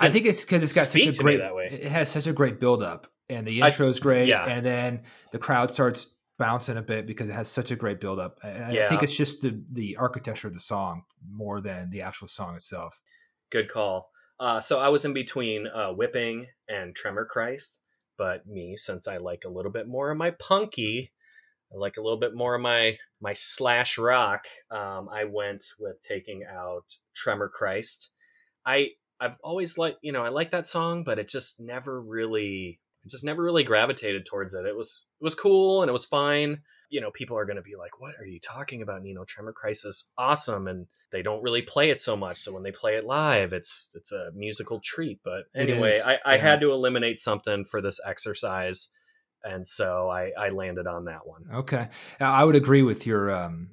I 0.00 0.10
think 0.10 0.26
it's 0.26 0.44
because 0.44 0.62
it's 0.62 0.72
got 0.72 0.86
such 0.86 1.06
a 1.06 1.12
great. 1.12 1.40
It 1.40 1.84
has 1.84 2.10
such 2.10 2.26
a 2.26 2.32
great 2.32 2.58
build 2.58 2.82
up, 2.82 3.06
and 3.28 3.46
the 3.46 3.60
intro 3.60 3.88
is 3.88 4.00
great, 4.00 4.26
yeah. 4.26 4.44
and 4.44 4.66
then 4.66 5.02
the 5.30 5.38
crowd 5.38 5.70
starts 5.70 6.13
bouncing 6.38 6.76
a 6.76 6.82
bit 6.82 7.06
because 7.06 7.28
it 7.28 7.34
has 7.34 7.48
such 7.48 7.70
a 7.70 7.76
great 7.76 8.00
build 8.00 8.18
up. 8.18 8.38
I, 8.42 8.72
yeah. 8.72 8.84
I 8.84 8.88
think 8.88 9.02
it's 9.02 9.16
just 9.16 9.42
the 9.42 9.62
the 9.72 9.96
architecture 9.96 10.48
of 10.48 10.54
the 10.54 10.60
song 10.60 11.02
more 11.28 11.60
than 11.60 11.90
the 11.90 12.02
actual 12.02 12.28
song 12.28 12.54
itself. 12.54 13.00
Good 13.50 13.70
call. 13.70 14.10
Uh, 14.40 14.60
so 14.60 14.80
I 14.80 14.88
was 14.88 15.04
in 15.04 15.12
between 15.12 15.66
uh, 15.66 15.90
Whipping 15.90 16.48
and 16.68 16.94
Tremor 16.94 17.24
Christ, 17.24 17.80
but 18.18 18.46
me, 18.46 18.76
since 18.76 19.06
I 19.06 19.18
like 19.18 19.44
a 19.44 19.48
little 19.50 19.70
bit 19.70 19.86
more 19.86 20.10
of 20.10 20.18
my 20.18 20.32
punky, 20.32 21.12
I 21.72 21.78
like 21.78 21.96
a 21.96 22.02
little 22.02 22.18
bit 22.18 22.34
more 22.34 22.54
of 22.54 22.60
my 22.60 22.98
my 23.20 23.32
slash 23.32 23.96
rock. 23.96 24.44
Um, 24.70 25.08
I 25.08 25.24
went 25.24 25.64
with 25.78 26.02
taking 26.02 26.42
out 26.44 26.98
Tremor 27.14 27.48
Christ. 27.48 28.10
I 28.66 28.90
I've 29.20 29.38
always 29.42 29.78
liked 29.78 29.98
you 30.02 30.12
know 30.12 30.24
I 30.24 30.28
like 30.28 30.50
that 30.50 30.66
song, 30.66 31.04
but 31.04 31.18
it 31.18 31.28
just 31.28 31.60
never 31.60 32.00
really 32.00 32.80
just 33.08 33.24
never 33.24 33.42
really 33.42 33.64
gravitated 33.64 34.26
towards 34.26 34.54
it. 34.54 34.66
It 34.66 34.76
was 34.76 35.04
it 35.20 35.24
was 35.24 35.34
cool 35.34 35.82
and 35.82 35.88
it 35.88 35.92
was 35.92 36.04
fine. 36.04 36.62
You 36.90 37.00
know, 37.00 37.10
people 37.10 37.36
are 37.36 37.44
going 37.44 37.56
to 37.56 37.62
be 37.62 37.76
like, 37.76 38.00
"What 38.00 38.14
are 38.20 38.26
you 38.26 38.38
talking 38.38 38.82
about?" 38.82 39.02
Nino 39.02 39.24
Tremor 39.24 39.52
Christ 39.52 39.86
is, 39.86 40.10
awesome, 40.16 40.68
and 40.68 40.86
they 41.10 41.22
don't 41.22 41.42
really 41.42 41.62
play 41.62 41.90
it 41.90 42.00
so 42.00 42.16
much. 42.16 42.36
So 42.36 42.52
when 42.52 42.62
they 42.62 42.70
play 42.70 42.96
it 42.96 43.04
live, 43.04 43.52
it's 43.52 43.90
it's 43.94 44.12
a 44.12 44.30
musical 44.34 44.80
treat. 44.80 45.20
But 45.24 45.44
anyway, 45.54 46.00
I, 46.04 46.18
I 46.24 46.34
yeah. 46.36 46.42
had 46.42 46.60
to 46.60 46.70
eliminate 46.70 47.18
something 47.18 47.64
for 47.64 47.80
this 47.80 48.00
exercise, 48.06 48.92
and 49.42 49.66
so 49.66 50.08
I, 50.08 50.30
I 50.38 50.50
landed 50.50 50.86
on 50.86 51.06
that 51.06 51.26
one. 51.26 51.46
Okay, 51.52 51.88
I 52.20 52.44
would 52.44 52.56
agree 52.56 52.82
with 52.82 53.06
your 53.06 53.34
um 53.34 53.70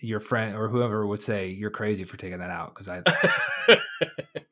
your 0.00 0.20
friend 0.20 0.56
or 0.56 0.68
whoever 0.68 1.06
would 1.06 1.20
say 1.20 1.48
you're 1.48 1.70
crazy 1.70 2.04
for 2.04 2.16
taking 2.16 2.38
that 2.38 2.50
out 2.50 2.74
because 2.74 2.88
I 2.88 3.02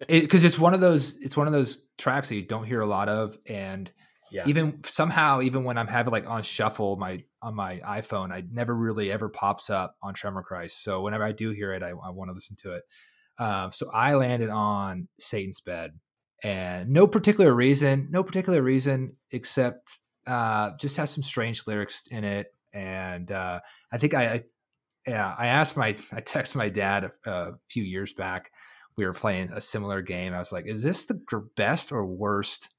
because 0.08 0.44
it, 0.44 0.46
it's 0.46 0.58
one 0.58 0.74
of 0.74 0.80
those 0.80 1.16
it's 1.18 1.36
one 1.36 1.46
of 1.46 1.52
those 1.52 1.86
tracks 1.98 2.28
that 2.28 2.36
you 2.36 2.42
don't 2.42 2.64
hear 2.64 2.80
a 2.80 2.86
lot 2.86 3.08
of 3.08 3.38
and 3.46 3.90
yeah. 4.32 4.44
even 4.46 4.82
somehow 4.84 5.40
even 5.40 5.64
when 5.64 5.78
i'm 5.78 5.86
having 5.86 6.10
like 6.10 6.28
on 6.28 6.42
shuffle 6.42 6.96
my 6.96 7.22
on 7.42 7.54
my 7.54 7.78
iphone 7.78 8.32
i 8.32 8.42
never 8.50 8.74
really 8.74 9.10
ever 9.10 9.28
pops 9.28 9.70
up 9.70 9.96
on 10.02 10.14
tremor 10.14 10.42
christ 10.42 10.82
so 10.82 11.00
whenever 11.02 11.24
i 11.24 11.32
do 11.32 11.50
hear 11.50 11.72
it 11.72 11.82
i, 11.82 11.90
I 11.90 12.10
want 12.10 12.28
to 12.28 12.34
listen 12.34 12.56
to 12.62 12.72
it 12.74 12.82
um, 13.38 13.70
so 13.70 13.90
i 13.92 14.14
landed 14.14 14.50
on 14.50 15.08
satan's 15.18 15.60
bed 15.60 15.92
and 16.42 16.90
no 16.90 17.06
particular 17.06 17.54
reason 17.54 18.08
no 18.10 18.22
particular 18.22 18.62
reason 18.62 19.16
except 19.30 19.98
uh, 20.26 20.72
just 20.80 20.96
has 20.96 21.10
some 21.10 21.22
strange 21.22 21.68
lyrics 21.68 22.08
in 22.08 22.24
it 22.24 22.52
and 22.72 23.30
uh, 23.30 23.60
i 23.92 23.98
think 23.98 24.12
I, 24.12 24.24
I 24.26 24.42
yeah 25.06 25.34
i 25.38 25.46
asked 25.46 25.76
my 25.76 25.88
i 26.12 26.20
texted 26.20 26.56
my 26.56 26.68
dad 26.68 27.10
a, 27.26 27.30
a 27.30 27.52
few 27.68 27.82
years 27.82 28.12
back 28.12 28.50
we 28.96 29.04
were 29.04 29.12
playing 29.12 29.50
a 29.52 29.60
similar 29.60 30.02
game. 30.02 30.32
I 30.32 30.38
was 30.38 30.52
like, 30.52 30.66
is 30.66 30.82
this 30.82 31.06
the 31.06 31.20
best 31.56 31.92
or 31.92 32.04
worst 32.04 32.70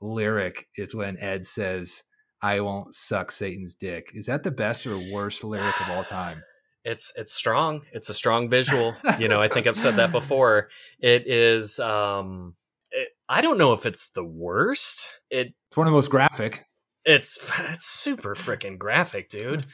lyric? 0.00 0.68
Is 0.76 0.94
when 0.94 1.18
Ed 1.18 1.44
says, 1.44 2.02
I 2.42 2.60
won't 2.60 2.94
suck 2.94 3.30
Satan's 3.30 3.74
dick. 3.74 4.10
Is 4.14 4.26
that 4.26 4.42
the 4.42 4.50
best 4.50 4.86
or 4.86 4.98
worst 5.12 5.44
lyric 5.44 5.80
of 5.80 5.90
all 5.90 6.04
time? 6.04 6.42
It's 6.88 7.12
it's 7.16 7.32
strong. 7.32 7.80
It's 7.90 8.10
a 8.10 8.14
strong 8.14 8.48
visual. 8.48 8.94
you 9.18 9.26
know, 9.26 9.42
I 9.42 9.48
think 9.48 9.66
I've 9.66 9.76
said 9.76 9.96
that 9.96 10.12
before. 10.12 10.68
It 11.00 11.26
is 11.26 11.80
um 11.80 12.54
it, 12.92 13.08
I 13.28 13.40
don't 13.40 13.58
know 13.58 13.72
if 13.72 13.86
it's 13.86 14.10
the 14.10 14.22
worst. 14.22 15.18
It, 15.28 15.48
it's 15.66 15.76
one 15.76 15.88
of 15.88 15.92
the 15.92 15.96
most 15.96 16.12
graphic. 16.12 16.64
It's 17.04 17.50
it's 17.72 17.86
super 17.86 18.36
freaking 18.36 18.78
graphic, 18.78 19.28
dude. 19.28 19.66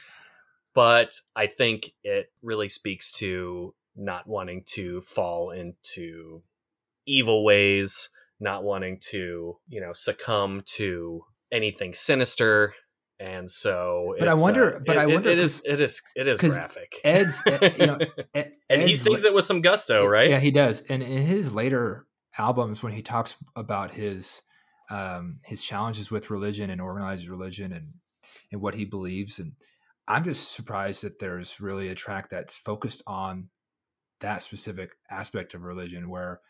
But 0.73 1.13
I 1.35 1.47
think 1.47 1.91
it 2.03 2.31
really 2.41 2.69
speaks 2.69 3.11
to 3.13 3.73
not 3.95 4.27
wanting 4.27 4.63
to 4.73 5.01
fall 5.01 5.51
into 5.51 6.41
evil 7.05 7.43
ways, 7.43 8.09
not 8.39 8.63
wanting 8.63 8.99
to, 9.09 9.57
you 9.67 9.81
know, 9.81 9.93
succumb 9.93 10.63
to 10.75 11.23
anything 11.51 11.93
sinister. 11.93 12.73
And 13.19 13.49
so, 13.49 14.15
but 14.19 14.27
I 14.27 14.33
wonder, 14.33 14.77
uh, 14.77 14.79
but 14.85 14.95
it, 14.95 14.99
I 14.99 15.05
wonder, 15.05 15.29
it 15.29 15.37
is, 15.37 15.63
it 15.65 15.79
is, 15.79 16.01
it 16.15 16.27
is 16.27 16.41
graphic. 16.41 16.95
Ed's, 17.03 17.41
you 17.77 17.87
know, 17.87 17.99
Ed, 18.33 18.53
and 18.69 18.81
he 18.81 18.95
sings 18.95 19.23
it 19.23 19.33
with 19.33 19.45
some 19.45 19.61
gusto, 19.61 20.05
right? 20.05 20.29
Yeah, 20.29 20.39
he 20.39 20.51
does. 20.51 20.81
And 20.89 21.03
in 21.03 21.25
his 21.25 21.53
later 21.53 22.05
albums, 22.37 22.83
when 22.83 22.91
he 22.91 23.01
talks 23.01 23.35
about 23.55 23.91
his, 23.91 24.41
um, 24.89 25.39
his 25.43 25.63
challenges 25.63 26.11
with 26.11 26.31
religion 26.31 26.69
and 26.69 26.81
organized 26.81 27.27
religion 27.27 27.71
and, 27.71 27.93
and 28.51 28.61
what 28.61 28.75
he 28.75 28.83
believes. 28.83 29.39
And 29.39 29.53
I'm 30.07 30.23
just 30.23 30.51
surprised 30.51 31.03
that 31.03 31.19
there's 31.19 31.61
really 31.61 31.89
a 31.89 31.95
track 31.95 32.29
that's 32.29 32.57
focused 32.57 33.01
on 33.07 33.49
that 34.19 34.41
specific 34.41 34.91
aspect 35.09 35.53
of 35.53 35.63
religion 35.63 36.09
where 36.09 36.41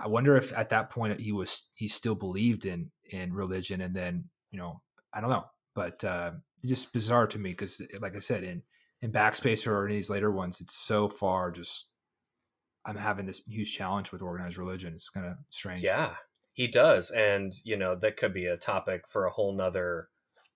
I 0.00 0.06
wonder 0.06 0.36
if 0.36 0.56
at 0.56 0.70
that 0.70 0.90
point 0.90 1.20
he 1.20 1.32
was 1.32 1.70
he 1.76 1.88
still 1.88 2.14
believed 2.14 2.64
in 2.64 2.90
in 3.10 3.32
religion 3.32 3.80
and 3.80 3.94
then 3.94 4.24
you 4.50 4.58
know 4.58 4.80
I 5.12 5.20
don't 5.20 5.30
know 5.30 5.44
but 5.74 6.02
uh, 6.04 6.32
just 6.64 6.92
bizarre 6.92 7.26
to 7.28 7.38
me 7.38 7.50
because 7.50 7.82
like 8.00 8.16
I 8.16 8.20
said 8.20 8.44
in 8.44 8.62
in 9.00 9.12
backspace 9.12 9.66
or 9.66 9.86
in 9.86 9.94
these 9.94 10.10
later 10.10 10.30
ones 10.30 10.60
it's 10.60 10.74
so 10.74 11.08
far 11.08 11.50
just 11.50 11.88
I'm 12.84 12.96
having 12.96 13.26
this 13.26 13.42
huge 13.46 13.76
challenge 13.76 14.10
with 14.10 14.22
organized 14.22 14.58
religion. 14.58 14.92
It's 14.92 15.08
kind 15.08 15.26
of 15.26 15.36
strange. 15.50 15.82
Yeah 15.82 16.14
He 16.52 16.66
does, 16.66 17.10
and 17.10 17.52
you 17.64 17.76
know 17.76 17.94
that 17.96 18.16
could 18.16 18.34
be 18.34 18.46
a 18.46 18.56
topic 18.56 19.06
for 19.08 19.26
a 19.26 19.30
whole 19.30 19.54
nother 19.54 20.08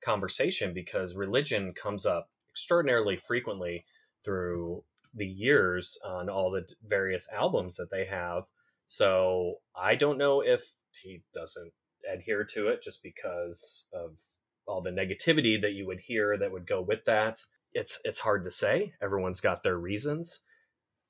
conversation 0.04 0.74
because 0.74 1.16
religion 1.16 1.72
comes 1.72 2.04
up 2.04 2.28
extraordinarily 2.56 3.18
frequently 3.18 3.84
through 4.24 4.82
the 5.14 5.26
years 5.26 5.98
on 6.04 6.30
all 6.30 6.50
the 6.50 6.66
various 6.86 7.28
albums 7.30 7.76
that 7.76 7.90
they 7.90 8.06
have. 8.06 8.44
So 8.86 9.56
I 9.76 9.94
don't 9.94 10.16
know 10.16 10.40
if 10.40 10.62
he 11.02 11.22
doesn't 11.34 11.72
adhere 12.10 12.44
to 12.44 12.68
it 12.68 12.82
just 12.82 13.02
because 13.02 13.86
of 13.92 14.18
all 14.66 14.80
the 14.80 14.90
negativity 14.90 15.60
that 15.60 15.72
you 15.72 15.86
would 15.86 16.00
hear 16.00 16.38
that 16.38 16.50
would 16.50 16.66
go 16.66 16.80
with 16.80 17.04
that. 17.04 17.40
It's 17.72 18.00
it's 18.04 18.20
hard 18.20 18.44
to 18.44 18.50
say. 18.50 18.94
Everyone's 19.02 19.40
got 19.40 19.62
their 19.62 19.76
reasons, 19.76 20.42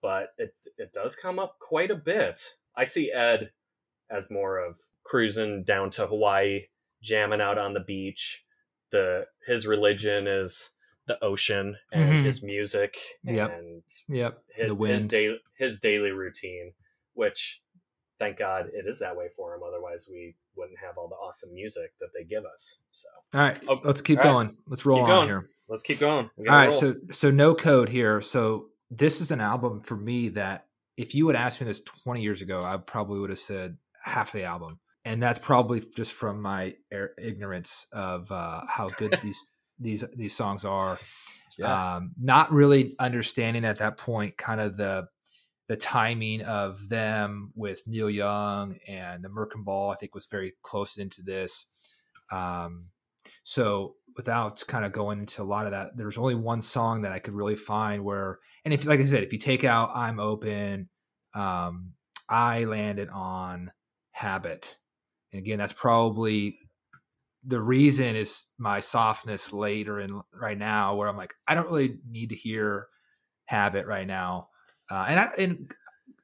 but 0.02 0.30
it 0.38 0.54
it 0.76 0.92
does 0.92 1.14
come 1.14 1.38
up 1.38 1.59
quite 1.61 1.92
a 1.92 1.96
bit. 1.96 2.40
I 2.76 2.85
see 2.85 3.12
Ed 3.12 3.50
as 4.11 4.30
more 4.30 4.59
of 4.59 4.78
cruising 5.04 5.62
down 5.64 5.90
to 5.90 6.06
Hawaii, 6.06 6.62
jamming 7.02 7.40
out 7.40 7.59
on 7.59 7.72
the 7.72 7.80
beach. 7.80 8.44
The 8.90 9.26
his 9.46 9.66
religion 9.66 10.26
is 10.26 10.72
the 11.06 11.22
ocean 11.22 11.76
and 11.92 12.10
mm-hmm. 12.10 12.24
his 12.24 12.42
music 12.42 12.96
yep. 13.24 13.56
and 13.56 13.82
yep. 14.08 14.42
his, 14.54 14.68
the 14.68 14.74
wind. 14.74 14.94
his 14.94 15.06
daily 15.06 15.40
his 15.56 15.80
daily 15.80 16.10
routine, 16.10 16.72
which 17.14 17.62
thank 18.18 18.38
God 18.38 18.66
it 18.72 18.86
is 18.86 18.98
that 19.00 19.16
way 19.16 19.28
for 19.34 19.54
him. 19.54 19.60
Otherwise, 19.66 20.08
we 20.10 20.34
wouldn't 20.56 20.78
have 20.78 20.98
all 20.98 21.08
the 21.08 21.14
awesome 21.14 21.54
music 21.54 21.92
that 22.00 22.08
they 22.14 22.24
give 22.24 22.44
us. 22.44 22.80
So, 22.90 23.08
all 23.34 23.40
right, 23.40 23.58
oh, 23.68 23.80
let's 23.84 24.00
keep 24.00 24.20
going. 24.20 24.48
Right. 24.48 24.56
Let's 24.66 24.86
roll 24.86 24.98
keep 24.98 25.04
on 25.04 25.10
going. 25.10 25.28
here. 25.28 25.46
Let's 25.68 25.82
keep 25.82 26.00
going. 26.00 26.30
All 26.38 26.44
right, 26.44 26.70
roll. 26.70 26.80
so 26.80 26.94
so 27.12 27.30
no 27.30 27.54
code 27.54 27.88
here. 27.88 28.20
So 28.20 28.68
this 28.90 29.20
is 29.20 29.30
an 29.30 29.40
album 29.40 29.80
for 29.80 29.96
me 29.96 30.28
that 30.30 30.66
if 30.96 31.14
you 31.14 31.26
had 31.26 31.36
asked 31.36 31.60
me 31.60 31.66
this 31.66 31.82
20 31.82 32.22
years 32.22 32.42
ago, 32.42 32.62
I 32.62 32.76
probably 32.78 33.20
would 33.20 33.30
have 33.30 33.38
said 33.38 33.76
half 34.02 34.32
the 34.32 34.44
album. 34.44 34.78
And 35.04 35.22
that's 35.22 35.38
probably 35.38 35.82
just 35.96 36.12
from 36.12 36.42
my 36.42 36.74
ignorance 37.18 37.86
of 37.92 38.30
uh, 38.32 38.62
how 38.66 38.88
good 38.88 39.18
these 39.22 39.48
these 39.78 40.04
these 40.14 40.36
songs 40.36 40.64
are. 40.64 40.98
Yeah. 41.58 41.96
Um, 41.96 42.12
not 42.20 42.52
really 42.52 42.94
understanding 42.98 43.64
at 43.64 43.78
that 43.78 43.96
point 43.96 44.36
kind 44.36 44.60
of 44.60 44.76
the 44.76 45.08
the 45.68 45.76
timing 45.76 46.42
of 46.42 46.88
them 46.88 47.52
with 47.54 47.82
Neil 47.86 48.10
Young 48.10 48.78
and 48.86 49.24
the 49.24 49.28
Merkin 49.28 49.64
Ball, 49.64 49.90
I 49.90 49.96
think 49.96 50.14
was 50.14 50.26
very 50.26 50.54
close 50.62 50.96
into 50.96 51.22
this. 51.22 51.66
Um, 52.30 52.86
so 53.42 53.94
without 54.16 54.62
kind 54.68 54.84
of 54.84 54.92
going 54.92 55.18
into 55.18 55.42
a 55.42 55.44
lot 55.44 55.66
of 55.66 55.72
that, 55.72 55.96
there's 55.96 56.18
only 56.18 56.34
one 56.34 56.62
song 56.62 57.02
that 57.02 57.12
I 57.12 57.18
could 57.18 57.34
really 57.34 57.56
find 57.56 58.04
where, 58.04 58.38
and 58.64 58.72
if, 58.72 58.86
like 58.86 59.00
I 59.00 59.04
said, 59.04 59.24
if 59.24 59.32
you 59.32 59.38
take 59.38 59.64
out 59.64 59.90
I'm 59.94 60.20
Open, 60.20 60.88
um, 61.34 61.92
I 62.28 62.64
landed 62.64 63.08
on 63.08 63.72
Habit. 64.12 64.76
And 65.32 65.40
again, 65.40 65.58
that's 65.58 65.72
probably 65.72 66.58
the 67.46 67.61
reason 67.61 68.16
is 68.16 68.46
my 68.59 68.80
softness 68.80 69.52
later 69.52 70.00
in 70.00 70.20
right 70.32 70.59
now 70.59 70.96
where 70.96 71.09
I'm 71.09 71.16
like, 71.16 71.35
I 71.46 71.54
don't 71.54 71.66
really 71.66 71.98
need 72.09 72.30
to 72.30 72.35
hear 72.35 72.88
Habit 73.46 73.87
right 73.87 74.06
now. 74.06 74.48
Uh, 74.90 75.06
and 75.09 75.20
I, 75.20 75.28
and 75.38 75.72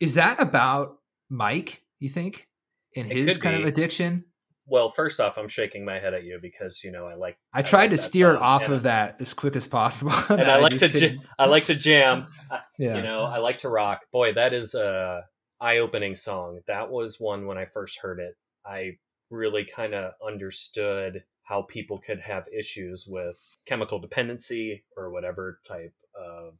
is 0.00 0.14
that 0.14 0.40
about 0.40 0.96
Mike? 1.30 1.82
You 2.00 2.08
think 2.08 2.48
in 2.94 3.06
it 3.06 3.16
his 3.16 3.38
kind 3.38 3.56
be. 3.56 3.62
of 3.62 3.68
addiction? 3.68 4.24
Well, 4.66 4.90
first 4.90 5.20
off, 5.20 5.38
I'm 5.38 5.48
shaking 5.48 5.84
my 5.84 5.98
head 5.98 6.14
at 6.14 6.24
you 6.24 6.38
because 6.40 6.82
you 6.84 6.92
know 6.92 7.06
I 7.06 7.14
like. 7.14 7.36
I, 7.52 7.60
I 7.60 7.62
tried 7.62 7.82
like 7.82 7.90
to 7.90 7.98
steer 7.98 8.34
it 8.34 8.40
off 8.40 8.68
of 8.68 8.84
that 8.84 9.16
as 9.20 9.34
quick 9.34 9.56
as 9.56 9.66
possible, 9.66 10.12
and 10.28 10.42
I, 10.42 10.56
I 10.56 10.58
like 10.58 10.78
to 10.78 10.88
j- 10.88 11.18
I 11.38 11.46
like 11.46 11.64
to 11.66 11.74
jam. 11.74 12.26
yeah. 12.78 12.96
You 12.96 13.02
know, 13.02 13.24
I 13.24 13.38
like 13.38 13.58
to 13.58 13.68
rock. 13.68 14.02
Boy, 14.12 14.32
that 14.34 14.52
is 14.52 14.74
a 14.74 15.22
eye-opening 15.60 16.14
song. 16.16 16.60
That 16.66 16.90
was 16.90 17.20
one 17.20 17.46
when 17.46 17.58
I 17.58 17.64
first 17.64 18.00
heard 18.00 18.18
it. 18.20 18.34
I 18.64 18.98
really 19.32 19.64
kind 19.64 19.94
of 19.94 20.12
understood 20.24 21.24
how 21.42 21.62
people 21.62 21.98
could 21.98 22.20
have 22.20 22.46
issues 22.56 23.06
with 23.08 23.36
chemical 23.66 23.98
dependency 23.98 24.84
or 24.96 25.10
whatever 25.10 25.58
type 25.66 25.94
of 26.14 26.54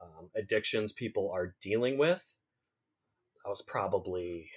um, 0.00 0.30
addictions 0.34 0.92
people 0.92 1.30
are 1.34 1.54
dealing 1.60 1.98
with. 1.98 2.34
I 3.44 3.48
was 3.48 3.62
probably 3.62 4.48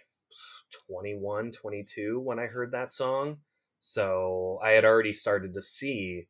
21, 0.87 1.51
22 1.51 2.19
when 2.19 2.39
I 2.39 2.45
heard 2.45 2.71
that 2.71 2.93
song. 2.93 3.37
So 3.79 4.59
I 4.63 4.71
had 4.71 4.85
already 4.85 5.13
started 5.13 5.53
to 5.53 5.61
see 5.61 6.27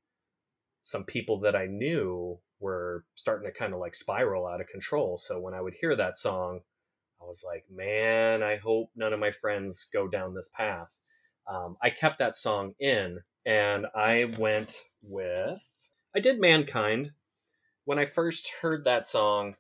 some 0.82 1.04
people 1.04 1.40
that 1.42 1.56
I 1.56 1.66
knew 1.66 2.40
were 2.60 3.06
starting 3.16 3.50
to 3.50 3.58
kind 3.58 3.74
of 3.74 3.80
like 3.80 3.96
spiral 3.96 4.48
out 4.48 4.62
of 4.62 4.68
control. 4.68 5.18
So 5.18 5.40
when 5.40 5.54
I 5.54 5.62
would 5.62 5.74
hear 5.80 5.96
that 5.96 6.18
song, 6.18 6.62
I 7.22 7.26
was 7.26 7.44
like, 7.46 7.66
man, 7.70 8.44
I 8.44 8.58
hope 8.58 8.92
none 8.96 9.14
of 9.14 9.20
my 9.20 9.32
friends 9.32 9.90
go 9.92 10.08
down 10.08 10.34
this 10.34 10.52
path. 10.56 11.00
Um, 11.48 11.78
I 11.82 11.90
kept 11.90 12.20
that 12.20 12.36
song 12.36 12.74
in 12.80 13.20
and 13.46 13.88
I 13.96 14.26
went 14.38 14.76
with, 15.02 15.60
I 16.16 16.20
did 16.20 16.40
Mankind 16.40 17.12
when 17.90 17.98
I 17.98 18.06
first 18.06 18.52
heard 18.62 18.86
that 18.86 19.04
song, 19.04 19.56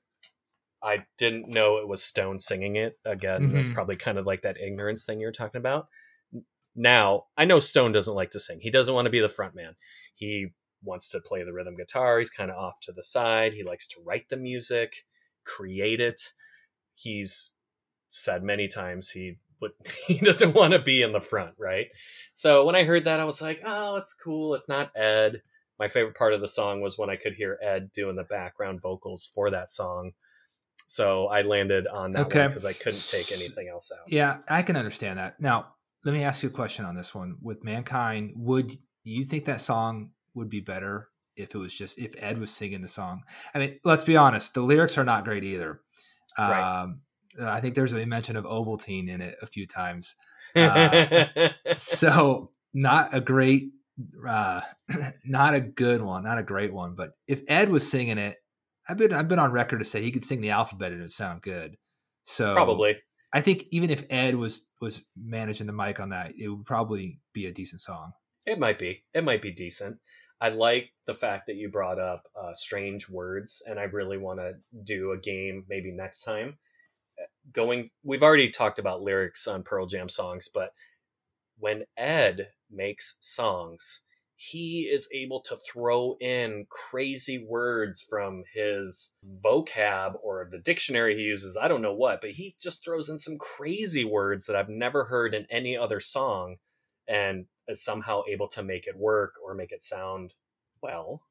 I 0.84 1.06
didn't 1.18 1.50
know 1.50 1.78
it 1.78 1.88
was 1.88 2.04
Stone 2.04 2.42
singing 2.42 2.76
it. 2.76 3.00
Again, 3.04 3.42
mm-hmm. 3.42 3.56
that's 3.56 3.72
probably 3.72 3.96
kind 3.96 4.20
of 4.20 4.28
like 4.28 4.44
that 4.44 4.62
ignorance 4.62 5.04
thing 5.04 5.20
you're 5.20 5.32
talking 5.32 5.58
about. 5.58 5.88
Now, 6.76 7.24
I 7.36 7.46
know 7.46 7.60
Stone 7.60 7.94
doesn't 7.94 8.14
like 8.14 8.30
to 8.32 8.40
sing. 8.40 8.60
He 8.62 8.70
doesn't 8.70 8.94
want 8.94 9.08
to 9.08 9.10
be 9.10 9.20
the 9.20 9.30
front 9.30 9.56
man. 9.56 9.74
He 10.14 10.54
wants 10.84 11.10
to 11.10 11.22
play 11.22 11.44
the 11.44 11.54
rhythm 11.54 11.76
guitar. 11.76 12.20
He's 12.20 12.30
kind 12.30 12.52
of 12.52 12.58
off 12.58 12.80
to 12.82 12.92
the 12.92 13.02
side. 13.02 13.54
He 13.54 13.64
likes 13.64 13.88
to 13.88 14.02
write 14.06 14.30
the 14.30 14.38
music, 14.38 15.06
create 15.44 16.00
it. 16.00 16.22
He's 17.00 17.54
said 18.10 18.44
many 18.44 18.68
times 18.68 19.12
he 19.12 19.38
would 19.62 19.72
he 20.08 20.18
doesn't 20.20 20.54
want 20.54 20.74
to 20.74 20.80
be 20.80 21.02
in 21.02 21.14
the 21.14 21.22
front, 21.22 21.56
right? 21.58 21.88
So 22.34 22.66
when 22.66 22.76
I 22.76 22.84
heard 22.84 23.06
that, 23.06 23.20
I 23.20 23.26
was 23.26 23.42
like, 23.42 23.62
oh, 23.66 23.96
it's 23.98 24.14
cool. 24.14 24.56
It's 24.56 24.70
not 24.70 24.96
Ed 24.96 25.42
my 25.80 25.88
favorite 25.88 26.16
part 26.16 26.34
of 26.34 26.42
the 26.42 26.48
song 26.48 26.82
was 26.82 26.98
when 26.98 27.10
I 27.10 27.16
could 27.16 27.34
hear 27.34 27.58
Ed 27.64 27.92
doing 27.94 28.18
the 28.18 28.24
background 28.24 28.82
vocals 28.82 29.32
for 29.34 29.50
that 29.50 29.70
song. 29.70 30.12
So 30.88 31.28
I 31.28 31.42
landed 31.42 31.88
on 31.88 32.12
that 32.12 32.28
okay. 32.28 32.42
one 32.42 32.48
because 32.50 32.66
I 32.66 32.74
couldn't 32.74 33.08
take 33.10 33.32
anything 33.32 33.70
else 33.70 33.92
out. 33.92 34.12
Yeah, 34.12 34.40
I 34.50 34.62
can 34.62 34.76
understand 34.76 35.18
that. 35.20 35.40
Now, 35.40 35.74
let 36.04 36.14
me 36.14 36.24
ask 36.24 36.44
you 36.44 36.50
a 36.50 36.52
question 36.52 36.86
on 36.86 36.96
this 36.96 37.16
one. 37.16 37.38
With 37.42 37.64
Mankind, 37.64 38.34
would 38.36 38.74
you 39.04 39.24
think 39.24 39.46
that 39.46 39.62
song 39.62 40.12
would 40.34 40.50
be 40.50 40.60
better 40.60 41.10
if 41.36 41.56
it 41.56 41.58
was 41.58 41.74
just 41.74 42.00
if 42.00 42.14
Ed 42.18 42.40
was 42.40 42.52
singing 42.52 42.82
the 42.82 42.88
song? 42.88 43.24
I 43.54 43.60
mean, 43.60 43.80
let's 43.86 44.04
be 44.04 44.18
honest, 44.18 44.54
the 44.54 44.62
lyrics 44.62 44.98
are 44.98 45.06
not 45.06 45.24
great 45.24 45.44
either. 45.44 45.82
Right. 46.38 46.82
Um, 46.82 47.02
I 47.42 47.62
think 47.62 47.76
there's 47.76 47.94
a 47.94 48.06
mention 48.06 48.36
of 48.36 48.46
Ovaltine 48.46 49.10
in 49.10 49.22
it 49.22 49.38
a 49.42 49.48
few 49.48 49.66
times. 49.66 50.16
Uh, 50.56 51.50
so 51.78 52.52
not 52.74 53.14
a 53.14 53.22
great 53.22 53.72
uh, 54.28 54.62
not 55.26 55.54
a 55.54 55.60
good 55.60 56.02
one, 56.02 56.24
not 56.24 56.38
a 56.38 56.44
great 56.44 56.74
one. 56.74 56.96
But 56.96 57.12
if 57.28 57.42
Ed 57.48 57.70
was 57.70 57.90
singing 57.90 58.18
it, 58.18 58.38
I've 58.88 58.98
been 58.98 59.14
I've 59.14 59.28
been 59.28 59.40
on 59.40 59.52
record 59.52 59.80
to 59.80 59.86
say 59.86 60.02
he 60.02 60.12
could 60.12 60.24
sing 60.24 60.42
the 60.42 60.52
alphabet 60.52 60.92
and 60.92 61.02
it 61.02 61.04
would 61.04 61.12
sound 61.12 61.42
good. 61.42 61.78
So 62.24 62.54
probably, 62.54 62.98
I 63.34 63.42
think 63.42 63.66
even 63.72 63.90
if 63.90 64.06
Ed 64.10 64.36
was 64.36 64.68
was 64.82 65.02
managing 65.16 65.68
the 65.68 65.74
mic 65.74 66.00
on 66.00 66.10
that, 66.10 66.34
it 66.38 66.48
would 66.48 66.66
probably 66.66 67.20
be 67.34 67.46
a 67.46 67.52
decent 67.52 67.82
song. 67.82 68.14
It 68.46 68.60
might 68.60 68.80
be. 68.80 69.04
It 69.14 69.24
might 69.24 69.42
be 69.42 69.52
decent. 69.52 69.98
I 70.42 70.50
like 70.50 70.94
the 71.06 71.14
fact 71.14 71.48
that 71.48 71.58
you 71.58 71.70
brought 71.70 72.00
up 72.00 72.24
uh, 72.40 72.54
strange 72.54 73.10
words, 73.10 73.62
and 73.66 73.80
I 73.80 73.84
really 73.84 74.18
want 74.18 74.40
to 74.40 74.54
do 74.84 75.12
a 75.12 75.18
game 75.18 75.66
maybe 75.70 75.92
next 75.92 76.22
time. 76.22 76.58
Uh, 77.20 77.26
going, 77.52 77.90
we've 78.04 78.24
already 78.24 78.50
talked 78.50 78.80
about 78.80 79.02
lyrics 79.02 79.48
on 79.48 79.64
Pearl 79.64 79.86
Jam 79.86 80.08
songs, 80.08 80.50
but 80.54 80.72
when 81.58 81.84
Ed 81.98 82.50
makes 82.72 83.18
songs, 83.20 84.02
he 84.42 84.84
is 84.84 85.10
able 85.14 85.42
to 85.42 85.58
throw 85.58 86.16
in 86.22 86.66
crazy 86.70 87.46
words 87.46 88.02
from 88.02 88.44
his 88.54 89.18
vocab 89.44 90.14
or 90.24 90.48
the 90.50 90.60
dictionary 90.60 91.18
he 91.18 91.24
uses. 91.24 91.58
I 91.58 91.68
don't 91.68 91.82
know 91.82 91.94
what, 91.94 92.22
but 92.22 92.32
he 92.32 92.56
just 92.62 92.82
throws 92.82 93.10
in 93.10 93.20
some 93.20 93.38
crazy 93.38 94.06
words 94.06 94.46
that 94.46 94.56
I've 94.56 94.70
never 94.70 95.04
heard 95.04 95.36
in 95.36 95.46
any 95.50 95.76
other 95.76 96.00
song 96.00 96.56
and 97.06 97.48
is 97.70 97.84
somehow 97.84 98.24
able 98.30 98.48
to 98.50 98.64
make 98.64 98.88
it 98.88 98.98
work 98.98 99.36
or 99.44 99.54
make 99.54 99.72
it 99.72 99.84
sound 99.84 100.34
well. 100.82 101.22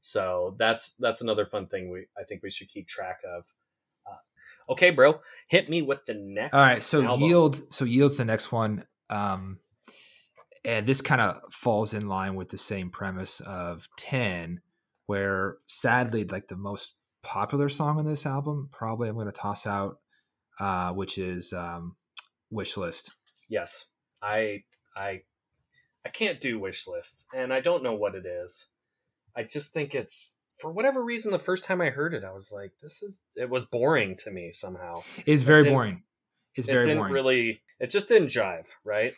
So 0.00 0.56
that's 0.58 0.94
that's 0.98 1.20
another 1.20 1.46
fun 1.46 1.68
thing 1.68 1.90
we 1.90 2.06
I 2.18 2.24
think 2.24 2.42
we 2.42 2.50
should 2.50 2.68
keep 2.68 2.88
track 2.88 3.20
of. 3.24 3.46
Uh, 4.04 4.72
okay, 4.72 4.90
bro, 4.90 5.20
hit 5.48 5.68
me 5.68 5.82
with 5.82 6.04
the 6.06 6.14
next. 6.14 6.54
All 6.54 6.60
right, 6.60 6.82
so 6.82 7.04
album. 7.04 7.28
yield. 7.28 7.72
So 7.72 7.84
yield's 7.84 8.16
the 8.16 8.24
next 8.24 8.50
one. 8.50 8.84
Um, 9.10 9.58
and 10.64 10.86
this 10.86 11.00
kind 11.00 11.20
of 11.20 11.40
falls 11.52 11.94
in 11.94 12.08
line 12.08 12.34
with 12.34 12.48
the 12.48 12.58
same 12.58 12.90
premise 12.90 13.40
of 13.40 13.88
10 13.98 14.60
where 15.06 15.56
sadly 15.66 16.24
like 16.24 16.48
the 16.48 16.56
most 16.56 16.94
popular 17.22 17.68
song 17.68 17.98
on 17.98 18.06
this 18.06 18.26
album 18.26 18.68
probably 18.72 19.08
i'm 19.08 19.14
going 19.14 19.26
to 19.26 19.32
toss 19.32 19.66
out 19.66 19.96
uh, 20.60 20.92
which 20.92 21.18
is 21.18 21.52
um, 21.52 21.96
wish 22.50 22.76
list 22.76 23.12
yes 23.48 23.90
i 24.22 24.62
i 24.96 25.20
i 26.04 26.08
can't 26.08 26.40
do 26.40 26.58
wish 26.58 26.86
lists, 26.86 27.26
and 27.34 27.52
i 27.52 27.60
don't 27.60 27.82
know 27.82 27.94
what 27.94 28.14
it 28.14 28.26
is 28.26 28.68
i 29.36 29.42
just 29.42 29.72
think 29.72 29.94
it's 29.94 30.36
for 30.58 30.70
whatever 30.70 31.02
reason 31.02 31.32
the 31.32 31.38
first 31.38 31.64
time 31.64 31.80
i 31.80 31.90
heard 31.90 32.14
it 32.14 32.24
i 32.24 32.32
was 32.32 32.52
like 32.52 32.72
this 32.82 33.02
is 33.02 33.18
it 33.36 33.48
was 33.48 33.64
boring 33.64 34.16
to 34.16 34.30
me 34.30 34.52
somehow 34.52 35.02
it's 35.26 35.42
very 35.44 35.64
boring 35.64 36.02
it's 36.54 36.66
very 36.68 36.82
it 36.82 36.86
didn't 36.86 36.98
boring. 36.98 37.12
really 37.12 37.62
it 37.80 37.90
just 37.90 38.08
didn't 38.08 38.28
jive, 38.28 38.68
right? 38.84 39.12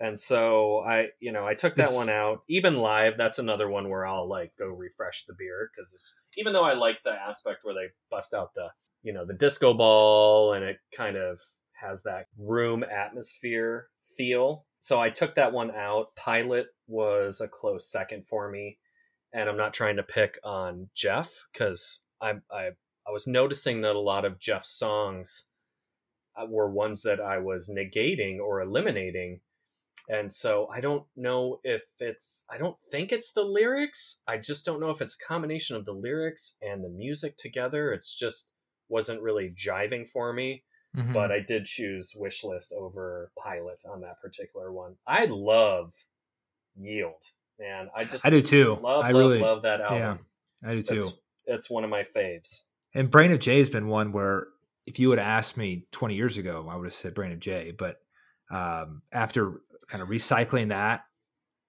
And 0.00 0.18
so 0.18 0.78
I, 0.78 1.08
you 1.20 1.32
know, 1.32 1.44
I 1.46 1.54
took 1.54 1.74
that 1.74 1.88
This- 1.88 1.94
one 1.94 2.08
out. 2.08 2.42
Even 2.48 2.76
live, 2.78 3.18
that's 3.18 3.38
another 3.38 3.68
one 3.68 3.90
where 3.90 4.06
I'll 4.06 4.28
like 4.28 4.52
go 4.58 4.66
refresh 4.68 5.24
the 5.24 5.34
beer 5.36 5.70
because 5.74 5.94
even 6.36 6.52
though 6.52 6.64
I 6.64 6.74
like 6.74 7.02
the 7.04 7.10
aspect 7.10 7.64
where 7.64 7.74
they 7.74 7.88
bust 8.10 8.32
out 8.32 8.54
the, 8.54 8.70
you 9.02 9.12
know, 9.12 9.26
the 9.26 9.34
disco 9.34 9.74
ball 9.74 10.52
and 10.54 10.64
it 10.64 10.78
kind 10.96 11.16
of 11.16 11.40
has 11.72 12.04
that 12.04 12.28
room 12.38 12.82
atmosphere 12.84 13.88
feel. 14.16 14.64
So 14.80 15.00
I 15.00 15.10
took 15.10 15.34
that 15.34 15.52
one 15.52 15.70
out. 15.70 16.14
Pilot 16.16 16.66
was 16.86 17.40
a 17.40 17.48
close 17.48 17.90
second 17.90 18.26
for 18.26 18.50
me, 18.50 18.78
and 19.32 19.48
I'm 19.48 19.56
not 19.56 19.74
trying 19.74 19.96
to 19.96 20.02
pick 20.02 20.38
on 20.44 20.88
Jeff 20.94 21.46
because 21.52 22.00
I 22.20 22.34
I 22.50 22.70
I 23.06 23.10
was 23.10 23.26
noticing 23.26 23.80
that 23.82 23.96
a 23.96 24.00
lot 24.00 24.24
of 24.24 24.38
Jeff's 24.38 24.70
songs 24.70 25.48
uh, 26.36 26.46
were 26.46 26.70
ones 26.70 27.02
that 27.02 27.20
I 27.20 27.38
was 27.38 27.72
negating 27.74 28.38
or 28.38 28.60
eliminating. 28.60 29.40
And 30.10 30.32
so 30.32 30.68
I 30.72 30.80
don't 30.80 31.04
know 31.16 31.60
if 31.64 31.82
it's, 32.00 32.44
I 32.50 32.56
don't 32.56 32.78
think 32.78 33.12
it's 33.12 33.32
the 33.32 33.42
lyrics. 33.42 34.22
I 34.26 34.38
just 34.38 34.64
don't 34.64 34.80
know 34.80 34.90
if 34.90 35.02
it's 35.02 35.16
a 35.20 35.26
combination 35.26 35.76
of 35.76 35.84
the 35.84 35.92
lyrics 35.92 36.56
and 36.62 36.82
the 36.82 36.88
music 36.88 37.36
together. 37.36 37.92
It's 37.92 38.16
just 38.16 38.52
wasn't 38.88 39.20
really 39.20 39.54
jiving 39.54 40.08
for 40.08 40.32
me. 40.32 40.64
Mhm. 40.96 41.12
But 41.12 41.30
I 41.30 41.40
did 41.40 41.64
choose 41.66 42.14
Wishlist 42.18 42.72
over 42.72 43.30
Pilot 43.38 43.84
on 43.88 44.00
that 44.00 44.20
particular 44.20 44.72
one. 44.72 44.96
I 45.06 45.26
love 45.26 45.92
Yield, 46.76 47.22
man. 47.58 47.88
I 47.94 48.04
just 48.04 48.24
I 48.24 48.30
do 48.30 48.40
too. 48.40 48.78
love, 48.82 49.04
I 49.04 49.10
love, 49.10 49.14
really, 49.20 49.38
love 49.38 49.62
that 49.62 49.80
album. 49.80 50.20
I 50.64 50.74
do 50.74 50.82
too. 50.82 50.98
It's, 50.98 51.18
it's 51.46 51.70
one 51.70 51.84
of 51.84 51.90
my 51.90 52.02
faves. 52.02 52.62
And 52.94 53.10
Brain 53.10 53.32
of 53.32 53.38
J. 53.40 53.58
has 53.58 53.68
been 53.70 53.88
one 53.88 54.12
where 54.12 54.46
if 54.86 54.98
you 54.98 55.10
would 55.10 55.18
have 55.18 55.28
asked 55.28 55.56
me 55.56 55.86
20 55.92 56.14
years 56.14 56.38
ago, 56.38 56.66
I 56.70 56.76
would 56.76 56.86
have 56.86 56.94
said 56.94 57.14
Brain 57.14 57.32
of 57.32 57.40
Jay. 57.40 57.72
But 57.76 57.96
um, 58.50 59.02
after 59.12 59.60
kind 59.88 60.02
of 60.02 60.08
recycling 60.08 60.68
that, 60.70 61.04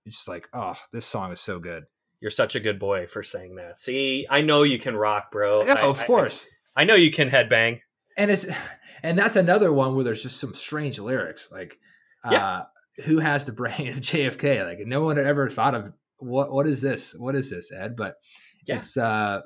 it's 0.06 0.16
just 0.16 0.28
like, 0.30 0.48
oh, 0.54 0.78
this 0.94 1.06
song 1.06 1.32
is 1.34 1.42
so 1.42 1.60
good. 1.60 1.84
You're 2.22 2.32
such 2.32 2.56
a 2.56 2.60
good 2.60 2.80
boy 2.80 3.06
for 3.08 3.22
saying 3.22 3.56
that. 3.56 3.80
See, 3.80 4.26
I 4.30 4.42
know 4.42 4.64
you 4.64 4.80
can 4.80 4.96
rock, 4.96 5.32
bro. 5.32 5.66
Yeah, 5.66 5.76
I- 5.78 5.82
of 5.88 6.00
I- 6.02 6.06
course. 6.06 6.48
I, 6.76 6.86
know 6.86 6.96
you 6.96 7.12
can 7.12 7.30
headbang. 7.30 7.82
and 8.18 8.32
it's 8.32 8.46
and 9.04 9.18
that's 9.18 9.36
another 9.36 9.72
one 9.72 9.96
where 9.96 10.04
there's 10.04 10.24
just 10.24 10.40
some 10.40 10.54
strange 10.54 11.00
lyrics. 11.00 11.52
Like, 11.52 11.80
uh, 12.24 12.64
who 13.06 13.20
has 13.20 13.46
the 13.46 13.54
brain 13.54 13.90
of 13.90 13.96
JFK? 14.00 14.66
Like, 14.66 14.80
no 14.86 15.04
one 15.06 15.18
had 15.18 15.26
ever 15.26 15.50
thought 15.50 15.76
of 15.76 15.94
what 16.18 16.52
what 16.52 16.68
is 16.68 16.82
this? 16.82 17.14
What 17.18 17.36
is 17.36 17.50
this, 17.50 17.72
Ed? 17.72 17.96
But 17.96 18.16
Yeah. 18.66 18.78
it's 18.78 18.98
uh, 18.98 19.42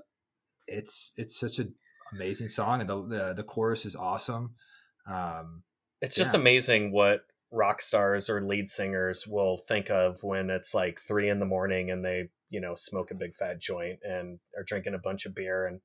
it's 0.68 1.14
it's 1.18 1.40
such 1.40 1.60
an 1.60 1.76
amazing 2.14 2.50
song, 2.50 2.82
and 2.82 2.90
the 2.90 3.06
the, 3.08 3.34
the 3.34 3.44
chorus 3.44 3.86
is 3.86 3.96
awesome. 3.96 4.56
Um, 5.08 5.64
It's 6.02 6.16
just 6.16 6.34
Yeah. 6.34 6.40
amazing 6.40 6.92
what 6.92 7.22
rock 7.52 7.82
stars 7.82 8.30
or 8.30 8.42
lead 8.42 8.68
singers 8.70 9.28
will 9.28 9.58
think 9.58 9.90
of 9.92 10.24
when 10.24 10.50
it's 10.50 10.74
like 10.74 11.00
three 11.00 11.30
in 11.30 11.40
the 11.40 11.46
morning 11.46 11.92
and 11.92 12.04
they, 12.04 12.30
you 12.50 12.60
know, 12.60 12.74
smoke 12.76 13.12
a 13.12 13.16
big 13.16 13.36
fat 13.36 13.60
joint 13.60 14.00
and 14.04 14.40
are 14.58 14.64
drinking 14.64 14.96
a 14.96 14.98
bunch 14.98 15.28
of 15.28 15.36
beer 15.36 15.68
and 15.68 15.80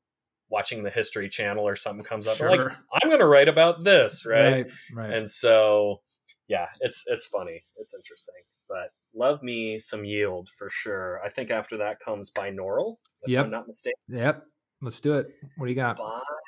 watching 0.51 0.83
the 0.83 0.91
History 0.91 1.29
Channel 1.29 1.67
or 1.67 1.77
something 1.77 2.05
comes 2.05 2.27
up. 2.27 2.37
Sure. 2.37 2.51
Like, 2.51 2.61
I'm 2.93 3.09
going 3.09 3.21
to 3.21 3.27
write 3.27 3.49
about 3.49 3.85
this, 3.85 4.25
right? 4.27 4.53
right, 4.53 4.67
right. 4.95 5.13
And 5.13 5.29
so, 5.31 6.01
yeah, 6.49 6.67
it's 6.81 7.05
it's 7.07 7.27
funny. 7.27 7.65
It's 7.77 7.95
interesting. 7.95 8.43
But 8.69 8.91
love 9.15 9.43
me 9.43 9.79
some 9.79 10.05
yield 10.05 10.49
for 10.51 10.69
sure. 10.71 11.21
I 11.25 11.31
think 11.31 11.51
after 11.51 11.79
that 11.79 12.01
comes 12.01 12.31
binaural, 12.31 12.97
if 13.23 13.31
Yep. 13.31 13.45
I'm 13.47 13.51
not 13.51 13.67
mistaken. 13.67 13.97
Yep. 14.09 14.45
Let's 14.81 15.01
do 15.01 15.19
it. 15.19 15.29
What 15.57 15.67
do 15.67 15.73
you 15.73 15.77
got? 15.77 15.99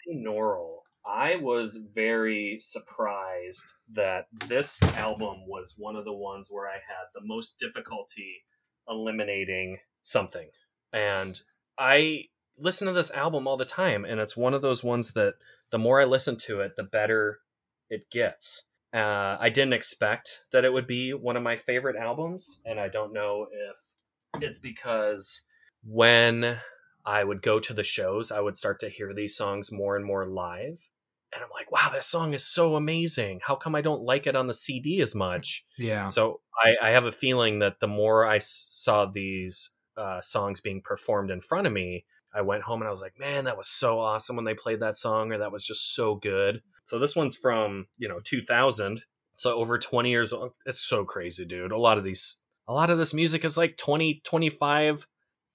binaural. 0.09 0.77
I 1.07 1.37
was 1.37 1.79
very 1.95 2.59
surprised 2.61 3.73
that 3.93 4.27
this 4.47 4.79
album 4.97 5.47
was 5.47 5.75
one 5.79 5.97
of 5.97 6.05
the 6.05 6.13
ones 6.13 6.49
where 6.51 6.69
I 6.69 6.75
had 6.75 7.07
the 7.15 7.23
most 7.25 7.59
difficulty 7.59 8.43
eliminating 8.89 9.79
something. 10.03 10.49
And 10.93 11.41
I 11.79 12.25
listen 12.61 12.87
to 12.87 12.93
this 12.93 13.11
album 13.13 13.47
all 13.47 13.57
the 13.57 13.65
time, 13.65 14.05
and 14.05 14.21
it's 14.21 14.37
one 14.37 14.55
of 14.55 14.63
those 14.63 14.85
ones 14.85 15.13
that 15.13 15.35
the 15.71 15.79
more 15.79 16.01
I 16.01 16.05
listen 16.05 16.37
to 16.47 16.61
it, 16.61 16.77
the 16.77 16.83
better 16.83 17.41
it 17.89 18.11
gets. 18.11 18.69
Uh, 18.93 19.37
I 19.39 19.51
didn't 19.51 19.75
expect 19.75 20.45
that 20.53 20.65
it 20.65 20.73
would 20.73 20.87
be 20.87 21.13
one 21.15 21.37
of 21.37 21.43
my 21.43 21.57
favorite 21.57 21.97
albums, 21.97 22.61
and 22.65 22.81
I 22.81 22.89
don't 22.89 23.13
know 23.13 23.47
if 23.53 24.43
it's 24.43 24.59
because 24.59 25.43
when 25.85 26.59
I 27.05 27.25
would 27.25 27.43
go 27.43 27.61
to 27.61 27.73
the 27.73 27.83
shows, 27.83 28.31
I 28.31 28.41
would 28.41 28.57
start 28.57 28.81
to 28.81 28.89
hear 28.89 29.13
these 29.15 29.37
songs 29.37 29.73
more 29.73 29.97
and 29.97 30.05
more 30.05 30.27
live. 30.27 30.89
And 31.33 31.45
I'm 31.45 31.51
like, 31.55 31.71
wow, 31.71 31.91
this 31.93 32.07
song 32.07 32.35
is 32.35 32.45
so 32.45 32.75
amazing. 32.75 33.41
How 33.45 33.55
come 33.55 33.77
I 33.77 33.81
don't 33.81 34.03
like 34.03 34.27
it 34.27 34.35
on 34.35 34.49
the 34.49 34.55
CD 34.55 35.01
as 35.01 35.15
much? 35.15 35.65
Yeah. 35.79 36.07
So 36.07 36.41
I, 36.61 36.89
I 36.89 36.91
have 36.91 37.05
a 37.05 37.13
feeling 37.13 37.61
that 37.61 37.79
the 37.79 37.87
more 37.87 38.27
I 38.27 38.37
s- 38.37 38.69
saw 38.73 39.07
these 39.07 39.71
uh, 39.97 40.21
songs 40.21 40.61
being 40.61 40.83
performed 40.83 41.31
in 41.31 41.41
front 41.41 41.69
of 41.69 41.73
me, 41.73 42.05
I 42.35 42.43
went 42.43 42.63
home 42.63 42.81
and 42.81 42.89
I 42.89 42.91
was 42.91 43.01
like, 43.01 43.19
man, 43.19 43.45
that 43.45 43.57
was 43.57 43.69
so 43.69 43.99
awesome 44.01 44.37
when 44.37 44.45
they 44.45 44.55
played 44.55 44.81
that 44.81 44.97
song, 44.97 45.33
or 45.33 45.39
that 45.39 45.53
was 45.53 45.65
just 45.65 45.95
so 45.95 46.15
good. 46.15 46.63
So 46.85 46.99
this 46.99 47.17
one's 47.17 47.37
from, 47.37 47.87
you 47.99 48.09
know, 48.09 48.21
2000. 48.23 49.03
So 49.37 49.55
over 49.55 49.79
20 49.79 50.11
years 50.11 50.33
old. 50.33 50.53
It's 50.67 50.81
so 50.81 51.05
crazy, 51.05 51.45
dude. 51.45 51.73
A 51.73 51.79
lot 51.79 51.99
of 51.99 52.05
these, 52.05 52.39
a 52.69 52.75
lot 52.75 52.91
of 52.91 52.99
this 52.99 53.15
music 53.15 53.45
is 53.45 53.57
like 53.57 53.77
20, 53.79 54.21
25, 54.25 55.07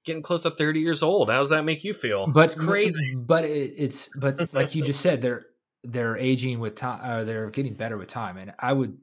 getting 0.06 0.22
close 0.22 0.44
to 0.44 0.52
30 0.52 0.82
years 0.82 1.04
old. 1.04 1.30
How 1.30 1.40
does 1.40 1.50
that 1.50 1.64
make 1.64 1.84
you 1.84 1.94
feel? 1.94 2.28
but 2.28 2.46
it's 2.46 2.56
crazy. 2.56 3.16
But 3.16 3.46
it, 3.46 3.74
it's 3.78 4.10
but 4.16 4.54
like 4.54 4.76
you 4.76 4.84
just 4.84 5.02
said, 5.02 5.22
they're 5.22 5.46
they're 5.84 6.18
aging 6.18 6.60
with 6.60 6.76
time. 6.76 7.00
Uh, 7.04 7.24
they're 7.24 7.50
getting 7.50 7.74
better 7.74 7.98
with 7.98 8.08
time, 8.08 8.38
and 8.38 8.54
I 8.60 8.74
would, 8.74 8.98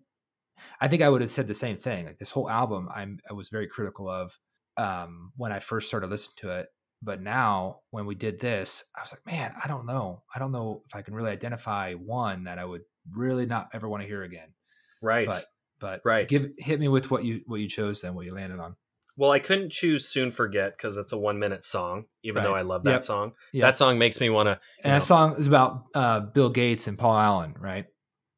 I 0.81 0.89
think 0.89 1.03
I 1.03 1.09
would 1.09 1.21
have 1.21 1.31
said 1.31 1.47
the 1.47 1.55
same 1.55 1.77
thing. 1.77 2.07
Like 2.07 2.19
this 2.19 2.31
whole 2.31 2.51
album, 2.51 2.89
I'm 2.95 3.19
I 3.29 3.35
was 3.35 3.51
very 3.51 3.69
critical 3.69 4.09
of 4.09 4.37
um, 4.77 5.33
when 5.37 5.53
I 5.53 5.59
first 5.59 5.89
started 5.89 6.11
listening 6.11 6.35
to 6.39 6.61
it. 6.61 6.69
But 7.05 7.21
now, 7.21 7.81
when 7.91 8.07
we 8.07 8.15
did 8.15 8.39
this, 8.39 8.85
I 8.97 9.01
was 9.01 9.13
like, 9.13 9.27
man, 9.27 9.53
I 9.63 9.67
don't 9.67 9.87
know. 9.87 10.23
I 10.33 10.39
don't 10.39 10.53
know 10.53 10.83
if 10.87 10.95
I 10.95 11.03
can 11.03 11.15
really 11.15 11.33
identify 11.33 11.95
one 11.95 12.45
that 12.45 12.59
I 12.61 12.65
would 12.65 12.83
really 13.13 13.45
not 13.47 13.71
ever 13.73 13.89
want 13.89 14.03
to 14.03 14.07
hear 14.09 14.23
again. 14.23 14.55
Right. 15.01 15.27
But 15.27 15.45
but 15.81 16.01
Right. 16.05 16.29
give 16.29 16.47
hit 16.59 16.79
me 16.79 16.87
with 16.87 17.11
what 17.11 17.25
you 17.25 17.41
what 17.47 17.57
you 17.59 17.69
chose 17.69 18.01
then, 18.03 18.15
what 18.15 18.25
you 18.25 18.33
landed 18.35 18.61
on. 18.61 18.77
Well, 19.17 19.33
I 19.33 19.41
couldn't 19.41 19.73
choose 19.73 20.09
"Soon 20.09 20.31
Forget" 20.31 20.77
because 20.77 20.97
it's 20.97 21.13
a 21.13 21.19
one-minute 21.19 21.65
song. 21.65 22.05
Even 22.23 22.45
though 22.45 22.55
I 22.55 22.63
love 22.63 22.85
that 22.85 22.91
Yep. 22.93 23.03
song, 23.03 23.33
Yeah. 23.53 23.67
that 23.67 23.77
song 23.77 23.99
makes 23.99 24.21
me 24.21 24.31
want 24.31 24.47
to. 24.47 24.61
And 24.85 24.93
that 24.95 25.03
song 25.03 25.35
is 25.39 25.47
about 25.49 25.87
uh, 25.95 26.21
Bill 26.21 26.49
Gates 26.51 26.87
and 26.87 26.97
Paul 26.97 27.19
Allen, 27.19 27.55
right? 27.59 27.87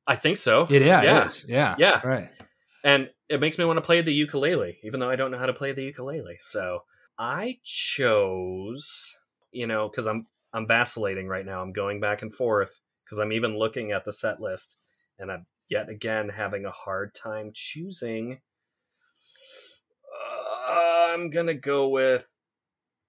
I 0.07 0.16
think 0.16 0.38
so. 0.38 0.66
It, 0.70 0.83
yeah, 0.83 1.03
Yeah. 1.03 1.22
it 1.22 1.27
is. 1.27 1.44
Yeah, 1.46 1.74
Yeah. 1.79 2.00
right. 2.07 2.31
and 2.83 3.11
it 3.29 3.40
makes 3.40 3.59
me 3.59 3.64
want 3.66 3.77
to 3.77 3.83
play 3.83 4.00
the 4.03 4.12
ukulele, 4.12 4.79
even 4.83 5.00
though 5.00 5.09
I 5.11 5.16
don't 5.16 5.31
know 5.31 5.38
how 5.38 5.46
to 5.46 5.53
play 5.55 5.72
the 5.72 5.83
ukulele. 5.85 6.38
So 6.40 6.81
I 7.18 7.59
chose, 7.62 9.18
you 9.53 9.66
know, 9.66 9.88
because 9.88 10.07
I'm 10.07 10.27
I'm 10.53 10.66
vacillating 10.66 11.27
right 11.29 11.44
now. 11.46 11.62
I'm 11.62 11.72
going 11.72 12.00
back 12.00 12.22
and 12.22 12.33
forth 12.35 12.81
because 13.05 13.18
I'm 13.18 13.33
even 13.33 13.59
looking 13.59 13.92
at 13.92 14.05
the 14.05 14.12
set 14.12 14.40
list, 14.40 14.79
and 15.18 15.31
I'm 15.31 15.46
yet 15.68 15.88
again 15.88 16.29
having 16.29 16.64
a 16.64 16.70
hard 16.70 17.14
time 17.14 17.50
choosing. 17.55 18.40
Uh, 20.70 21.12
I'm 21.12 21.31
gonna 21.31 21.55
go 21.55 21.88
with 21.88 22.27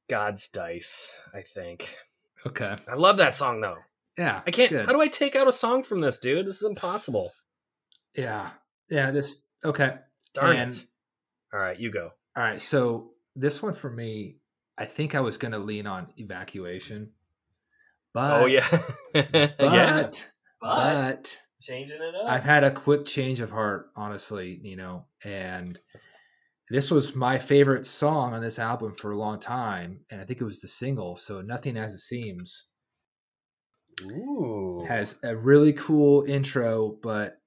God's 0.10 0.48
Dice. 0.50 1.20
I 1.34 1.41
think 1.41 1.98
Okay. 2.46 2.74
I 2.88 2.94
love 2.94 3.18
that 3.18 3.36
song 3.36 3.62
though. 3.62 3.78
Yeah, 4.18 4.41
I 4.46 4.52
can't. 4.52 4.70
good. 4.70 4.86
How 4.86 4.94
do 4.94 5.02
I 5.02 5.08
take 5.08 5.36
out 5.36 5.48
a 5.48 5.52
song 5.52 5.84
from 5.84 6.00
this, 6.02 6.20
dude? 6.20 6.46
This 6.48 6.58
is 6.62 6.63
impossible. 6.70 7.34
Yeah, 8.15 8.52
yeah. 8.89 9.12
This 9.12 9.44
okay. 9.63 9.96
Darn 10.34 10.56
And- 10.58 10.74
it! 10.74 10.86
All 11.54 11.60
right, 11.60 11.80
you 11.80 11.91
go. 11.91 12.12
All 12.36 12.44
right. 12.44 12.58
So 12.60 13.12
this 13.36 13.62
one 13.62 13.74
for 13.74 13.89
me, 13.89 14.38
I 14.78 14.86
think 14.86 15.15
I 15.15 15.21
was 15.21 15.38
going 15.38 15.54
to 15.54 15.60
lean 15.60 15.88
on 15.88 16.08
evacuation, 16.17 17.12
but 18.13 18.43
oh 18.43 18.45
yeah, 18.45 18.67
but, 19.13 19.30
yeah. 19.34 20.02
but 20.04 20.32
But 20.62 21.38
changing 21.60 22.02
it 22.02 22.15
up. 22.15 22.30
I've 22.30 22.43
had 22.43 22.63
a 22.63 22.71
quick 22.71 23.06
change 23.06 23.39
of 23.39 23.52
heart, 23.52 23.88
honestly. 23.95 24.60
You 24.63 24.76
know, 24.76 25.06
and 25.24 25.78
this 26.69 26.89
was 26.91 27.15
my 27.15 27.38
favorite 27.38 27.86
song 27.86 28.34
on 28.34 28.41
this 28.41 28.60
album 28.60 28.95
for 28.95 29.12
a 29.12 29.17
long 29.17 29.39
time, 29.39 30.02
and 30.10 30.19
I 30.19 30.26
think 30.26 30.41
it 30.41 30.45
was 30.45 30.62
the 30.62 30.67
single. 30.67 31.15
So 31.15 31.41
nothing 31.41 31.78
as 31.78 31.93
it 31.93 32.00
seems 32.00 32.67
Ooh. 34.04 34.84
has 34.88 35.19
a 35.24 35.36
really 35.36 35.74
cool 35.74 36.24
intro, 36.24 36.98
but 37.02 37.39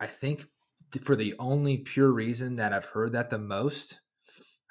I 0.00 0.06
think 0.06 0.46
for 1.02 1.16
the 1.16 1.34
only 1.38 1.78
pure 1.78 2.10
reason 2.10 2.56
that 2.56 2.72
I've 2.72 2.86
heard 2.86 3.12
that 3.12 3.30
the 3.30 3.38
most, 3.38 4.00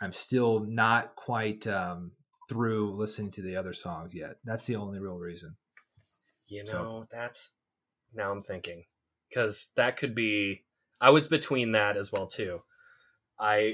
I'm 0.01 0.13
still 0.13 0.59
not 0.59 1.15
quite 1.15 1.65
um, 1.67 2.11
through 2.49 2.95
listening 2.95 3.31
to 3.31 3.41
the 3.41 3.55
other 3.55 3.73
songs 3.73 4.13
yet. 4.13 4.35
That's 4.43 4.65
the 4.65 4.75
only 4.75 4.99
real 4.99 5.17
reason. 5.17 5.55
You 6.47 6.63
know, 6.63 6.71
So- 6.71 7.07
that's 7.11 7.57
now 8.13 8.31
I'm 8.31 8.41
thinking 8.41 8.85
because 9.29 9.71
that 9.75 9.97
could 9.97 10.15
be. 10.15 10.63
I 10.99 11.11
was 11.11 11.27
between 11.27 11.73
that 11.73 11.95
as 11.97 12.11
well 12.11 12.27
too. 12.27 12.61
I, 13.39 13.73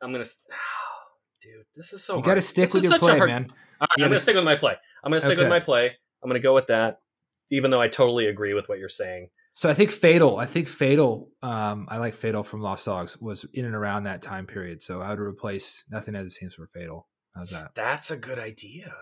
I'm 0.00 0.12
gonna, 0.12 0.24
dude. 1.42 1.64
This 1.76 1.92
is 1.92 2.02
so. 2.02 2.16
you 2.16 2.22
got 2.22 2.34
to 2.34 2.40
stick 2.40 2.64
This 2.70 2.74
with 2.74 2.84
your 2.84 2.98
play, 2.98 3.18
hard- 3.18 3.28
man. 3.28 3.48
Right, 3.80 3.88
I'm 3.98 4.04
gonna 4.04 4.18
stick 4.20 4.36
with 4.36 4.44
my 4.44 4.56
play. 4.56 4.76
I'm 5.02 5.10
gonna 5.10 5.20
stick 5.22 5.38
with 5.38 5.48
my 5.48 5.60
play. 5.60 5.96
I'm 6.22 6.28
gonna 6.28 6.38
go 6.38 6.54
with 6.54 6.66
that, 6.66 7.00
even 7.50 7.70
though 7.70 7.80
I 7.80 7.88
totally 7.88 8.26
agree 8.26 8.52
with 8.52 8.68
what 8.68 8.78
you're 8.78 8.90
saying. 8.90 9.30
So 9.60 9.68
I 9.68 9.74
think 9.74 9.90
Fatal, 9.90 10.38
I 10.38 10.46
think 10.46 10.68
Fatal, 10.68 11.28
um, 11.42 11.86
I 11.90 11.98
like 11.98 12.14
Fatal 12.14 12.42
from 12.42 12.62
Lost 12.62 12.86
Dogs 12.86 13.20
was 13.20 13.44
in 13.52 13.66
and 13.66 13.74
around 13.74 14.04
that 14.04 14.22
time 14.22 14.46
period. 14.46 14.82
So 14.82 15.02
I 15.02 15.10
would 15.10 15.18
replace 15.18 15.84
Nothing 15.90 16.14
as 16.14 16.26
it 16.26 16.30
seems 16.30 16.54
for 16.54 16.66
Fatal. 16.68 17.06
How's 17.34 17.50
that? 17.50 17.74
That's 17.74 18.10
a 18.10 18.16
good 18.16 18.38
idea. 18.38 18.94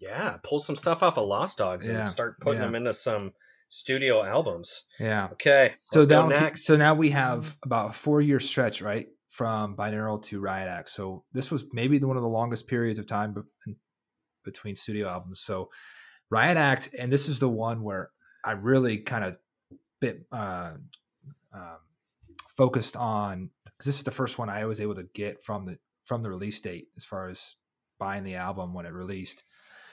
Yeah, 0.00 0.38
pull 0.42 0.58
some 0.58 0.74
stuff 0.74 1.04
off 1.04 1.16
of 1.16 1.28
Lost 1.28 1.58
Dogs 1.58 1.86
and 1.86 2.08
start 2.08 2.40
putting 2.40 2.58
yeah. 2.58 2.66
them 2.66 2.74
into 2.74 2.92
some 2.92 3.34
studio 3.68 4.24
albums. 4.24 4.84
Yeah. 4.98 5.28
Okay, 5.34 5.74
So 5.92 6.04
now, 6.04 6.26
next. 6.26 6.64
so 6.64 6.76
now 6.76 6.94
we 6.94 7.10
have 7.10 7.56
about 7.64 7.90
a 7.90 7.92
four 7.92 8.20
year 8.20 8.40
stretch, 8.40 8.82
right, 8.82 9.06
from 9.28 9.76
binaural 9.76 10.20
to 10.24 10.40
Riot 10.40 10.68
Act. 10.68 10.88
So 10.88 11.22
this 11.32 11.52
was 11.52 11.66
maybe 11.72 12.00
one 12.00 12.16
of 12.16 12.24
the 12.24 12.28
longest 12.28 12.66
periods 12.66 12.98
of 12.98 13.06
time 13.06 13.36
between 14.44 14.74
studio 14.74 15.06
albums. 15.08 15.38
So 15.38 15.70
Riot 16.30 16.56
Act, 16.56 16.96
and 16.98 17.12
this 17.12 17.28
is 17.28 17.38
the 17.38 17.48
one 17.48 17.84
where 17.84 18.10
I 18.44 18.52
really 18.52 18.98
kind 18.98 19.22
of 19.22 19.36
bit 20.00 20.26
uh, 20.32 20.74
um, 21.52 21.78
focused 22.56 22.96
on 22.96 23.50
because 23.64 23.86
this 23.86 23.98
is 23.98 24.04
the 24.04 24.10
first 24.10 24.38
one 24.38 24.48
I 24.48 24.64
was 24.66 24.80
able 24.80 24.94
to 24.96 25.04
get 25.14 25.42
from 25.42 25.66
the 25.66 25.78
from 26.04 26.22
the 26.22 26.30
release 26.30 26.60
date 26.60 26.88
as 26.96 27.04
far 27.04 27.28
as 27.28 27.56
buying 27.98 28.24
the 28.24 28.34
album 28.34 28.74
when 28.74 28.86
it 28.86 28.92
released. 28.92 29.44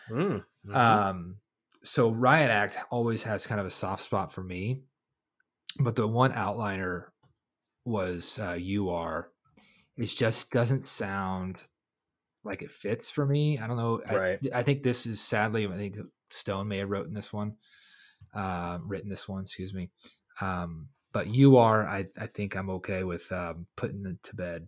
Mm, 0.10 0.43
mhm. 0.65 0.76
Um, 0.76 1.36
so 1.84 2.10
Riot 2.10 2.50
Act 2.50 2.78
always 2.89 3.24
has 3.24 3.48
kind 3.48 3.62
of 3.62 3.67
a 3.67 3.72
soft 3.72 4.04
spot 4.04 4.34
for 4.34 4.43
me, 4.43 4.84
but 5.80 5.96
the 5.96 6.08
one 6.08 6.34
outliner 6.34 7.06
was 7.86 8.39
uh, 8.39 8.58
"You 8.60 8.89
Are." 8.89 9.30
It 9.96 10.06
just 10.08 10.52
doesn't 10.52 10.86
sound 10.86 11.62
like 12.43 12.62
it 12.62 12.72
fits 12.72 13.10
for 13.10 13.26
me. 13.26 13.58
I 13.58 13.67
don't 13.67 13.78
know. 13.78 14.02
Right. 14.10 14.39
I, 14.54 14.60
I 14.60 14.63
think 14.63 14.84
this 14.84 15.06
is 15.06 15.20
sadly. 15.20 15.67
I 15.67 15.76
think 15.76 15.98
Stone 16.30 16.67
may 16.67 16.78
have 16.78 16.89
written 16.89 17.13
this 17.13 17.34
one, 17.34 17.56
uh, 18.34 18.80
written 18.84 19.10
this 19.10 19.28
one. 19.28 19.44
Excuse 19.44 19.74
me. 19.74 19.90
Um, 20.42 20.90
but 21.13 21.28
"You 21.28 21.58
Are," 21.58 21.88
I 21.88 22.06
I 22.20 22.28
think 22.28 22.56
I'm 22.56 22.70
okay 22.72 23.04
with 23.04 23.32
um, 23.32 23.68
putting 23.76 24.06
it 24.06 24.22
to 24.24 24.36
bed. 24.36 24.68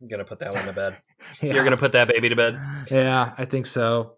I'm 0.00 0.08
gonna 0.08 0.24
put 0.24 0.40
that 0.40 0.52
one 0.52 0.66
to 0.66 0.72
bed. 0.72 0.96
Yeah. 1.40 1.54
You're 1.54 1.64
gonna 1.64 1.76
put 1.76 1.92
that 1.92 2.08
baby 2.08 2.28
to 2.28 2.36
bed. 2.36 2.60
Yeah, 2.90 3.32
I 3.36 3.46
think 3.46 3.66
so. 3.66 4.16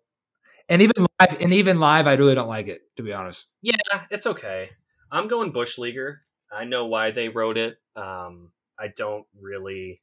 And 0.69 0.83
even 0.83 1.07
live, 1.21 1.41
and 1.41 1.55
even 1.55 1.81
live, 1.81 2.07
I 2.07 2.15
really 2.15 2.35
don't 2.35 2.49
like 2.49 2.69
it 2.69 2.83
to 2.97 3.03
be 3.03 3.13
honest. 3.13 3.47
Yeah, 3.63 3.77
it's 4.11 4.27
okay. 4.27 4.71
I'm 5.11 5.29
going 5.29 5.53
Bush 5.53 5.79
Leaguer. 5.79 6.21
I 6.53 6.65
know 6.65 6.87
why 6.87 7.13
they 7.13 7.29
wrote 7.29 7.57
it. 7.57 7.79
Um, 7.97 8.51
I 8.79 8.89
don't 8.95 9.27
really 9.41 10.03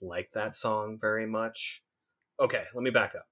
like 0.00 0.32
that 0.32 0.54
song 0.54 0.98
very 1.00 1.26
much. 1.26 1.82
Okay, 2.40 2.64
let 2.74 2.82
me 2.82 2.90
back 2.90 3.14
up. 3.14 3.26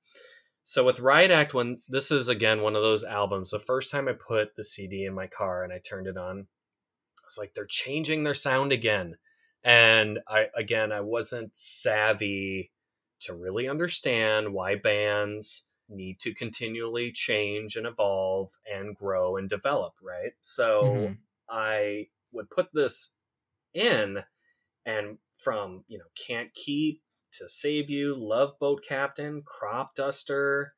So 0.69 0.83
with 0.83 0.99
Riot 0.99 1.31
Act, 1.31 1.55
when 1.55 1.83
this 1.87 2.11
is 2.11 2.29
again 2.29 2.61
one 2.61 2.75
of 2.75 2.83
those 2.83 3.05
albums, 3.05 3.51
the 3.51 3.59
first 3.61 3.89
time 3.89 4.09
I 4.09 4.15
put 4.15 4.57
the 4.57 4.65
CD 4.65 5.05
in 5.05 5.15
my 5.15 5.29
car 5.29 5.63
and 5.63 5.73
I 5.73 5.79
turned 5.79 6.09
it 6.09 6.17
on, 6.17 6.41
I 6.41 6.67
was 7.27 7.39
like, 7.39 7.55
they're 7.55 7.67
changing 7.67 8.25
their 8.25 8.35
sound 8.35 8.73
again. 8.73 9.19
And 9.65 10.21
I 10.29 10.49
again, 10.57 10.93
I 10.93 11.01
wasn't 11.01 11.57
savvy 11.57 12.73
to 13.21 13.35
really 13.35 13.69
understand 13.69 14.55
why 14.55 14.75
bands 14.77 15.69
need 15.89 16.21
to 16.21 16.35
continually 16.35 17.13
change 17.13 17.77
and 17.77 17.87
evolve 17.87 18.51
and 18.73 18.97
grow 18.97 19.37
and 19.37 19.49
develop, 19.49 19.95
right? 20.03 20.33
So 20.41 21.15
Mhm. 21.15 21.19
I 21.49 22.09
would 22.33 22.51
put 22.51 22.71
this 22.73 23.15
in 23.75 24.25
and 24.87 25.19
from, 25.39 25.85
you 25.89 25.99
know, 25.99 26.07
Can't 26.27 26.53
Keep 26.55 27.03
to 27.39 27.49
Save 27.49 27.91
You, 27.91 28.15
Love 28.17 28.59
Boat 28.59 28.83
Captain, 28.87 29.43
Crop 29.45 29.95
Duster, 29.95 30.75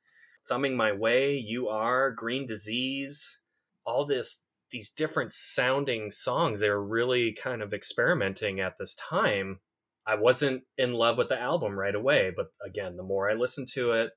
Thumbing 0.49 0.77
My 0.77 0.93
Way, 0.93 1.37
You 1.37 1.69
Are, 1.69 2.11
Green 2.11 2.47
Disease, 2.47 3.41
all 3.85 4.05
this 4.05 4.45
these 4.71 4.91
different 4.91 5.33
sounding 5.33 6.11
songs 6.11 6.61
they 6.61 6.69
were 6.69 6.85
really 6.85 7.33
kind 7.33 7.63
of 7.63 7.73
experimenting 7.73 8.61
at 8.61 8.77
this 8.79 8.95
time. 8.95 9.61
I 10.07 10.15
wasn't 10.15 10.65
in 10.77 10.93
love 10.95 11.17
with 11.19 11.29
the 11.29 11.41
album 11.41 11.79
right 11.79 11.95
away, 11.95 12.33
but 12.35 12.49
again, 12.65 12.97
the 12.97 13.03
more 13.03 13.31
I 13.31 13.35
listened 13.35 13.69
to 13.75 13.93
it, 13.93 14.13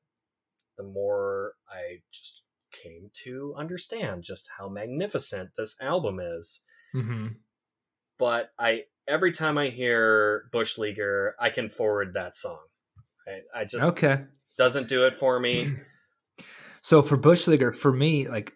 the 0.78 0.84
more 0.84 1.54
I 1.70 2.02
just 2.12 2.44
came 2.72 3.10
to 3.24 3.54
understand 3.58 4.24
just 4.24 4.50
how 4.58 4.70
magnificent 4.70 5.52
this 5.58 5.76
album 5.82 6.20
is. 6.20 6.66
Mhm. 6.94 7.38
But 8.18 8.52
I 8.58 8.86
every 9.12 9.32
time 9.32 9.58
I 9.58 9.68
hear 9.68 10.46
Bush 10.52 10.78
Leaguer, 10.78 11.36
I 11.40 11.50
can 11.50 11.70
forward 11.70 12.14
that 12.16 12.36
song. 12.36 12.60
Right? 13.28 13.44
I 13.54 13.66
just 13.66 13.86
Okay. 13.86 14.24
doesn't 14.58 14.88
do 14.88 15.06
it 15.06 15.14
for 15.16 15.40
me. 15.40 15.72
So 16.84 17.04
for 17.04 17.16
Bush 17.16 17.46
Leaguer, 17.46 17.72
for 17.72 17.94
me, 17.94 18.28
like 18.28 18.54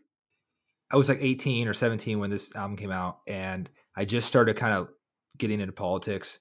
I 0.92 0.98
was 0.98 1.10
like 1.10 1.20
18 1.22 1.68
or 1.68 1.76
17 1.76 2.18
when 2.20 2.32
this 2.32 2.56
album 2.56 2.76
came 2.76 2.90
out, 2.90 3.20
and 3.28 3.70
I 3.96 4.06
just 4.06 4.28
started 4.28 4.56
kind 4.58 4.74
of 4.74 4.90
getting 5.38 5.60
into 5.60 5.74
politics. 5.74 6.40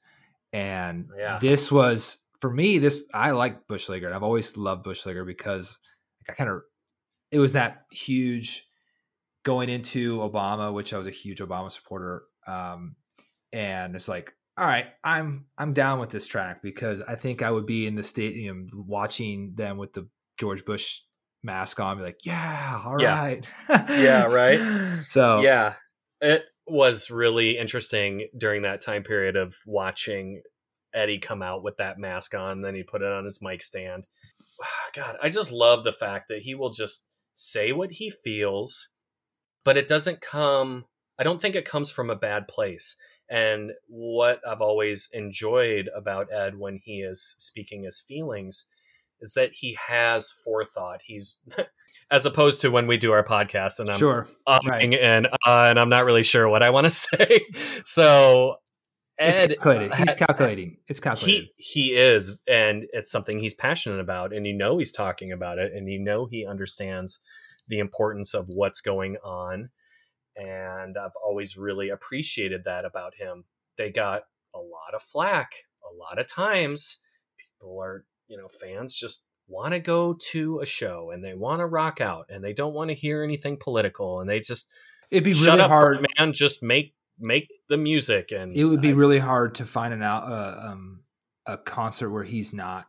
And 0.54 1.10
Yeah. 1.14 1.38
this 1.40 1.70
was 1.70 2.16
for 2.40 2.50
me, 2.50 2.78
this 2.78 3.06
I 3.12 3.32
like 3.32 3.66
Bush 3.66 3.90
Leaguer. 3.90 4.06
and 4.06 4.14
I've 4.16 4.22
always 4.22 4.56
loved 4.56 4.82
Bush 4.82 5.04
Leaguer 5.04 5.26
because 5.26 5.78
like, 6.26 6.34
I 6.34 6.38
kind 6.38 6.48
of 6.48 6.62
it 7.30 7.38
was 7.38 7.52
that 7.52 7.84
huge 7.92 8.66
going 9.42 9.68
into 9.68 10.20
Obama, 10.20 10.72
which 10.72 10.94
I 10.94 10.96
was 10.98 11.06
a 11.06 11.10
huge 11.10 11.40
Obama 11.40 11.70
supporter. 11.70 12.22
Um, 12.46 12.96
and 13.54 13.94
it's 13.94 14.08
like, 14.08 14.34
all 14.58 14.66
right, 14.66 14.86
I'm 15.02 15.46
I'm 15.56 15.72
down 15.72 16.00
with 16.00 16.10
this 16.10 16.26
track 16.26 16.62
because 16.62 17.00
I 17.02 17.14
think 17.14 17.42
I 17.42 17.50
would 17.50 17.66
be 17.66 17.86
in 17.86 17.94
the 17.94 18.02
stadium 18.02 18.66
watching 18.74 19.54
them 19.54 19.78
with 19.78 19.92
the 19.94 20.08
George 20.38 20.64
Bush 20.64 21.00
mask 21.42 21.78
on, 21.80 21.96
be 21.96 22.02
like, 22.02 22.20
yeah, 22.24 22.80
all 22.84 23.00
Yeah. 23.00 23.18
right, 23.20 23.46
Yeah, 23.90 24.24
right. 24.24 24.60
So 25.08 25.40
Yeah. 25.42 25.74
It 26.20 26.44
was 26.66 27.10
really 27.10 27.58
interesting 27.58 28.28
during 28.38 28.62
that 28.62 28.80
time 28.80 29.02
period 29.02 29.36
of 29.36 29.54
watching 29.66 30.42
Eddie 30.94 31.18
come 31.18 31.42
out 31.42 31.62
with 31.62 31.76
that 31.76 31.98
mask 31.98 32.34
on, 32.34 32.62
then 32.62 32.74
he 32.74 32.82
put 32.82 33.02
it 33.02 33.12
on 33.12 33.24
his 33.24 33.40
mic 33.42 33.62
stand. 33.62 34.06
God, 34.94 35.16
I 35.22 35.28
just 35.28 35.52
love 35.52 35.84
the 35.84 35.92
fact 35.92 36.26
that 36.28 36.40
he 36.40 36.54
will 36.54 36.70
just 36.70 37.04
say 37.34 37.72
what 37.72 37.92
he 37.92 38.10
feels, 38.10 38.88
but 39.64 39.76
it 39.76 39.88
doesn't 39.88 40.20
come, 40.20 40.86
I 41.18 41.24
don't 41.24 41.40
think 41.40 41.54
it 41.56 41.64
comes 41.64 41.90
from 41.90 42.08
a 42.08 42.16
bad 42.16 42.48
place. 42.48 42.96
And 43.34 43.72
what 43.88 44.40
I've 44.48 44.60
always 44.60 45.08
enjoyed 45.12 45.88
about 45.94 46.32
Ed 46.32 46.56
when 46.58 46.78
he 46.84 47.00
is 47.00 47.34
speaking 47.38 47.82
his 47.82 48.00
feelings 48.06 48.68
is 49.20 49.34
that 49.34 49.50
he 49.54 49.76
has 49.88 50.30
forethought. 50.30 51.00
He's, 51.04 51.38
as 52.10 52.26
opposed 52.26 52.60
to 52.60 52.70
when 52.70 52.86
we 52.86 52.96
do 52.96 53.10
our 53.12 53.24
podcast 53.24 53.80
and 53.80 53.90
I'm 53.90 53.98
sure, 53.98 54.28
Right. 54.46 54.94
and 54.94 55.26
uh, 55.26 55.66
and 55.70 55.80
I'm 55.80 55.88
not 55.88 56.04
really 56.04 56.22
sure 56.22 56.48
what 56.48 56.62
I 56.62 56.70
want 56.70 56.84
to 56.84 56.90
say. 56.90 57.40
So 57.84 58.56
Ed, 59.18 59.50
it's 59.50 59.62
calculated. 59.62 59.92
uh, 59.92 59.96
He's 59.96 60.14
calculating. 60.14 60.76
It's 60.88 61.00
calculated. 61.00 61.48
he 61.56 61.88
he 61.90 61.94
is, 61.96 62.40
and 62.46 62.84
it's 62.92 63.10
something 63.10 63.38
he's 63.38 63.54
passionate 63.54 64.00
about, 64.00 64.32
and 64.32 64.46
you 64.46 64.52
know 64.52 64.78
he's 64.78 64.92
talking 64.92 65.32
about 65.32 65.58
it, 65.58 65.72
and 65.74 65.88
you 65.90 65.98
know 65.98 66.26
he 66.26 66.46
understands 66.46 67.20
the 67.68 67.78
importance 67.78 68.34
of 68.34 68.46
what's 68.48 68.80
going 68.80 69.16
on, 69.24 69.70
and 70.36 70.96
I've 70.98 71.16
always 71.24 71.56
really 71.56 71.88
appreciated 71.90 72.62
that 72.64 72.84
about 72.84 73.14
him. 73.14 73.44
They 73.76 73.90
got 73.90 74.22
a 74.54 74.58
lot 74.58 74.94
of 74.94 75.02
flack 75.02 75.52
a 75.82 75.94
lot 75.94 76.18
of 76.18 76.26
times. 76.28 76.98
People 77.38 77.80
are, 77.80 78.04
you 78.28 78.36
know, 78.36 78.48
fans 78.48 78.96
just 78.96 79.24
want 79.46 79.72
to 79.74 79.80
go 79.80 80.16
to 80.32 80.60
a 80.60 80.66
show 80.66 81.10
and 81.12 81.22
they 81.22 81.34
want 81.34 81.60
to 81.60 81.66
rock 81.66 82.00
out 82.00 82.26
and 82.30 82.42
they 82.42 82.52
don't 82.52 82.72
want 82.74 82.88
to 82.88 82.94
hear 82.94 83.22
anything 83.22 83.58
political 83.60 84.20
and 84.20 84.28
they 84.30 84.40
just 84.40 84.68
It'd 85.10 85.24
be 85.24 85.34
shut 85.34 85.58
really 85.58 85.68
hard. 85.68 85.96
for 85.98 86.06
man. 86.24 86.32
Just 86.32 86.62
make 86.62 86.94
make 87.18 87.48
the 87.68 87.76
music 87.76 88.32
and 88.32 88.56
it 88.56 88.64
would 88.64 88.80
be 88.80 88.88
I- 88.88 88.92
really 88.92 89.18
hard 89.18 89.54
to 89.56 89.64
find 89.66 89.92
an 89.92 90.02
out 90.02 90.24
uh, 90.24 90.70
um, 90.72 91.02
a 91.46 91.56
concert 91.58 92.10
where 92.10 92.24
he's 92.24 92.52
not 92.54 92.86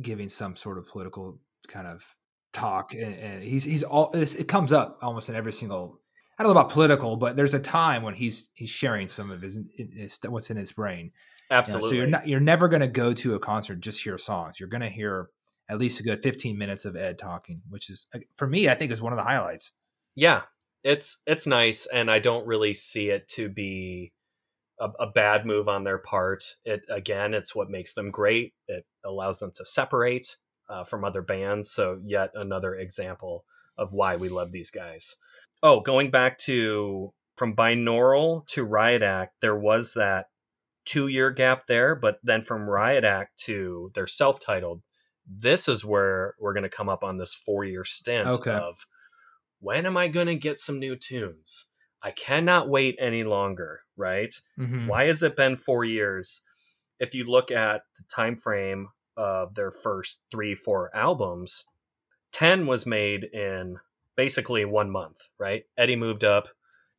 giving 0.00 0.28
some 0.28 0.54
sort 0.56 0.78
of 0.78 0.86
political 0.86 1.40
kind 1.68 1.86
of 1.86 2.06
talk, 2.52 2.94
and, 2.94 3.14
and 3.16 3.42
he's 3.42 3.64
he's 3.64 3.82
all 3.82 4.10
it 4.14 4.46
comes 4.48 4.72
up 4.72 4.98
almost 5.02 5.28
in 5.28 5.34
every 5.34 5.52
single. 5.52 6.00
I 6.38 6.42
don't 6.42 6.52
know 6.52 6.60
about 6.60 6.72
political, 6.72 7.16
but 7.16 7.36
there's 7.36 7.54
a 7.54 7.60
time 7.60 8.02
when 8.02 8.14
he's 8.14 8.50
he's 8.54 8.70
sharing 8.70 9.08
some 9.08 9.30
of 9.30 9.40
his, 9.40 9.58
his 9.76 10.18
what's 10.28 10.50
in 10.50 10.56
his 10.56 10.72
brain. 10.72 11.06
You 11.06 11.10
know, 11.50 11.58
absolutely. 11.58 11.88
so 11.88 11.94
you're 11.94 12.06
not 12.06 12.28
you're 12.28 12.40
never 12.40 12.68
going 12.68 12.80
to 12.80 12.88
go 12.88 13.12
to 13.14 13.34
a 13.34 13.38
concert 13.38 13.80
just 13.80 14.02
hear 14.02 14.18
songs. 14.18 14.60
You're 14.60 14.68
going 14.68 14.82
to 14.82 14.88
hear 14.88 15.30
at 15.68 15.78
least 15.78 15.98
a 16.00 16.02
good 16.02 16.22
15 16.22 16.56
minutes 16.56 16.84
of 16.84 16.94
Ed 16.94 17.18
talking, 17.18 17.62
which 17.68 17.90
is 17.90 18.06
for 18.36 18.46
me, 18.46 18.68
I 18.68 18.74
think 18.74 18.92
is 18.92 19.02
one 19.02 19.12
of 19.12 19.16
the 19.16 19.24
highlights. 19.24 19.72
yeah, 20.14 20.42
it's 20.84 21.22
it's 21.26 21.46
nice, 21.46 21.86
and 21.86 22.10
I 22.10 22.18
don't 22.18 22.46
really 22.46 22.74
see 22.74 23.10
it 23.10 23.28
to 23.28 23.48
be 23.48 24.12
a, 24.78 24.88
a 25.00 25.06
bad 25.06 25.46
move 25.46 25.68
on 25.68 25.84
their 25.84 25.98
part. 25.98 26.44
It 26.64 26.84
again, 26.90 27.34
it's 27.34 27.54
what 27.54 27.70
makes 27.70 27.94
them 27.94 28.10
great. 28.10 28.52
It 28.68 28.84
allows 29.04 29.38
them 29.38 29.52
to 29.56 29.64
separate 29.64 30.36
uh, 30.68 30.84
from 30.84 31.04
other 31.04 31.22
bands. 31.22 31.70
So 31.70 32.00
yet 32.04 32.30
another 32.34 32.74
example 32.74 33.44
of 33.78 33.92
why 33.92 34.16
we 34.16 34.28
love 34.28 34.52
these 34.52 34.70
guys. 34.70 35.16
Oh, 35.66 35.80
going 35.80 36.12
back 36.12 36.38
to 36.38 37.12
from 37.36 37.56
binaural 37.56 38.46
to 38.48 38.62
Riot 38.62 39.02
Act, 39.02 39.40
there 39.40 39.56
was 39.58 39.94
that 39.94 40.26
two 40.84 41.08
year 41.08 41.32
gap 41.32 41.66
there, 41.66 41.96
but 41.96 42.20
then 42.22 42.42
from 42.42 42.70
Riot 42.70 43.02
Act 43.02 43.36
to 43.46 43.90
their 43.94 44.06
self 44.06 44.38
titled, 44.38 44.82
this 45.26 45.66
is 45.66 45.84
where 45.84 46.36
we're 46.38 46.52
going 46.54 46.62
to 46.62 46.68
come 46.68 46.88
up 46.88 47.02
on 47.02 47.18
this 47.18 47.34
four 47.34 47.64
year 47.64 47.82
stint 47.82 48.28
Okay. 48.28 48.52
of 48.52 48.86
when 49.58 49.86
am 49.86 49.96
I 49.96 50.06
going 50.06 50.28
to 50.28 50.36
get 50.36 50.60
some 50.60 50.78
new 50.78 50.94
tunes? 50.94 51.72
I 52.00 52.12
cannot 52.12 52.68
wait 52.68 52.94
any 53.00 53.24
longer, 53.24 53.80
right? 53.96 54.32
Mhm. 54.56 54.86
Why 54.86 55.06
has 55.06 55.24
it 55.24 55.34
been 55.34 55.56
4 55.56 55.84
years? 55.84 56.44
If 57.00 57.12
you 57.14 57.24
look 57.24 57.50
at 57.50 57.82
the 57.98 58.04
time 58.04 58.36
frame 58.36 58.90
of 59.16 59.56
their 59.56 59.72
first 59.72 60.22
3 60.30 60.54
4 60.54 60.94
albums, 60.94 61.66
10 62.32 62.66
was 62.66 62.86
made 62.86 63.24
in 63.24 63.80
basically 64.16 64.64
1 64.64 64.90
month, 64.90 65.28
right? 65.38 65.64
Eddie 65.76 65.96
moved 65.96 66.24
up 66.24 66.48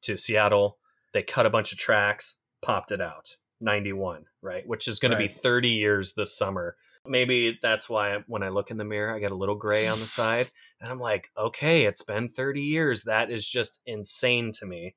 to 0.04 0.18
Seattle, 0.18 0.78
they 1.14 1.24
cut 1.24 1.46
a 1.46 1.50
bunch 1.50 1.72
of 1.72 1.78
tracks, 1.78 2.38
popped 2.62 2.92
it 2.92 3.02
out. 3.02 3.38
91, 3.60 4.26
right? 4.42 4.68
Which 4.68 4.88
is 4.88 5.00
going 5.00 5.12
to 5.12 5.18
be 5.18 5.28
30 5.28 5.70
years 5.70 6.14
this 6.14 6.38
summer. 6.38 6.76
Maybe 7.06 7.58
that's 7.62 7.90
why 7.90 8.20
when 8.28 8.44
I 8.44 8.50
look 8.50 8.70
in 8.70 8.78
the 8.78 8.84
mirror, 8.84 9.16
I 9.16 9.20
get 9.20 9.32
a 9.32 9.36
little 9.36 9.56
gray 9.56 9.88
on 9.88 10.00
the 10.00 10.06
side. 10.06 10.52
And 10.80 10.92
I'm 10.92 11.00
like, 11.00 11.30
okay, 11.38 11.86
it's 11.86 12.04
been 12.04 12.28
30 12.28 12.62
years. 12.62 13.04
That 13.04 13.32
is 13.32 13.48
just 13.48 13.80
insane 13.86 14.52
to 14.60 14.66
me. 14.66 14.96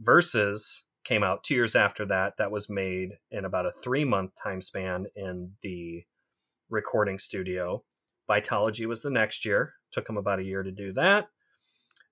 Versus 0.00 0.86
came 1.04 1.22
out 1.22 1.44
two 1.44 1.54
years 1.54 1.76
after 1.76 2.04
that. 2.06 2.36
That 2.38 2.50
was 2.50 2.68
made 2.68 3.18
in 3.30 3.44
about 3.44 3.66
a 3.66 3.72
three 3.72 4.04
month 4.04 4.32
time 4.42 4.60
span 4.60 5.06
in 5.14 5.52
the 5.62 6.04
recording 6.68 7.18
studio. 7.18 7.84
Vitology 8.28 8.86
was 8.86 9.02
the 9.02 9.10
next 9.10 9.44
year. 9.44 9.74
Took 9.92 10.06
them 10.06 10.16
about 10.16 10.40
a 10.40 10.44
year 10.44 10.62
to 10.62 10.72
do 10.72 10.92
that. 10.94 11.28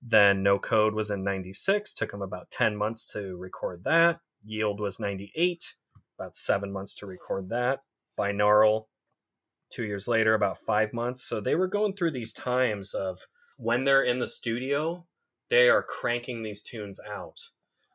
Then 0.02 0.42
No 0.42 0.58
Code 0.58 0.94
was 0.94 1.10
in 1.10 1.22
96. 1.22 1.94
Took 1.94 2.10
them 2.10 2.22
about 2.22 2.50
10 2.50 2.76
months 2.76 3.06
to 3.12 3.36
record 3.36 3.84
that. 3.84 4.18
Yield 4.44 4.80
was 4.80 4.98
98. 4.98 5.74
About 6.18 6.34
seven 6.36 6.72
months 6.72 6.94
to 6.96 7.06
record 7.06 7.48
that. 7.50 7.80
Binaural, 8.18 8.86
two 9.70 9.84
years 9.84 10.08
later, 10.08 10.34
about 10.34 10.58
five 10.58 10.92
months. 10.92 11.22
So 11.24 11.40
they 11.40 11.54
were 11.54 11.68
going 11.68 11.94
through 11.94 12.10
these 12.10 12.32
times 12.32 12.94
of 12.94 13.20
when 13.58 13.84
they're 13.84 14.02
in 14.02 14.18
the 14.18 14.26
studio, 14.26 15.06
they 15.50 15.68
are 15.68 15.82
cranking 15.82 16.42
these 16.42 16.62
tunes 16.62 17.00
out. 17.08 17.38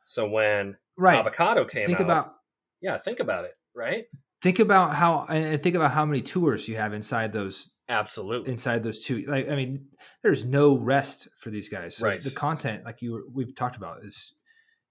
So 0.04 0.26
when 0.28 0.76
Right. 0.96 1.18
Avocado 1.18 1.64
came 1.64 1.86
Think 1.86 2.00
out, 2.00 2.04
about 2.04 2.34
yeah, 2.80 2.96
think 2.98 3.20
about 3.20 3.44
it, 3.44 3.54
right? 3.74 4.06
think 4.40 4.58
about 4.60 4.94
how 4.94 5.26
and 5.28 5.62
think 5.62 5.74
about 5.76 5.90
how 5.92 6.06
many 6.06 6.22
tours 6.22 6.68
you 6.68 6.76
have 6.76 6.92
inside 6.94 7.32
those 7.32 7.72
Absolutely. 7.88 8.52
inside 8.52 8.82
those 8.82 9.04
two. 9.04 9.24
Like 9.26 9.50
I 9.50 9.56
mean, 9.56 9.86
there's 10.22 10.44
no 10.44 10.76
rest 10.76 11.28
for 11.38 11.50
these 11.50 11.68
guys. 11.68 11.96
So 11.96 12.06
Right. 12.06 12.22
The 12.22 12.30
content, 12.30 12.84
like 12.84 13.02
you 13.02 13.12
were, 13.12 13.22
we've 13.32 13.54
talked 13.54 13.76
about, 13.76 14.04
is 14.04 14.34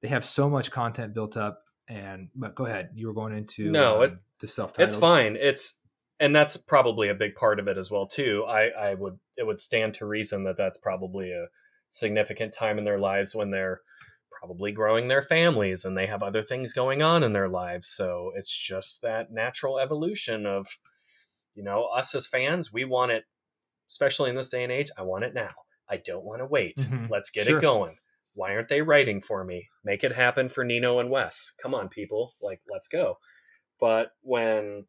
they 0.02 0.08
have 0.08 0.26
so 0.26 0.50
much 0.50 0.72
content 0.72 1.14
built 1.14 1.38
up. 1.38 1.64
And 1.90 2.30
but 2.36 2.56
go 2.56 2.66
ahead, 2.66 2.90
you 2.96 3.08
were 3.08 3.14
going 3.14 3.34
into 3.34 3.72
No, 3.72 3.98
um, 3.98 4.04
it- 4.04 4.18
the 4.40 4.48
self. 4.48 4.80
It's 4.80 4.96
fine. 4.96 5.38
It's 5.40 5.80
and 6.20 6.36
that's 6.36 6.58
probably 6.58 7.10
a 7.10 7.14
big 7.14 7.36
part 7.36 7.60
of 7.60 7.68
it 7.68 7.78
as 7.78 7.90
well 7.92 8.08
too. 8.08 8.44
I 8.48 8.70
I 8.70 8.94
would 8.96 9.20
it 9.38 9.46
would 9.46 9.62
stand 9.62 9.94
to 9.96 10.06
reason 10.06 10.44
that 10.46 10.58
that's 10.58 10.78
probably 10.78 11.32
a 11.32 11.48
significant 11.90 12.54
time 12.54 12.78
in 12.78 12.84
their 12.84 13.00
lives 13.00 13.34
when 13.36 13.52
they're 13.52 13.82
probably 14.32 14.72
growing 14.72 15.08
their 15.08 15.22
families 15.22 15.86
and 15.86 15.98
they 15.98 16.08
have 16.08 16.22
other 16.22 16.44
things 16.44 16.74
going 16.74 17.02
on 17.02 17.24
in 17.24 17.34
their 17.34 17.48
lives. 17.48 17.88
So 17.88 18.32
it's 18.36 18.56
just 18.56 19.02
that 19.02 19.32
natural 19.32 19.80
evolution 19.80 20.46
of 20.46 20.68
you 21.58 21.64
know, 21.64 21.86
us 21.86 22.14
as 22.16 22.28
fans, 22.28 22.72
we 22.72 22.86
want 22.86 23.12
it 23.12 23.26
especially 23.90 24.30
in 24.30 24.36
this 24.36 24.50
day 24.50 24.64
and 24.64 24.72
age, 24.72 24.90
I 24.98 25.02
want 25.02 25.24
it 25.24 25.34
now. 25.34 25.54
I 25.90 25.96
don't 25.98 26.26
want 26.26 26.42
to 26.42 26.46
wait. 26.46 26.76
Mhm. 26.76 27.10
Let's 27.10 27.30
get 27.30 27.48
Sure. 27.48 27.58
it 27.58 27.62
going. 27.62 27.98
Why 28.34 28.54
aren't 28.54 28.68
they 28.68 28.82
writing 28.82 29.22
for 29.22 29.46
me? 29.46 29.70
Make 29.84 30.04
it 30.04 30.12
happen 30.12 30.50
for 30.50 30.64
Nino 30.66 31.00
and 31.00 31.10
Wes. 31.10 31.54
Come 31.62 31.74
on, 31.74 31.88
people. 31.88 32.36
Like, 32.42 32.62
let's 32.68 32.90
go. 32.90 33.20
But 33.80 34.12
when 34.22 34.88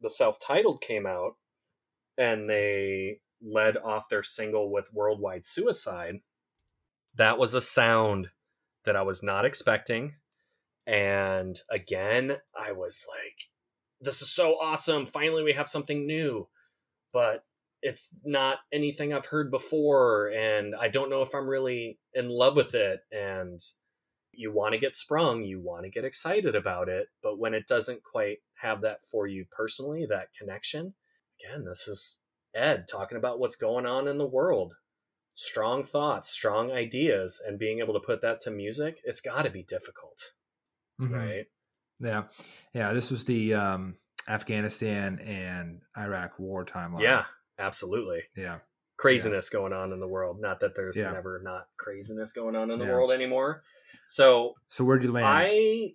the 0.00 0.10
self 0.10 0.40
titled 0.40 0.80
came 0.82 1.06
out 1.06 1.36
and 2.18 2.50
they 2.50 3.20
led 3.40 3.76
off 3.76 4.08
their 4.08 4.24
single 4.24 4.70
with 4.70 4.92
Worldwide 4.92 5.46
Suicide, 5.46 6.20
that 7.14 7.38
was 7.38 7.54
a 7.54 7.60
sound 7.60 8.30
that 8.84 8.96
I 8.96 9.02
was 9.02 9.22
not 9.22 9.44
expecting. 9.44 10.16
And 10.86 11.56
again, 11.70 12.42
I 12.52 12.72
was 12.72 13.06
like, 13.08 13.49
this 14.00 14.22
is 14.22 14.30
so 14.30 14.54
awesome. 14.60 15.06
Finally, 15.06 15.42
we 15.42 15.52
have 15.52 15.68
something 15.68 16.06
new. 16.06 16.48
But 17.12 17.44
it's 17.82 18.14
not 18.24 18.58
anything 18.72 19.12
I've 19.12 19.26
heard 19.26 19.50
before. 19.50 20.28
And 20.28 20.74
I 20.74 20.88
don't 20.88 21.10
know 21.10 21.22
if 21.22 21.34
I'm 21.34 21.48
really 21.48 21.98
in 22.14 22.28
love 22.28 22.56
with 22.56 22.74
it. 22.74 23.00
And 23.10 23.60
you 24.32 24.52
want 24.52 24.74
to 24.74 24.78
get 24.80 24.94
sprung, 24.94 25.42
you 25.42 25.60
want 25.60 25.84
to 25.84 25.90
get 25.90 26.04
excited 26.04 26.54
about 26.54 26.88
it. 26.88 27.08
But 27.22 27.38
when 27.38 27.52
it 27.54 27.66
doesn't 27.66 28.02
quite 28.04 28.38
have 28.54 28.82
that 28.82 29.02
for 29.02 29.26
you 29.26 29.44
personally, 29.50 30.06
that 30.06 30.32
connection, 30.38 30.94
again, 31.42 31.64
this 31.64 31.88
is 31.88 32.20
Ed 32.54 32.86
talking 32.88 33.18
about 33.18 33.38
what's 33.38 33.56
going 33.56 33.86
on 33.86 34.06
in 34.08 34.18
the 34.18 34.26
world. 34.26 34.74
Strong 35.34 35.84
thoughts, 35.84 36.30
strong 36.30 36.70
ideas, 36.70 37.42
and 37.44 37.58
being 37.58 37.80
able 37.80 37.94
to 37.94 38.00
put 38.00 38.20
that 38.22 38.40
to 38.42 38.50
music, 38.50 39.00
it's 39.04 39.20
got 39.20 39.42
to 39.42 39.50
be 39.50 39.62
difficult, 39.62 40.32
Mhm. 41.00 41.12
right? 41.12 41.46
Yeah, 42.00 42.24
yeah. 42.72 42.92
This 42.92 43.10
was 43.10 43.24
the 43.24 43.54
um, 43.54 43.96
Afghanistan 44.28 45.18
and 45.20 45.80
Iraq 45.96 46.38
war 46.38 46.64
timeline. 46.64 47.02
Yeah, 47.02 47.24
absolutely. 47.58 48.22
yeah. 48.36 48.58
Craziness 48.96 49.48
going 49.48 49.72
on 49.72 49.92
in 49.92 50.00
the 50.00 50.08
world. 50.08 50.40
Not 50.40 50.60
that 50.60 50.74
there's 50.74 50.96
Yeah. 50.96 51.12
never 51.12 51.40
not 51.42 51.68
craziness 51.78 52.32
going 52.32 52.54
on 52.56 52.70
in 52.70 52.78
the 52.78 52.84
Yeah. 52.84 52.92
world 52.92 53.12
anymore. 53.12 53.62
So 54.06 54.54
So 54.68 54.84
where 54.84 54.98
did 54.98 55.04
you 55.06 55.12
land? 55.12 55.26
I 55.26 55.94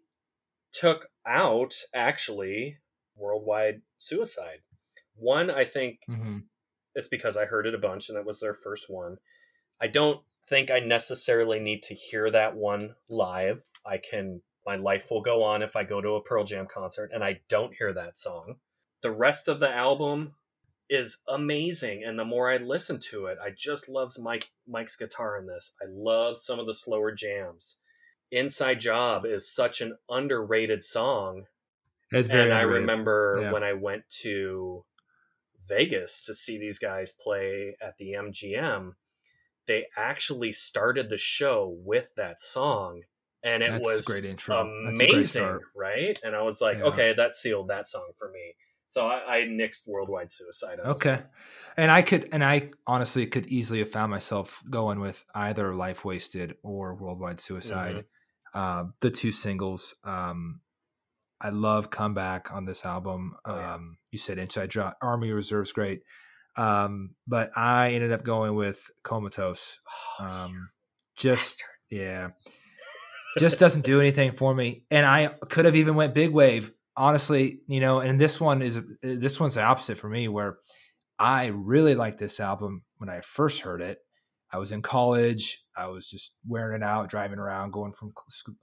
took 0.74 1.08
out 1.26 1.74
actually 1.94 2.80
worldwide 3.16 3.82
suicide. 3.98 4.62
One, 5.16 5.50
I 5.50 5.66
think 5.66 6.02
hmm 6.08 6.40
it's 6.96 7.10
because 7.10 7.36
I 7.36 7.44
heard 7.46 7.68
it 7.68 7.76
a 7.76 7.78
bunch 7.78 8.08
and 8.10 8.18
it 8.18 8.26
was 8.26 8.40
their 8.40 8.54
first 8.54 8.90
one. 8.90 9.18
I 9.82 9.88
don't 9.88 10.24
think 10.48 10.72
I 10.72 10.80
necessarily 10.80 11.60
need 11.60 11.84
to 11.84 11.94
hear 11.94 12.32
that 12.32 12.56
one 12.56 12.96
live. 13.10 13.64
I 13.86 13.98
can, 13.98 14.42
my 14.66 14.76
life 14.76 15.12
will 15.12 15.22
go 15.22 15.44
on 15.44 15.62
if 15.62 15.76
I 15.76 15.84
go 15.84 16.02
to 16.02 16.16
a 16.16 16.22
Pearl 16.22 16.44
Jam 16.44 16.66
concert 16.68 17.12
and 17.14 17.24
I 17.24 17.42
don't 17.50 17.74
hear 17.76 17.94
that 17.94 18.18
song. 18.18 18.56
The 19.02 19.12
rest 19.12 19.48
of 19.48 19.60
the 19.60 19.70
album 19.74 20.34
is 20.90 21.22
amazing. 21.28 22.04
And 22.04 22.18
the 22.18 22.26
more 22.26 22.50
I 22.52 22.58
listen 22.58 23.00
to 23.12 23.26
it, 23.28 23.38
I 23.44 23.50
just 23.56 23.90
loves 23.90 24.20
Mike, 24.20 24.52
Mike's 24.68 24.96
guitar 24.96 25.38
in 25.38 25.48
this. 25.48 25.74
I 25.82 25.86
love 25.90 26.38
some 26.40 26.60
of 26.60 26.66
the 26.66 26.74
slower 26.74 27.12
jams. 27.12 27.80
Inside 28.32 28.80
Job 28.80 29.26
is 29.26 29.50
such 29.52 29.82
an 29.82 29.98
underrated 30.10 30.84
song 30.84 31.46
It's 32.12 32.28
very 32.28 32.44
and 32.44 32.54
I 32.54 32.62
remember 32.62 33.40
Yeah. 33.42 33.52
when 33.52 33.64
I 33.64 33.74
went 33.74 34.10
to 34.22 34.84
Vegas 35.68 36.24
to 36.26 36.34
see 36.34 36.58
these 36.58 36.80
guys 36.80 37.12
play 37.12 37.76
at 37.82 37.98
the 37.98 38.14
MGM, 38.14 38.96
they 39.68 39.88
actually 39.98 40.54
started 40.54 41.10
the 41.10 41.18
show 41.18 41.68
with 41.84 42.14
that 42.16 42.40
song. 42.40 43.04
And 43.46 43.62
it 43.62 43.70
That's 43.70 43.86
was 43.86 44.06
great 44.06 44.26
intro. 44.26 44.68
Amazing, 44.88 45.60
right? 45.76 46.20
And 46.24 46.36
I 46.36 46.42
was 46.42 46.62
like, 46.62 46.80
Yeah. 46.80 46.86
okay, 46.86 47.14
that 47.14 47.36
sealed 47.36 47.68
that 47.70 47.88
song 47.88 48.10
for 48.18 48.32
me. 48.32 48.56
So 48.88 49.08
I, 49.08 49.38
I 49.38 49.42
nixed 49.42 49.88
Worldwide 49.88 50.32
Suicide. 50.32 50.80
Okay. 50.84 51.22
And 51.78 51.92
I 51.92 52.02
could, 52.02 52.28
and 52.32 52.44
I 52.44 52.72
honestly 52.88 53.26
could 53.28 53.46
easily 53.48 53.80
have 53.80 53.90
found 53.90 54.10
myself 54.12 54.64
going 54.70 55.00
with 55.00 55.24
either 55.36 55.76
Life 55.76 56.04
Wasted 56.04 56.56
or 56.64 56.96
Worldwide 56.96 57.40
Suicide. 57.40 58.06
Mm-hmm. 58.56 58.60
Uh, 58.60 58.92
the 59.00 59.12
two 59.12 59.32
singles. 59.32 59.96
Um, 60.04 60.62
I 61.42 61.50
love 61.50 61.90
Comeback 61.92 62.52
on 62.52 62.66
this 62.66 62.86
album. 62.86 63.36
Oh, 63.46 63.56
yeah. 63.56 63.76
um, 63.76 63.98
you 64.12 64.18
said 64.18 64.38
Inside 64.40 64.70
Job, 64.72 64.94
Army 65.02 65.32
Reserve's 65.32 65.72
great. 65.72 66.02
Um, 66.58 67.12
but 67.28 67.52
I 67.56 67.92
ended 67.92 68.12
up 68.12 68.24
going 68.24 68.56
with 68.56 68.90
Comatose. 69.04 69.80
Oh, 70.20 70.26
Um, 70.26 70.70
just, 71.18 71.64
yeah, 71.90 72.30
just 73.38 73.60
doesn't 73.60 73.86
do 73.86 74.00
anything 74.00 74.34
for 74.34 74.54
me. 74.54 74.84
And 74.90 75.06
I 75.06 75.28
could 75.50 75.66
have 75.66 75.76
even 75.76 75.96
went 75.96 76.14
Big 76.14 76.32
Wave 76.32 76.72
honestly, 76.98 77.62
you 77.68 77.80
know, 77.80 78.00
and 78.00 78.20
this 78.20 78.40
one 78.40 78.62
is 78.62 78.80
this 79.02 79.40
one's 79.40 79.56
the 79.56 79.64
opposite 79.64 79.98
for 79.98 80.10
me, 80.10 80.28
where 80.28 80.58
I 81.20 81.48
really 81.48 81.96
liked 81.96 82.20
this 82.20 82.40
album 82.40 82.84
when 82.98 83.10
I 83.10 83.22
first 83.22 83.62
heard 83.62 83.82
it. 83.82 84.00
I 84.52 84.58
was 84.58 84.72
in 84.72 84.82
college. 84.82 85.64
I 85.76 85.88
was 85.88 86.10
just 86.10 86.36
wearing 86.48 86.82
it 86.82 86.86
out, 86.86 87.10
driving 87.10 87.40
around, 87.40 87.72
going 87.72 87.94
from 87.94 88.14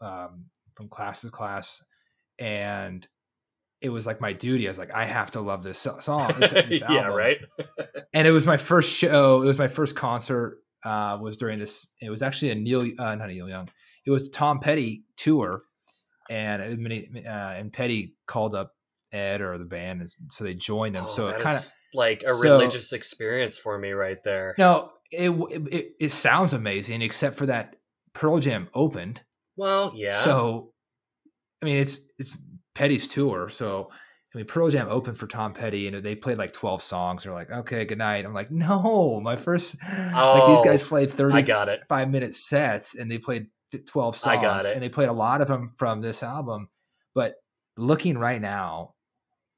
um, 0.00 0.46
from 0.74 0.88
class 0.88 1.22
to 1.22 1.30
class, 1.30 1.84
and 2.38 3.06
it 3.80 3.90
was 3.90 4.06
like 4.06 4.20
my 4.20 4.32
duty. 4.32 4.66
I 4.66 4.70
was 4.70 4.78
like, 4.78 4.92
I 4.92 5.04
have 5.04 5.32
to 5.32 5.40
love 5.40 5.62
this 5.62 5.78
song. 5.78 6.32
This, 6.38 6.52
this 6.52 6.80
yeah, 6.88 7.06
right. 7.08 7.38
And 8.14 8.28
it 8.28 8.30
was 8.30 8.44
my 8.44 8.58
first 8.58 8.94
show. 8.94 9.40
It 9.40 9.46
was 9.46 9.58
my 9.58 9.68
first 9.68 9.96
concert. 9.96 10.58
Uh, 10.84 11.16
was 11.22 11.38
during 11.38 11.58
this. 11.58 11.86
It 12.00 12.10
was 12.10 12.20
actually 12.20 12.50
a 12.50 12.54
Neil, 12.56 12.82
uh, 12.98 13.14
not 13.14 13.30
a 13.30 13.32
Neil 13.32 13.48
Young. 13.48 13.68
It 14.05 14.11
was 14.11 14.28
Tom 14.28 14.61
Petty 14.61 15.05
tour, 15.16 15.62
and 16.30 16.62
uh, 16.62 17.28
uh, 17.28 17.55
and 17.57 17.72
Petty 17.72 18.14
called 18.26 18.55
up 18.55 18.72
Ed 19.12 19.40
or 19.40 19.59
the 19.59 19.64
band, 19.64 20.00
and 20.00 20.11
so 20.30 20.44
they 20.44 20.55
joined 20.55 20.94
them. 20.94 21.05
Oh, 21.07 21.11
so 21.11 21.28
it 21.28 21.40
kind 21.40 21.57
of 21.57 21.64
like 21.94 22.22
a 22.22 22.32
so- 22.32 22.40
religious 22.40 22.92
experience 22.92 23.59
for 23.59 23.78
me 23.78 23.92
right 23.92 24.18
there. 24.24 24.55
no, 24.59 24.90
it, 25.11 25.30
it 25.70 25.92
it 26.00 26.09
sounds 26.11 26.53
amazing, 26.53 27.03
except 27.03 27.36
for 27.36 27.46
that 27.46 27.76
Pearl 28.14 28.38
Jam 28.38 28.68
opened. 28.74 29.22
Well, 29.57 29.92
yeah. 29.94 30.14
So, 30.14 30.72
I 31.61 31.66
mean, 31.66 31.76
it's 31.76 32.00
it's 32.18 32.38
Petty's 32.74 33.07
tour. 33.07 33.50
So, 33.50 33.90
I 34.34 34.38
mean, 34.38 34.46
Pearl 34.46 34.70
Jam 34.70 34.88
opened 34.88 35.18
for 35.18 35.26
Tom 35.26 35.53
Petty, 35.53 35.86
and 35.86 36.03
they 36.05 36.14
played 36.14 36.38
like 36.38 36.55
twelve 36.55 36.82
songs. 36.82 37.24
They're 37.24 37.34
like, 37.34 37.50
okay, 37.50 37.84
good 37.84 37.98
night. 37.98 38.24
I'm 38.24 38.32
like, 38.32 38.50
no, 38.50 39.20
my 39.20 39.36
first 39.36 39.76
like 39.82 40.12
Oh, 40.14 40.55
these 40.57 40.64
guys 40.64 40.82
played 40.82 41.12
thirty. 41.12 41.34
I 41.36 41.42
got 41.42 41.68
it. 41.68 41.82
five 41.88 42.09
minute 42.11 42.34
sets, 42.34 42.94
and 42.94 43.11
they 43.11 43.18
played 43.18 43.48
12 43.78 44.16
songs. 44.16 44.38
I 44.38 44.42
got 44.42 44.64
it. 44.64 44.74
And 44.74 44.82
they 44.82 44.88
played 44.88 45.08
a 45.08 45.12
lot 45.12 45.40
of 45.40 45.48
them 45.48 45.72
from 45.76 46.00
this 46.00 46.22
album. 46.22 46.68
But 47.14 47.34
looking 47.76 48.18
right 48.18 48.40
now, 48.40 48.94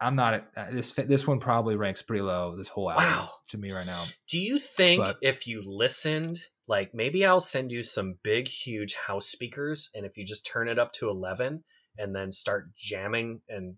I'm 0.00 0.16
not 0.16 0.46
uh, 0.56 0.70
this. 0.72 0.92
This 0.92 1.26
one 1.26 1.38
probably 1.40 1.76
ranks 1.76 2.02
pretty 2.02 2.22
low. 2.22 2.56
This 2.56 2.68
whole 2.68 2.90
album 2.90 3.04
Wow. 3.04 3.30
to 3.50 3.58
me 3.58 3.72
right 3.72 3.86
now. 3.86 4.02
Do 4.28 4.38
you 4.38 4.58
think 4.58 5.00
But- 5.02 5.16
if 5.22 5.46
you 5.46 5.62
listened, 5.64 6.40
like 6.66 6.94
maybe 6.94 7.24
I'll 7.24 7.40
send 7.40 7.70
you 7.70 7.82
some 7.82 8.18
big, 8.22 8.48
huge 8.48 8.94
house 8.94 9.26
speakers, 9.26 9.90
and 9.94 10.04
if 10.04 10.16
you 10.16 10.24
just 10.24 10.46
turn 10.46 10.68
it 10.68 10.78
up 10.78 10.92
to 10.94 11.08
11 11.08 11.62
and 11.96 12.14
then 12.14 12.32
start 12.32 12.74
jamming 12.76 13.40
and 13.48 13.76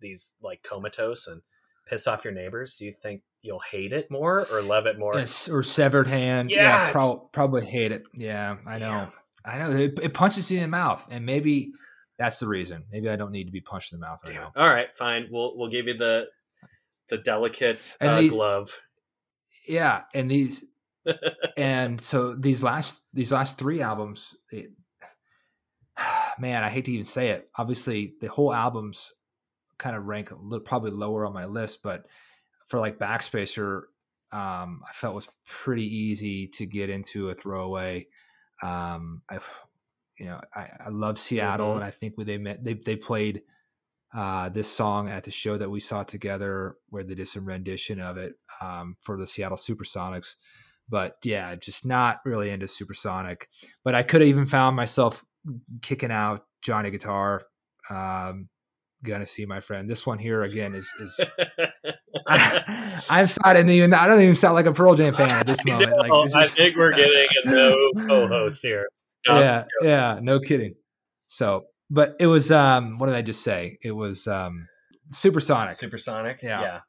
these 0.00 0.34
like 0.40 0.62
comatose 0.62 1.26
and 1.26 1.42
piss 1.86 2.06
off 2.06 2.24
your 2.24 2.32
neighbors, 2.32 2.76
do 2.76 2.86
you 2.86 2.94
think 3.02 3.22
you'll 3.42 3.60
hate 3.70 3.92
it 3.92 4.10
more 4.10 4.46
or 4.52 4.62
love 4.62 4.86
it 4.86 4.98
more? 4.98 5.16
Yes, 5.16 5.48
or 5.48 5.62
severed 5.62 6.06
hand. 6.06 6.50
Yeah, 6.50 6.86
Yeah, 6.86 6.92
prob- 6.92 7.30
probably 7.32 7.66
hate 7.66 7.92
it. 7.92 8.04
Yeah, 8.14 8.56
I 8.66 8.78
know. 8.78 8.90
Damn. 8.90 9.12
I 9.44 9.58
know. 9.58 9.70
It, 9.70 9.98
it 10.02 10.14
punches 10.14 10.50
you 10.50 10.58
in 10.58 10.62
the 10.62 10.68
mouth, 10.68 11.06
and 11.10 11.24
maybe 11.24 11.72
that's 12.18 12.38
the 12.38 12.48
reason. 12.48 12.84
Maybe 12.90 13.08
I 13.08 13.16
don't 13.16 13.32
need 13.32 13.44
to 13.44 13.52
be 13.52 13.60
punched 13.60 13.92
in 13.92 14.00
the 14.00 14.06
mouth 14.06 14.20
right 14.24 14.34
Damn 14.34 14.42
now. 14.42 14.52
All 14.56 14.68
right, 14.68 14.88
fine. 14.96 15.28
We'll 15.30 15.56
we'll 15.56 15.70
give 15.70 15.86
you 15.86 15.96
the 15.96 16.26
the 17.08 17.18
delicate 17.18 17.96
And 18.00 18.10
uh, 18.10 18.20
these- 18.20 18.32
glove. 18.32 18.78
Yeah, 19.68 20.02
and 20.14 20.30
these, 20.30 20.64
and 21.56 22.00
so 22.00 22.34
these 22.34 22.62
last 22.62 23.02
these 23.12 23.32
last 23.32 23.58
three 23.58 23.82
albums, 23.82 24.36
it, 24.50 24.70
man, 26.38 26.64
I 26.64 26.68
hate 26.68 26.86
to 26.86 26.92
even 26.92 27.04
say 27.04 27.30
it. 27.30 27.48
Obviously, 27.56 28.14
the 28.20 28.28
whole 28.28 28.52
albums 28.52 29.12
kind 29.78 29.96
of 29.96 30.06
rank 30.06 30.30
a 30.30 30.36
little, 30.36 30.64
probably 30.64 30.90
lower 30.90 31.24
on 31.26 31.32
my 31.32 31.44
list, 31.44 31.82
but 31.82 32.06
for 32.66 32.80
like 32.80 32.98
Backspacer, 32.98 33.82
um, 34.32 34.82
I 34.86 34.92
felt 34.92 35.14
was 35.14 35.28
pretty 35.46 35.84
easy 35.84 36.48
to 36.48 36.66
get 36.66 36.90
into 36.90 37.30
a 37.30 37.34
throwaway. 37.34 38.06
Um, 38.62 39.22
I, 39.30 39.38
you 40.18 40.26
know, 40.26 40.40
I, 40.54 40.68
I 40.86 40.88
love 40.90 41.18
Seattle, 41.18 41.72
Mhm. 41.72 41.76
and 41.76 41.84
I 41.84 41.90
think 41.90 42.16
when 42.16 42.26
they 42.26 42.38
met, 42.38 42.64
they 42.64 42.74
they 42.74 42.96
played 42.96 43.42
uh, 44.14 44.48
this 44.48 44.68
song 44.68 45.08
at 45.08 45.24
the 45.24 45.30
show 45.30 45.56
that 45.58 45.70
we 45.70 45.80
saw 45.80 46.02
together, 46.02 46.76
where 46.88 47.04
they 47.04 47.14
did 47.14 47.28
some 47.28 47.44
rendition 47.44 48.00
of 48.00 48.16
it 48.16 48.34
um, 48.60 48.96
for 49.00 49.18
the 49.18 49.26
Seattle 49.26 49.58
Supersonics. 49.58 50.36
But 50.88 51.18
yeah, 51.22 51.54
just 51.56 51.84
not 51.84 52.20
really 52.24 52.48
into 52.50 52.66
Supersonic. 52.66 53.48
But 53.84 53.94
I 53.94 54.02
could 54.02 54.22
have 54.22 54.28
even 54.30 54.46
found 54.46 54.74
myself 54.76 55.24
kicking 55.82 56.10
out 56.10 56.46
Johnny 56.62 56.90
Guitar. 56.90 57.42
Um, 57.90 58.48
gonna 59.02 59.26
see 59.26 59.46
my 59.46 59.60
friend. 59.60 59.88
This 59.88 60.06
one 60.06 60.18
here 60.18 60.42
again 60.42 60.74
is 60.74 60.88
is 61.00 61.20
I, 62.26 62.98
I'm 63.10 63.26
sorry, 63.26 63.50
I 63.50 63.54
didn't 63.54 63.70
even 63.70 63.94
I 63.94 64.06
don't 64.06 64.20
even 64.20 64.34
sound 64.34 64.54
like 64.54 64.66
a 64.66 64.72
Pearl 64.72 64.94
Jam 64.94 65.14
fan 65.14 65.30
at 65.30 65.46
this 65.46 65.64
moment. 65.66 65.90
know, 65.92 65.96
Like, 65.96 66.24
this 66.24 66.34
I 66.34 66.46
think 66.46 66.76
we're 66.76 66.92
getting 66.92 67.28
a 67.44 67.50
no 67.50 67.92
co-host 68.06 68.62
here. 68.62 68.88
No, 69.26 69.40
yeah, 69.40 69.64
yeah, 69.82 70.18
no 70.22 70.40
kidding. 70.40 70.74
So, 71.28 71.66
but 71.90 72.16
it 72.18 72.26
was 72.26 72.50
um, 72.50 72.98
what 72.98 73.06
did 73.06 73.14
I 73.14 73.22
just 73.22 73.42
say? 73.42 73.78
It 73.82 73.92
was 73.92 74.26
um, 74.26 74.68
Supersonic. 75.12 75.74
Supersonic. 75.74 76.42
Yeah. 76.42 76.60
yeah. 76.60 76.80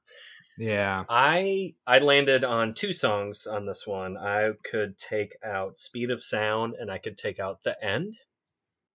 yeah, 0.58 1.04
I 1.10 1.74
I 1.86 2.00
landed 2.00 2.44
on 2.44 2.74
two 2.74 2.94
songs 2.94 3.46
on 3.46 3.66
this 3.66 3.86
one. 3.86 4.18
I 4.18 4.52
could 4.64 4.98
take 4.98 5.36
out 5.44 5.78
Speed 5.78 6.12
of 6.12 6.24
Sound 6.24 6.76
and 6.80 6.90
I 6.92 6.98
could 6.98 7.18
take 7.18 7.40
out 7.40 7.64
The 7.64 7.82
End. 7.84 8.16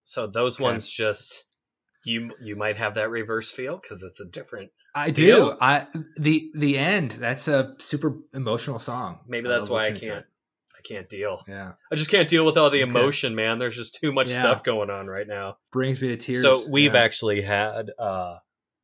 So 0.03 0.27
those 0.27 0.57
Okay. 0.57 0.65
ones 0.65 0.91
just 0.91 1.47
you 2.05 2.32
you 2.40 2.57
might 2.57 2.76
have 2.76 2.94
that 2.94 3.11
reverse 3.11 3.50
feel 3.50 3.76
because 3.76 4.02
it's 4.02 4.20
a 4.20 4.26
different. 4.26 4.70
I 4.94 5.11
Feel? 5.12 5.50
do. 5.52 5.57
I 5.61 5.86
the 6.16 6.50
the 6.55 6.78
end. 6.78 7.12
That's 7.12 7.48
a 7.48 7.74
super 7.78 8.16
emotional 8.32 8.78
song. 8.78 9.20
Maybe 9.26 9.48
that's 9.48 9.68
why 9.70 9.86
I 9.86 9.92
can't 9.92 10.24
I 10.76 10.82
can't 10.86 11.09
deal. 11.09 11.42
Yeah, 11.48 11.72
I 11.90 11.94
just 11.96 12.11
can't 12.11 12.28
deal 12.28 12.44
with 12.44 12.57
all 12.59 12.70
the 12.70 12.82
Okay. 12.82 12.90
emotion, 12.90 13.34
man. 13.34 13.59
There's 13.59 13.76
just 13.76 13.94
too 13.96 14.12
much 14.12 14.28
Yeah. 14.30 14.40
stuff 14.40 14.62
going 14.62 14.90
on 14.90 15.07
right 15.07 15.26
now. 15.26 15.59
brings 15.72 16.00
me 16.02 16.09
to 16.09 16.16
tears. 16.16 16.42
So 16.42 16.68
we've 16.68 16.94
yeah. 16.94 17.00
actually 17.00 17.42
had 17.42 17.90
uh, 17.98 18.36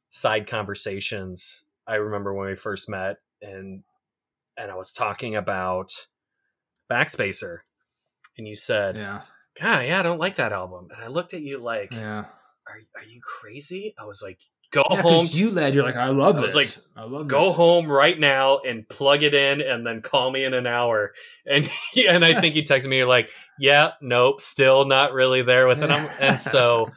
side 0.09 0.47
conversations. 0.47 1.67
I 1.87 1.97
remember 1.97 2.33
when 2.35 2.49
we 2.49 2.55
first 2.55 2.89
met, 2.89 3.19
and 3.43 3.83
and 4.57 4.71
I 4.71 4.75
was 4.75 4.93
talking 4.93 5.37
about 5.37 5.91
Backspacer, 6.91 7.59
and 8.37 8.49
you 8.49 8.55
said, 8.57 8.97
yeah, 8.97 9.23
"God, 9.61 9.87
yeah, 9.87 10.01
I 10.01 10.03
don't 10.03 10.19
like 10.19 10.37
that 10.37 10.53
album." 10.53 10.89
And 10.95 11.03
I 11.03 11.07
looked 11.09 11.35
at 11.35 11.43
you 11.43 11.59
like, 11.59 11.93
yeah. 11.93 12.25
"Are 12.71 13.01
are 13.03 13.05
you 13.07 13.21
crazy?" 13.23 13.95
I 13.99 14.05
was 14.05 14.23
like, 14.23 14.39
"Go 14.71 14.85
Yeah, 14.91 15.03
home, 15.03 15.27
you 15.31 15.51
led. 15.51 15.75
You're 15.75 15.85
like, 15.85 15.97
I 15.97 16.09
love 16.11 16.37
I 16.37 16.43
this. 16.43 16.55
was 16.55 16.87
I 16.97 17.03
love 17.05 17.29
go 17.29 17.47
this. 17.49 17.57
home 17.57 17.87
right 17.89 18.19
now 18.19 18.59
and 18.59 18.89
plug 18.89 19.23
it 19.23 19.35
in, 19.35 19.61
and 19.61 19.87
then 19.87 20.03
call 20.03 20.31
me 20.31 20.45
in 20.45 20.55
an 20.55 20.67
hour." 20.67 21.13
And 21.47 21.69
and 22.09 22.25
I 22.25 22.41
think 22.41 22.55
you 22.55 22.63
texted 22.63 22.89
me 22.89 23.05
like, 23.05 23.31
"Yeah, 23.59 23.93
nope, 24.01 24.41
still 24.41 24.85
not 24.87 25.13
really 25.13 25.43
there 25.43 25.67
with 25.67 25.83
it." 25.83 25.91
And 26.21 26.41
so 26.41 26.91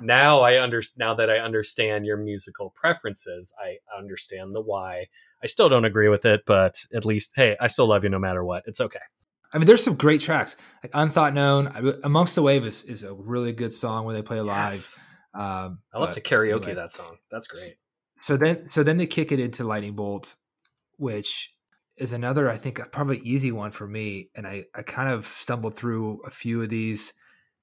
now 0.00 0.40
I 0.40 0.62
under 0.62 0.82
now 0.96 1.14
that 1.14 1.30
I 1.30 1.38
understand 1.38 2.06
your 2.06 2.16
musical 2.16 2.70
preferences, 2.76 3.52
I 3.60 3.78
understand 3.96 4.54
the 4.54 4.60
why. 4.60 5.06
I 5.42 5.46
still 5.46 5.68
don't 5.68 5.84
agree 5.84 6.08
with 6.08 6.24
it, 6.24 6.42
but 6.46 6.84
at 6.94 7.04
least 7.04 7.32
hey, 7.36 7.56
I 7.60 7.66
still 7.68 7.86
love 7.86 8.04
you 8.04 8.10
no 8.10 8.18
matter 8.18 8.44
what. 8.44 8.62
It's 8.66 8.80
okay. 8.80 9.00
I 9.52 9.58
mean, 9.58 9.66
there's 9.66 9.82
some 9.84 9.94
great 9.94 10.20
tracks. 10.20 10.56
Like 10.82 10.90
Unthought 10.92 11.32
Known, 11.32 11.98
Amongst 12.04 12.34
the 12.34 12.42
Wave 12.42 12.66
is, 12.66 12.82
is 12.84 13.04
a 13.04 13.14
really 13.14 13.52
good 13.52 13.72
song 13.72 14.04
where 14.04 14.14
they 14.14 14.20
play 14.22 14.40
live. 14.40 14.74
Yes. 14.74 15.00
Um, 15.36 15.80
I 15.92 15.98
love 15.98 16.14
to 16.14 16.20
karaoke 16.20 16.62
anyway. 16.62 16.74
that 16.74 16.92
song. 16.92 17.18
That's 17.30 17.46
great. 17.46 17.76
So 18.16 18.36
then, 18.36 18.68
so 18.68 18.82
then 18.82 18.96
they 18.96 19.06
kick 19.06 19.32
it 19.32 19.40
into 19.40 19.64
Lightning 19.64 19.94
Bolt, 19.94 20.36
which 20.96 21.54
is 21.98 22.12
another, 22.12 22.50
I 22.50 22.56
think, 22.56 22.80
probably 22.92 23.18
easy 23.18 23.52
one 23.52 23.72
for 23.72 23.86
me. 23.86 24.30
And 24.34 24.46
I, 24.46 24.64
I 24.74 24.82
kind 24.82 25.10
of 25.10 25.26
stumbled 25.26 25.76
through 25.76 26.22
a 26.26 26.30
few 26.30 26.62
of 26.62 26.70
these. 26.70 27.12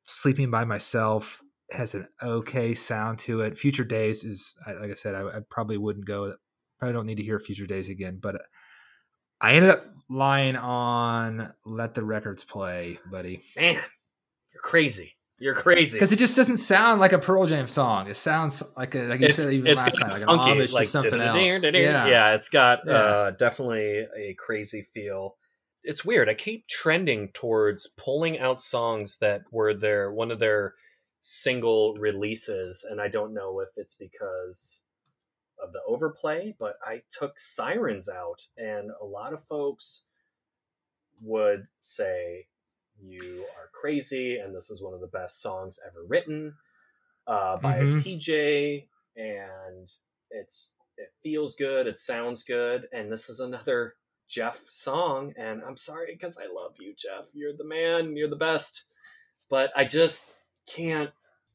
Sleeping 0.04 0.52
by 0.52 0.66
myself 0.66 1.42
has 1.72 1.96
an 1.96 2.08
okay 2.22 2.74
sound 2.74 3.20
to 3.20 3.42
it. 3.42 3.58
Future 3.58 3.86
Days 3.86 4.24
is, 4.24 4.56
like 4.68 4.92
I 4.92 4.96
said, 4.96 5.16
I, 5.16 5.28
I 5.28 5.40
probably 5.50 5.78
wouldn't 5.78 6.06
go. 6.06 6.36
Probably 6.78 6.94
don't 6.94 7.06
need 7.06 7.18
to 7.18 7.24
hear 7.24 7.40
Future 7.40 7.66
Days 7.66 7.90
again, 7.90 8.20
but 8.22 8.42
I 9.40 9.54
ended 9.54 9.72
up 9.72 9.86
lying 10.10 10.56
on 10.56 11.54
Let 11.66 11.96
the 11.96 12.04
Records 12.04 12.44
Play, 12.44 13.00
buddy, 13.10 13.42
Man, 13.56 13.76
you're 13.76 14.62
crazy. 14.62 15.16
You're 15.44 15.56
crazy. 15.56 15.98
because 15.98 16.14
it 16.14 16.20
just 16.20 16.38
doesn't 16.38 16.58
sound 16.58 17.02
like 17.02 17.12
a 17.12 17.20
Pearl 17.20 17.46
Jam 17.46 17.68
song. 17.68 18.08
It 18.08 18.16
sounds 18.16 18.64
like 18.78 18.96
a, 18.96 19.00
like 19.04 19.20
you 19.20 19.28
It's, 19.28 19.44
said 19.44 19.52
even 19.52 19.76
last 19.76 20.00
night, 20.00 20.10
like 20.12 20.22
an 20.22 20.28
funky, 20.28 20.52
homage 20.52 20.72
like 20.72 20.86
to 20.86 20.90
something 20.92 21.20
else. 21.20 21.62
da-da-da. 21.62 22.06
yeah. 22.06 22.34
it's 22.34 22.48
got 22.48 22.80
Yeah. 22.86 22.94
uh, 22.94 23.32
definitely 23.32 24.08
a 24.18 24.36
crazy 24.40 24.84
feel. 24.84 25.36
It's 25.84 26.06
weird. 26.06 26.30
I 26.30 26.34
keep 26.34 26.66
trending 26.70 27.28
towards 27.34 27.90
pulling 27.98 28.40
out 28.40 28.62
songs 28.62 29.18
that 29.18 29.42
were 29.52 29.74
their 29.74 30.14
one 30.14 30.32
of 30.32 30.40
their 30.40 30.76
single 31.20 31.96
releases, 31.96 32.86
and 32.90 33.02
I 33.02 33.10
don't 33.10 33.34
know 33.34 33.60
if 33.60 33.70
it's 33.76 33.96
because 33.96 34.86
of 35.62 35.74
the 35.74 35.82
overplay, 35.86 36.56
but 36.58 36.76
I 36.86 37.02
took 37.12 37.38
Sirens 37.38 38.08
out, 38.08 38.44
and 38.58 38.92
a 39.02 39.06
lot 39.06 39.34
of 39.34 39.44
folks 39.44 40.06
would 41.22 41.68
say 41.82 42.48
you 43.10 43.46
are 43.58 43.70
crazy, 43.74 44.38
and 44.38 44.56
this 44.56 44.70
is 44.70 44.82
one 44.82 44.94
of 44.94 45.02
the 45.02 45.08
best 45.08 45.42
songs 45.42 45.80
ever 45.86 46.04
written 46.08 46.56
uh, 47.28 47.58
by 47.58 47.80
Mhm. 47.80 48.02
PJ, 48.04 48.88
and 49.16 49.88
it's 50.32 50.78
it 50.98 51.12
feels 51.24 51.56
good, 51.56 51.88
it 51.88 51.98
sounds 51.98 52.44
good, 52.44 52.88
and 52.92 53.12
this 53.12 53.30
is 53.30 53.40
another 53.40 53.96
Jeff 54.28 54.58
song, 54.70 55.34
and 55.38 55.64
I'm 55.64 55.78
sorry 55.78 56.14
because 56.14 56.38
I 56.38 56.46
love 56.54 56.76
you, 56.80 56.94
Jeff. 56.98 57.28
You're 57.34 57.56
the 57.56 57.64
man, 57.66 58.16
you're 58.16 58.30
the 58.30 58.36
best, 58.36 58.86
but 59.50 59.72
I 59.76 59.86
just 59.86 60.32
can't. 60.68 61.12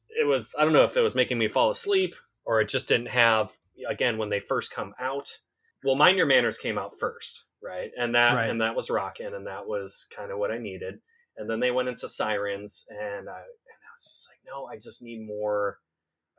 It 0.09 0.25
was 0.25 0.55
I 0.57 0.63
don't 0.63 0.73
know 0.73 0.83
if 0.83 0.97
it 0.97 1.01
was 1.01 1.15
making 1.15 1.37
me 1.37 1.47
fall 1.47 1.69
asleep 1.69 2.15
or 2.45 2.61
it 2.61 2.69
just 2.69 2.87
didn't 2.87 3.09
have 3.09 3.57
again 3.87 4.17
when 4.17 4.29
they 4.29 4.39
first 4.39 4.73
come 4.73 4.93
out. 4.99 5.39
Well, 5.83 5.95
Mind 5.95 6.17
Your 6.17 6.25
Manners 6.25 6.57
came 6.57 6.77
out 6.77 6.97
first, 6.99 7.45
right? 7.61 7.91
And 7.97 8.15
that 8.15 8.35
Right. 8.35 8.49
and 8.49 8.61
that 8.61 8.75
was 8.75 8.89
rocking, 8.89 9.33
and 9.33 9.47
that 9.47 9.67
was 9.67 10.07
kind 10.15 10.31
of 10.31 10.39
what 10.39 10.51
I 10.51 10.57
needed. 10.57 11.01
And 11.39 11.49
then 11.49 11.59
they 11.59 11.71
went 11.71 11.89
into 11.89 12.07
Sirens, 12.07 12.85
and 12.89 12.99
I 12.99 13.39
and 13.39 13.79
I 13.79 13.89
was 13.95 14.03
just 14.03 14.29
like, 14.29 14.39
no, 14.45 14.65
I 14.65 14.75
just 14.75 15.01
need 15.01 15.25
more. 15.25 15.79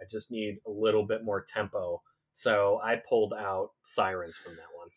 I 0.00 0.04
just 0.08 0.30
need 0.30 0.58
a 0.66 0.70
little 0.70 1.04
bit 1.04 1.24
more 1.24 1.42
tempo. 1.42 2.02
So 2.32 2.80
I 2.82 2.96
pulled 3.08 3.32
out 3.32 3.70
Sirens 3.82 4.38
from 4.38 4.52
that 4.52 4.68
one. 4.76 4.88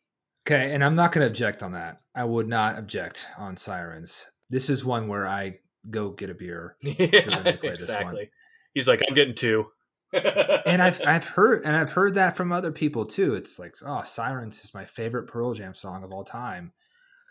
Okay, 0.45 0.74
and 0.74 0.84
I'm 0.84 0.95
not 0.95 1.14
going 1.14 1.24
to 1.24 1.28
object 1.28 1.64
on 1.64 1.72
that. 1.72 2.01
I 2.14 2.26
would 2.26 2.47
not 2.47 2.78
object 2.78 3.26
on 3.38 3.58
Sirens. 3.58 4.30
This 4.49 4.70
is 4.70 4.86
one 4.86 5.08
where 5.08 5.28
I 5.28 5.60
go 5.89 6.12
get 6.12 6.30
a 6.30 6.34
beer, 6.34 6.76
Yeah, 6.82 7.56
exactly. 7.64 8.30
He's 8.74 8.88
like, 8.88 9.01
I'm 9.08 9.16
getting 9.16 9.36
two. 9.36 9.68
and 10.14 10.82
I've 10.82 11.01
I've 11.08 11.26
heard 11.26 11.66
and 11.66 11.76
I've 11.76 11.91
heard 11.91 12.16
that 12.16 12.38
from 12.38 12.51
other 12.51 12.72
people 12.72 13.06
too. 13.06 13.34
It's 13.34 13.58
like, 13.58 13.74
oh, 13.84 14.04
Sirens 14.04 14.64
is 14.64 14.74
my 14.74 14.86
favorite 14.86 15.28
Pearl 15.28 15.54
Jam 15.54 15.74
song 15.74 16.04
of 16.04 16.12
all 16.12 16.24
time, 16.24 16.72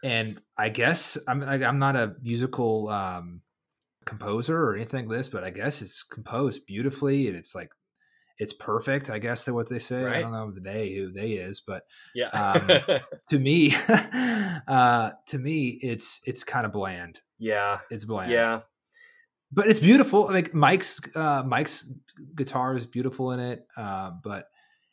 and 0.02 0.40
I 0.56 0.68
guess 0.68 1.16
I'm 1.28 1.40
like, 1.40 1.62
I'm 1.62 1.78
not 1.78 1.96
a 1.96 2.16
musical 2.22 2.88
um, 2.88 3.40
composer 4.04 4.60
or 4.60 4.74
anything 4.74 5.06
like 5.08 5.16
this, 5.18 5.28
but 5.28 5.44
I 5.44 5.50
guess 5.50 5.80
it's 5.82 6.02
composed 6.02 6.66
beautifully 6.66 7.28
and 7.28 7.36
it's 7.36 7.54
like 7.54 7.70
it's 8.38 8.52
perfect. 8.52 9.10
I 9.10 9.18
guess 9.18 9.44
that's 9.44 9.54
what 9.54 9.68
they 9.68 9.78
say. 9.78 10.04
I 10.06 10.20
don't 10.22 10.32
know 10.32 10.50
the 10.50 10.60
day 10.60 10.94
who 10.96 11.12
they 11.12 11.32
is, 11.32 11.60
but 11.60 11.84
yeah. 12.14 12.28
Um, 12.28 12.98
to 13.30 13.38
me, 13.38 13.74
uh, 14.66 15.10
to 15.26 15.38
me, 15.38 15.68
it's 15.82 16.20
it's 16.26 16.42
kind 16.44 16.66
of 16.66 16.72
bland. 16.72 17.20
yeah. 17.38 17.78
It's 17.90 18.04
bland. 18.04 18.30
Yeah. 18.32 18.60
but 19.52 19.66
it's 19.68 19.80
beautiful. 19.80 20.26
Like 20.26 20.54
Mike's 20.54 20.98
uh, 21.14 21.42
Mike's 21.46 21.88
guitar 22.34 22.74
is 22.74 22.86
beautiful 22.86 23.32
in 23.32 23.40
it, 23.40 23.66
uh, 23.76 24.12
but 24.24 24.48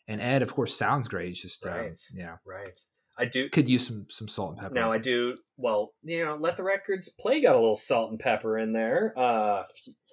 and 0.08 0.20
Ed, 0.22 0.42
of 0.42 0.54
course, 0.54 0.76
sounds 0.76 1.08
great. 1.08 1.30
It's 1.30 1.42
just 1.42 1.66
uh, 1.66 1.70
Right. 1.70 2.00
yeah, 2.14 2.38
Right. 2.46 2.80
I 3.20 3.26
do. 3.26 3.50
could 3.50 3.68
use 3.68 3.86
some 3.86 4.08
some 4.10 4.28
salt 4.28 4.52
and 4.52 4.60
pepper. 4.60 4.74
Now 4.74 4.92
I 4.92 4.98
do. 4.98 5.36
Well, 5.58 5.92
you 6.04 6.24
know, 6.24 6.38
let 6.40 6.56
the 6.56 6.64
records 6.64 7.10
play. 7.10 7.42
Got 7.42 7.56
a 7.56 7.60
little 7.60 7.76
salt 7.76 8.12
and 8.12 8.20
pepper 8.20 8.58
in 8.58 8.72
there. 8.72 9.14
Uh, 9.18 9.64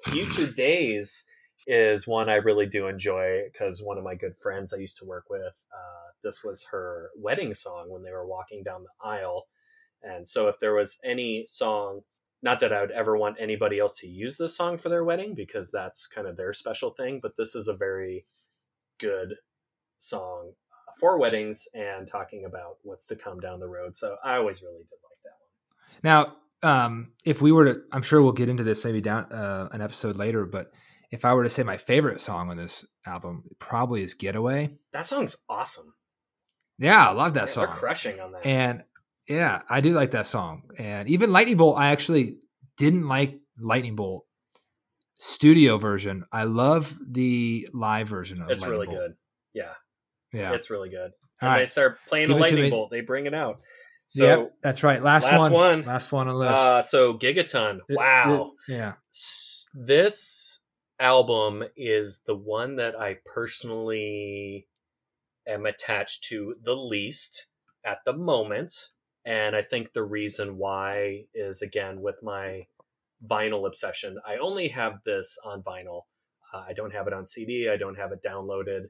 Future 0.06 0.50
Days 0.50 1.24
is 1.68 2.06
one 2.06 2.28
I 2.28 2.34
really 2.34 2.66
do 2.66 2.88
enjoy 2.88 3.42
because 3.52 3.80
one 3.82 3.96
of 3.96 4.04
my 4.04 4.14
good 4.16 4.36
friends 4.36 4.74
I 4.74 4.78
used 4.78 4.98
to 4.98 5.04
work 5.06 5.24
with. 5.30 5.40
Uh, 5.72 6.10
this 6.24 6.42
was 6.42 6.66
her 6.72 7.10
wedding 7.16 7.54
song 7.54 7.86
when 7.88 8.02
they 8.02 8.10
were 8.10 8.26
walking 8.26 8.64
down 8.64 8.82
the 8.82 9.08
aisle, 9.08 9.46
and 10.02 10.26
so 10.26 10.48
if 10.48 10.58
there 10.58 10.74
was 10.74 10.98
any 11.04 11.44
song. 11.46 12.00
Not 12.42 12.60
that 12.60 12.72
I 12.72 12.82
would 12.82 12.90
ever 12.90 13.16
want 13.16 13.38
anybody 13.40 13.80
else 13.80 13.98
to 14.00 14.06
use 14.06 14.36
this 14.36 14.54
song 14.54 14.76
for 14.76 14.90
their 14.90 15.02
wedding 15.02 15.34
because 15.34 15.70
that's 15.72 16.06
kind 16.06 16.28
of 16.28 16.36
their 16.36 16.52
special 16.52 16.90
thing, 16.90 17.18
but 17.20 17.32
this 17.38 17.54
is 17.54 17.66
a 17.66 17.74
very 17.74 18.26
good 19.00 19.36
song 19.96 20.52
for 20.98 21.18
weddings 21.18 21.68
and 21.74 22.06
talking 22.06 22.44
about 22.46 22.76
what's 22.82 23.06
to 23.06 23.16
come 23.16 23.38
down 23.40 23.60
the 23.60 23.68
road. 23.68 23.94
So 23.94 24.16
I 24.24 24.36
always 24.36 24.62
really 24.62 24.78
did 24.78 24.98
like 25.04 25.18
that 25.24 26.10
one. 26.12 26.32
Now, 26.32 26.36
um, 26.62 27.12
if 27.24 27.42
we 27.42 27.52
were 27.52 27.66
to, 27.66 27.80
I'm 27.92 28.02
sure 28.02 28.22
we'll 28.22 28.32
get 28.32 28.48
into 28.48 28.64
this 28.64 28.84
maybe 28.84 29.00
down 29.00 29.30
uh, 29.32 29.68
an 29.72 29.82
episode 29.82 30.16
later, 30.16 30.46
but 30.46 30.72
if 31.10 31.24
I 31.24 31.34
were 31.34 31.44
to 31.44 31.50
say 31.50 31.62
my 31.62 31.76
favorite 31.76 32.20
song 32.20 32.50
on 32.50 32.56
this 32.56 32.84
album, 33.06 33.44
it 33.50 33.58
probably 33.58 34.02
is 34.02 34.14
"Getaway." 34.14 34.76
That 34.92 35.06
song's 35.06 35.36
awesome. 35.48 35.94
Yeah, 36.78 37.08
I 37.08 37.12
love 37.12 37.34
that 37.34 37.42
Yeah, 37.42 37.46
song. 37.46 37.66
They're 37.68 37.76
crushing 37.76 38.20
on 38.20 38.32
that. 38.32 38.46
And 38.46 38.82
yeah, 39.28 39.62
I 39.68 39.80
do 39.80 39.92
like 39.94 40.10
that 40.12 40.26
song. 40.26 40.62
And 40.78 41.08
even 41.08 41.32
Lightning 41.32 41.56
Bolt, 41.56 41.78
I 41.78 41.90
actually 41.90 42.38
didn't 42.76 43.06
like 43.06 43.38
Lightning 43.58 43.96
Bolt 43.96 44.26
studio 45.18 45.78
version. 45.78 46.24
I 46.32 46.44
love 46.44 46.98
the 47.06 47.68
live 47.72 48.08
version 48.08 48.42
of 48.42 48.50
it's 48.50 48.62
Lightning 48.62 48.78
really 48.78 48.86
Bolt. 48.86 48.98
good. 48.98 49.14
Yeah, 49.54 49.72
Yeah. 50.32 50.52
it's 50.54 50.70
really 50.70 50.88
good. 50.90 51.12
All 51.42 51.50
And 51.50 51.60
they 51.60 51.66
start 51.66 51.98
playing 52.08 52.28
Give 52.28 52.36
the 52.36 52.40
lightning 52.42 52.70
bolt. 52.70 52.90
They 52.90 53.00
bring 53.02 53.26
it 53.26 53.34
out. 53.34 53.60
So 54.06 54.24
yep, 54.24 54.52
that's 54.62 54.82
right. 54.82 55.02
Last, 55.02 55.24
last 55.24 55.40
one. 55.40 55.52
one. 55.52 55.82
Last 55.82 56.12
one 56.12 56.28
on 56.28 56.34
the 56.34 56.38
list. 56.38 56.52
uh, 56.52 56.82
so 56.82 57.14
Gigaton. 57.18 57.80
It- 57.88 57.96
Wow. 57.96 58.52
it- 58.68 58.72
yeah. 58.72 58.92
This 59.74 60.62
album 60.98 61.64
is 61.76 62.22
the 62.26 62.36
one 62.36 62.76
that 62.76 62.98
I 62.98 63.18
personally 63.24 64.68
am 65.46 65.66
attached 65.66 66.24
to 66.24 66.54
the 66.62 66.74
least 66.76 67.48
at 67.84 67.98
the 68.06 68.12
moment. 68.12 68.72
And 69.24 69.56
I 69.56 69.62
think 69.62 69.92
the 69.92 70.04
reason 70.04 70.56
why 70.56 71.24
is 71.34 71.60
again 71.62 72.00
with 72.00 72.20
my 72.22 72.66
vinyl 73.28 73.66
obsession. 73.66 74.18
I 74.26 74.36
only 74.36 74.68
have 74.68 75.02
this 75.04 75.36
on 75.44 75.62
vinyl. 75.62 76.02
Uh, 76.54 76.64
I 76.68 76.72
don't 76.74 76.92
have 76.92 77.06
it 77.06 77.12
on 77.12 77.26
CD. 77.26 77.68
I 77.68 77.76
don't 77.76 77.96
have 77.96 78.12
it 78.12 78.22
downloaded. 78.24 78.84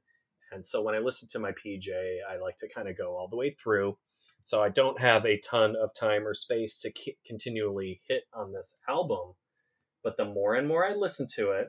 And 0.52 0.64
so 0.64 0.82
when 0.82 0.94
I 0.94 0.98
listen 0.98 1.28
to 1.32 1.38
my 1.38 1.52
PJ, 1.52 1.88
I 2.30 2.38
like 2.38 2.56
to 2.58 2.68
kind 2.68 2.88
of 2.88 2.96
go 2.96 3.16
all 3.16 3.28
the 3.28 3.36
way 3.36 3.50
through. 3.50 3.98
So 4.42 4.62
I 4.62 4.68
don't 4.68 5.00
have 5.00 5.26
a 5.26 5.40
ton 5.40 5.74
of 5.76 5.90
time 5.94 6.26
or 6.26 6.32
space 6.34 6.78
to 6.80 6.92
ki- 6.92 7.18
continually 7.26 8.00
hit 8.08 8.24
on 8.32 8.52
this 8.52 8.78
album. 8.88 9.34
But 10.04 10.16
the 10.16 10.24
more 10.24 10.54
and 10.54 10.68
more 10.68 10.86
I 10.86 10.94
listen 10.94 11.26
to 11.36 11.50
it, 11.50 11.68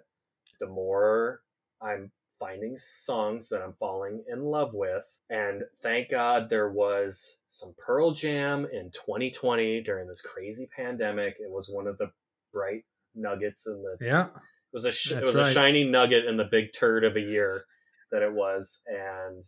the 0.59 0.67
more 0.67 1.41
I'm 1.81 2.11
finding 2.39 2.75
songs 2.77 3.49
that 3.49 3.63
I'm 3.63 3.73
falling 3.79 4.23
in 4.31 4.43
love 4.43 4.71
with. 4.75 5.03
And 5.29 5.63
thank 5.81 6.11
God 6.11 6.51
there 6.51 6.69
was 6.69 7.39
some 7.49 7.73
Pearl 7.83 8.11
Jam 8.11 8.67
in 8.71 8.91
2020 8.91 9.81
during 9.81 10.07
this 10.07 10.21
crazy 10.21 10.69
pandemic. 10.75 11.35
It 11.39 11.49
was 11.51 11.67
one 11.67 11.87
of 11.87 11.97
the 11.97 12.11
bright 12.53 12.83
nuggets 13.15 13.65
in 13.65 13.81
the 13.81 14.05
Yeah. 14.05 14.25
it 14.27 14.31
was 14.71 14.85
a 14.85 14.91
sh- 14.91 15.13
it 15.13 15.23
was 15.25 15.35
a 15.35 15.51
shiny 15.51 15.83
nugget 15.83 16.25
in 16.25 16.37
the 16.37 16.43
big 16.45 16.73
turd 16.77 17.03
of 17.03 17.15
a 17.15 17.19
year 17.21 17.65
that 18.11 18.21
it 18.21 18.33
was, 18.33 18.81
and 18.87 19.43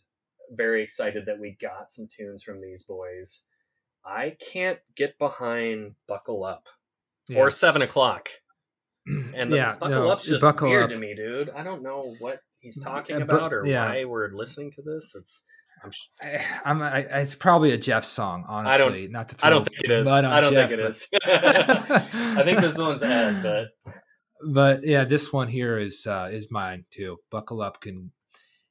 very 0.51 0.81
excited 0.83 1.25
that 1.27 1.39
we 1.39 1.55
got 1.61 1.91
some 1.91 2.07
tunes 2.15 2.43
from 2.43 2.59
these 2.59 2.83
boys. 2.83 3.45
I 4.05 4.35
can't 4.51 4.79
get 4.95 5.17
behind 5.19 5.95
"Buckle 6.07 6.43
Up" 6.43 6.67
yeah. 7.27 7.39
or 7.39 7.49
Seven 7.51 7.81
O'clock, 7.81 8.29
and 9.07 9.51
the 9.51 9.57
Yeah, 9.57 9.73
"Buckle 9.75 9.89
no, 10.03 10.09
Up's 10.09 10.25
just 10.27 10.41
Buckle 10.41 10.69
weird 10.69 10.83
Up- 10.85 10.89
to 10.91 10.97
me, 10.97 11.15
dude. 11.15 11.49
I 11.49 11.63
don't 11.63 11.83
know 11.83 12.15
what 12.19 12.39
he's 12.59 12.81
talking 12.81 13.21
about 13.21 13.53
or 13.53 13.65
yeah. 13.65 13.89
why 13.89 14.05
we're 14.05 14.31
listening 14.33 14.71
to 14.71 14.81
this. 14.81 15.15
It's 15.17 15.45
I'm 15.83 15.91
sh- 15.91 16.07
I, 16.21 16.45
I'm, 16.65 16.81
I, 16.81 16.99
it's 17.21 17.35
probably 17.35 17.71
a 17.71 17.77
Jeff 17.77 18.03
song, 18.03 18.43
honestly. 18.49 19.03
don't- 19.03 19.11
Not 19.11 19.29
to 19.29 19.35
I 19.45 19.49
don't 19.49 19.63
think 19.63 19.81
it 19.81 19.91
is. 19.91 20.07
I 20.07 20.21
don't 20.41 20.53
Jeff, 20.53 20.69
think 20.69 20.79
it 20.79 20.85
is. 20.85 21.07
I 21.25 22.43
think 22.43 22.59
this 22.59 22.77
one's 22.77 23.01
Ed, 23.03 23.41
but 23.43 23.93
but 24.53 24.85
yeah, 24.85 25.05
this 25.05 25.31
one 25.31 25.47
here 25.47 25.77
is 25.77 26.05
uh, 26.07 26.29
is 26.31 26.47
mine 26.51 26.85
too. 26.91 27.17
Buckle 27.31 27.61
up 27.61 27.79
can 27.81 28.11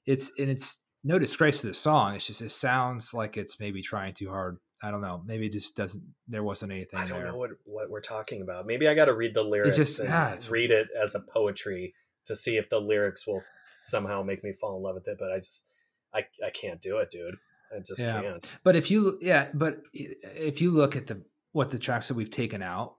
it's 0.09 0.33
and 0.39 0.51
it's 0.51 0.85
no 1.05 1.19
disgrace 1.19 1.61
to 1.61 1.69
the 1.69 1.75
song. 1.75 2.15
It's 2.15 2.27
just 2.27 2.41
it 2.43 2.51
sounds 2.51 3.13
like 3.15 3.37
it's 3.37 3.61
maybe 3.61 3.83
trying 3.83 4.15
too 4.15 4.29
hard. 4.31 4.59
I 4.83 4.91
don't 4.91 5.01
know. 5.01 5.23
Maybe 5.27 5.47
it 5.47 5.53
just 5.53 5.77
doesn't. 5.77 6.03
There 6.29 6.43
wasn't 6.43 6.73
anything 6.73 6.99
I 7.01 7.07
don't 7.07 7.19
there. 7.19 7.29
know 7.29 7.37
what 7.37 7.51
what 7.65 7.91
we're 7.91 8.01
talking 8.01 8.43
about. 8.43 8.67
Maybe 8.67 8.89
I 8.89 8.95
got 8.95 9.07
to 9.07 9.15
read 9.15 9.35
the 9.35 9.43
lyrics 9.43 9.77
just- 9.77 10.01
and 10.01 10.09
yeah, 10.09 10.37
read 10.51 10.71
it 10.71 10.89
as 11.01 11.15
a 11.15 11.21
poetry 11.21 11.95
to 12.27 12.35
see 12.37 12.57
if 12.57 12.69
the 12.69 12.79
lyrics 12.81 13.27
will 13.27 13.43
somehow 13.85 14.23
make 14.23 14.43
me 14.45 14.53
fall 14.53 14.77
in 14.77 14.83
love 14.83 14.95
with 14.97 15.09
it. 15.09 15.17
But 15.19 15.33
I 15.33 15.37
just 15.39 15.67
I 16.15 16.21
I 16.45 16.51
can't 16.51 16.81
do 16.81 16.99
it, 16.99 17.11
dude. 17.11 17.37
I 17.75 17.81
just 17.81 18.01
Yeah. 18.01 18.21
can't. 18.23 18.57
But 18.65 18.77
if 18.77 18.91
you 18.91 19.19
yeah, 19.21 19.51
but 19.55 19.79
if 19.93 20.61
you 20.61 20.71
look 20.71 20.97
at 20.97 21.07
the 21.07 21.23
what 21.53 21.71
the 21.71 21.79
tracks 21.79 22.09
that 22.09 22.15
we've 22.15 22.31
taken 22.31 22.63
out, 22.63 22.97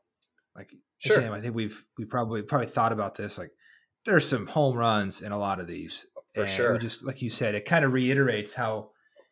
like 0.55 0.71
Sure. 0.99 1.17
again, 1.19 1.31
I 1.33 1.39
think 1.41 1.55
we've 1.55 1.83
we 1.97 2.05
probably 2.05 2.41
probably 2.43 2.67
thought 2.67 2.91
about 2.91 3.15
this. 3.15 3.37
Like 3.37 3.51
there's 4.05 4.27
some 4.27 4.47
home 4.47 4.75
runs 4.77 5.21
in 5.21 5.31
a 5.31 5.37
lot 5.39 5.59
of 5.59 5.67
these. 5.67 6.05
For 6.33 6.43
And 6.43 6.49
sure. 6.49 6.77
Just 6.77 7.03
like 7.05 7.21
you 7.21 7.29
said, 7.29 7.55
it 7.55 7.65
kind 7.65 7.85
of 7.85 7.93
reiterates 7.93 8.53
how 8.53 8.91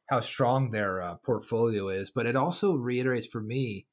how 0.10 0.20
strong 0.22 0.72
their 0.72 1.02
uh, 1.02 1.16
portfolio 1.18 1.90
is, 1.90 2.10
but 2.12 2.26
it 2.26 2.36
also 2.36 2.76
reiterates 2.76 3.28
for 3.28 3.42
me 3.42 3.88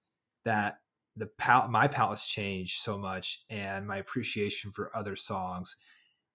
that 0.45 0.79
the 1.17 1.27
pal- 1.27 1.69
my 1.69 1.89
palate's 1.89 2.29
changed 2.29 2.81
so 2.81 2.99
much 2.99 3.45
and 3.51 3.87
my 3.87 3.97
appreciation 3.97 4.71
for 4.73 4.97
other 4.97 5.17
songs. 5.17 5.77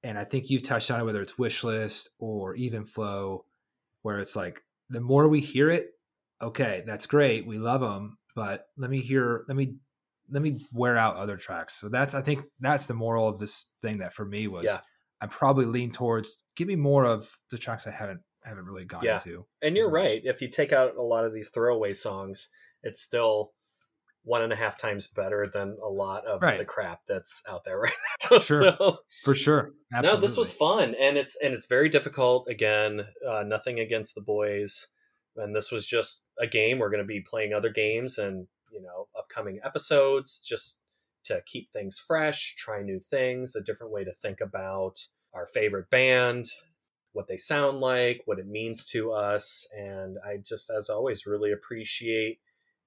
And 0.04 0.18
I 0.18 0.24
think 0.24 0.50
you've 0.50 0.64
touched 0.64 0.92
on 0.92 1.00
it, 1.00 1.04
whether 1.04 1.22
it's 1.22 1.38
Wish 1.38 1.64
List 1.64 2.10
or 2.20 2.56
Even 2.56 2.86
Flow, 2.86 3.46
where 4.02 4.20
it's 4.20 4.36
like 4.36 4.64
the 4.90 5.02
more 5.02 5.28
we 5.28 5.42
hear 5.42 5.70
it, 5.70 5.92
okay, 6.42 6.84
that's 6.86 7.06
great, 7.06 7.46
we 7.46 7.58
love 7.58 7.82
them, 7.82 8.18
but 8.36 8.68
let 8.78 8.90
me 8.90 9.02
hear, 9.02 9.46
let 9.48 9.58
me 9.58 9.78
let 10.30 10.44
me 10.44 10.66
wear 10.74 10.98
out 10.98 11.16
other 11.16 11.38
tracks. 11.38 11.76
So 11.76 11.90
that's 11.90 12.14
I 12.14 12.22
think 12.22 12.46
that's 12.60 12.86
the 12.86 12.94
moral 12.94 13.28
of 13.28 13.40
this 13.40 13.72
thing 13.82 14.00
that 14.00 14.14
for 14.14 14.26
me 14.26 14.48
was 14.48 14.66
Yeah. 14.66 14.82
I 15.22 15.28
probably 15.28 15.66
lean 15.66 15.92
towards 15.92 16.44
give 16.56 16.68
me 16.68 16.76
more 16.76 17.06
of 17.06 17.30
the 17.52 17.58
tracks 17.58 17.88
I 17.88 17.92
haven't 17.92 18.22
haven't 18.44 18.66
really 18.66 18.86
gotten 18.86 19.06
Yeah. 19.08 19.18
to. 19.20 19.46
And 19.62 19.76
you're 19.76 19.92
much. 19.92 20.10
right. 20.10 20.22
If 20.24 20.42
you 20.42 20.48
take 20.50 20.72
out 20.72 20.96
a 20.96 21.02
lot 21.02 21.26
of 21.26 21.34
these 21.34 21.50
throwaway 21.50 21.94
songs, 21.94 22.50
it's 22.84 23.02
still 23.02 23.52
one 24.24 24.42
and 24.42 24.52
a 24.54 24.56
half 24.56 24.78
times 24.78 25.08
better 25.08 25.50
than 25.52 25.78
a 25.84 25.90
lot 25.90 26.26
of 26.26 26.42
Right. 26.42 26.58
the 26.58 26.66
crap 26.66 27.02
that's 27.08 27.42
out 27.48 27.64
there 27.66 27.80
right 27.82 27.94
now. 28.32 28.40
Sure. 28.40 28.64
So 28.78 29.00
For 29.24 29.36
sure. 29.36 29.72
no 30.02 30.16
this 30.18 30.38
was 30.38 30.54
fun 30.54 30.96
and 31.00 31.18
it's 31.18 31.36
and 31.42 31.54
it's 31.54 31.66
very 31.68 31.90
difficult 31.90 32.48
again 32.50 33.02
uh, 33.28 33.44
nothing 33.44 33.80
against 33.80 34.16
the 34.16 34.22
boys 34.22 34.88
and 35.36 35.56
this 35.56 35.72
was 35.72 35.86
just 35.86 36.26
a 36.40 36.48
game 36.48 36.80
we're 36.80 36.90
going 36.90 37.04
to 37.04 37.08
be 37.08 37.22
playing 37.22 37.54
other 37.54 37.70
games 37.70 38.18
and 38.18 38.48
you 38.72 38.82
know 38.82 39.08
upcoming 39.18 39.60
episodes 39.66 40.42
just 40.46 40.82
to 41.30 41.42
keep 41.46 41.72
things 41.72 42.00
fresh 42.00 42.56
try 42.58 42.82
new 42.82 43.00
things 43.00 43.56
a 43.56 43.62
different 43.62 43.94
way 43.94 44.04
to 44.04 44.14
think 44.14 44.42
about 44.42 45.00
our 45.34 45.46
favorite 45.48 45.90
band 45.90 46.46
what 47.14 47.28
they 47.28 47.38
sound 47.38 47.80
like 47.80 48.22
what 48.26 48.40
it 48.40 48.48
means 48.48 48.86
to 48.88 49.12
us 49.12 49.66
and 49.78 50.18
i 50.26 50.38
just 50.38 50.70
as 50.70 50.90
always 50.90 51.26
really 51.26 51.52
appreciate 51.52 52.40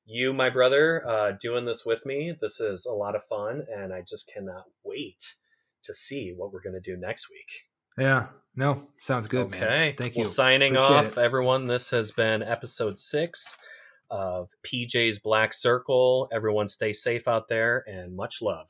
you 0.04 0.32
my 0.34 0.50
brother 0.50 1.06
uh, 1.08 1.32
doing 1.40 1.64
this 1.64 1.86
with 1.86 2.04
me 2.04 2.32
this 2.40 2.60
is 2.60 2.84
a 2.84 2.92
lot 2.92 3.14
of 3.14 3.22
fun 3.22 3.64
and 3.74 3.94
i 3.94 4.02
just 4.02 4.30
cannot 4.32 4.64
wait 4.84 5.36
to 5.82 5.94
see 5.94 6.32
what 6.36 6.52
we're 6.52 6.62
going 6.62 6.74
to 6.74 6.80
do 6.80 6.96
next 6.96 7.30
week. 7.30 7.66
Yeah. 7.98 8.28
No, 8.54 8.88
sounds 8.98 9.28
good, 9.28 9.46
okay. 9.46 9.60
man. 9.60 9.94
Thank 9.96 10.16
you. 10.16 10.22
Well, 10.22 10.30
signing 10.30 10.76
Appreciate 10.76 10.96
off, 10.96 11.18
it. 11.18 11.20
everyone. 11.20 11.66
This 11.66 11.90
has 11.90 12.10
been 12.10 12.42
episode 12.42 12.98
six 12.98 13.56
of 14.12 14.50
PJ's 14.62 15.18
Black 15.18 15.54
Circle. 15.54 16.28
Everyone 16.30 16.68
stay 16.68 16.92
safe 16.92 17.26
out 17.26 17.48
there 17.48 17.82
and 17.88 18.14
much 18.14 18.42
love. 18.42 18.68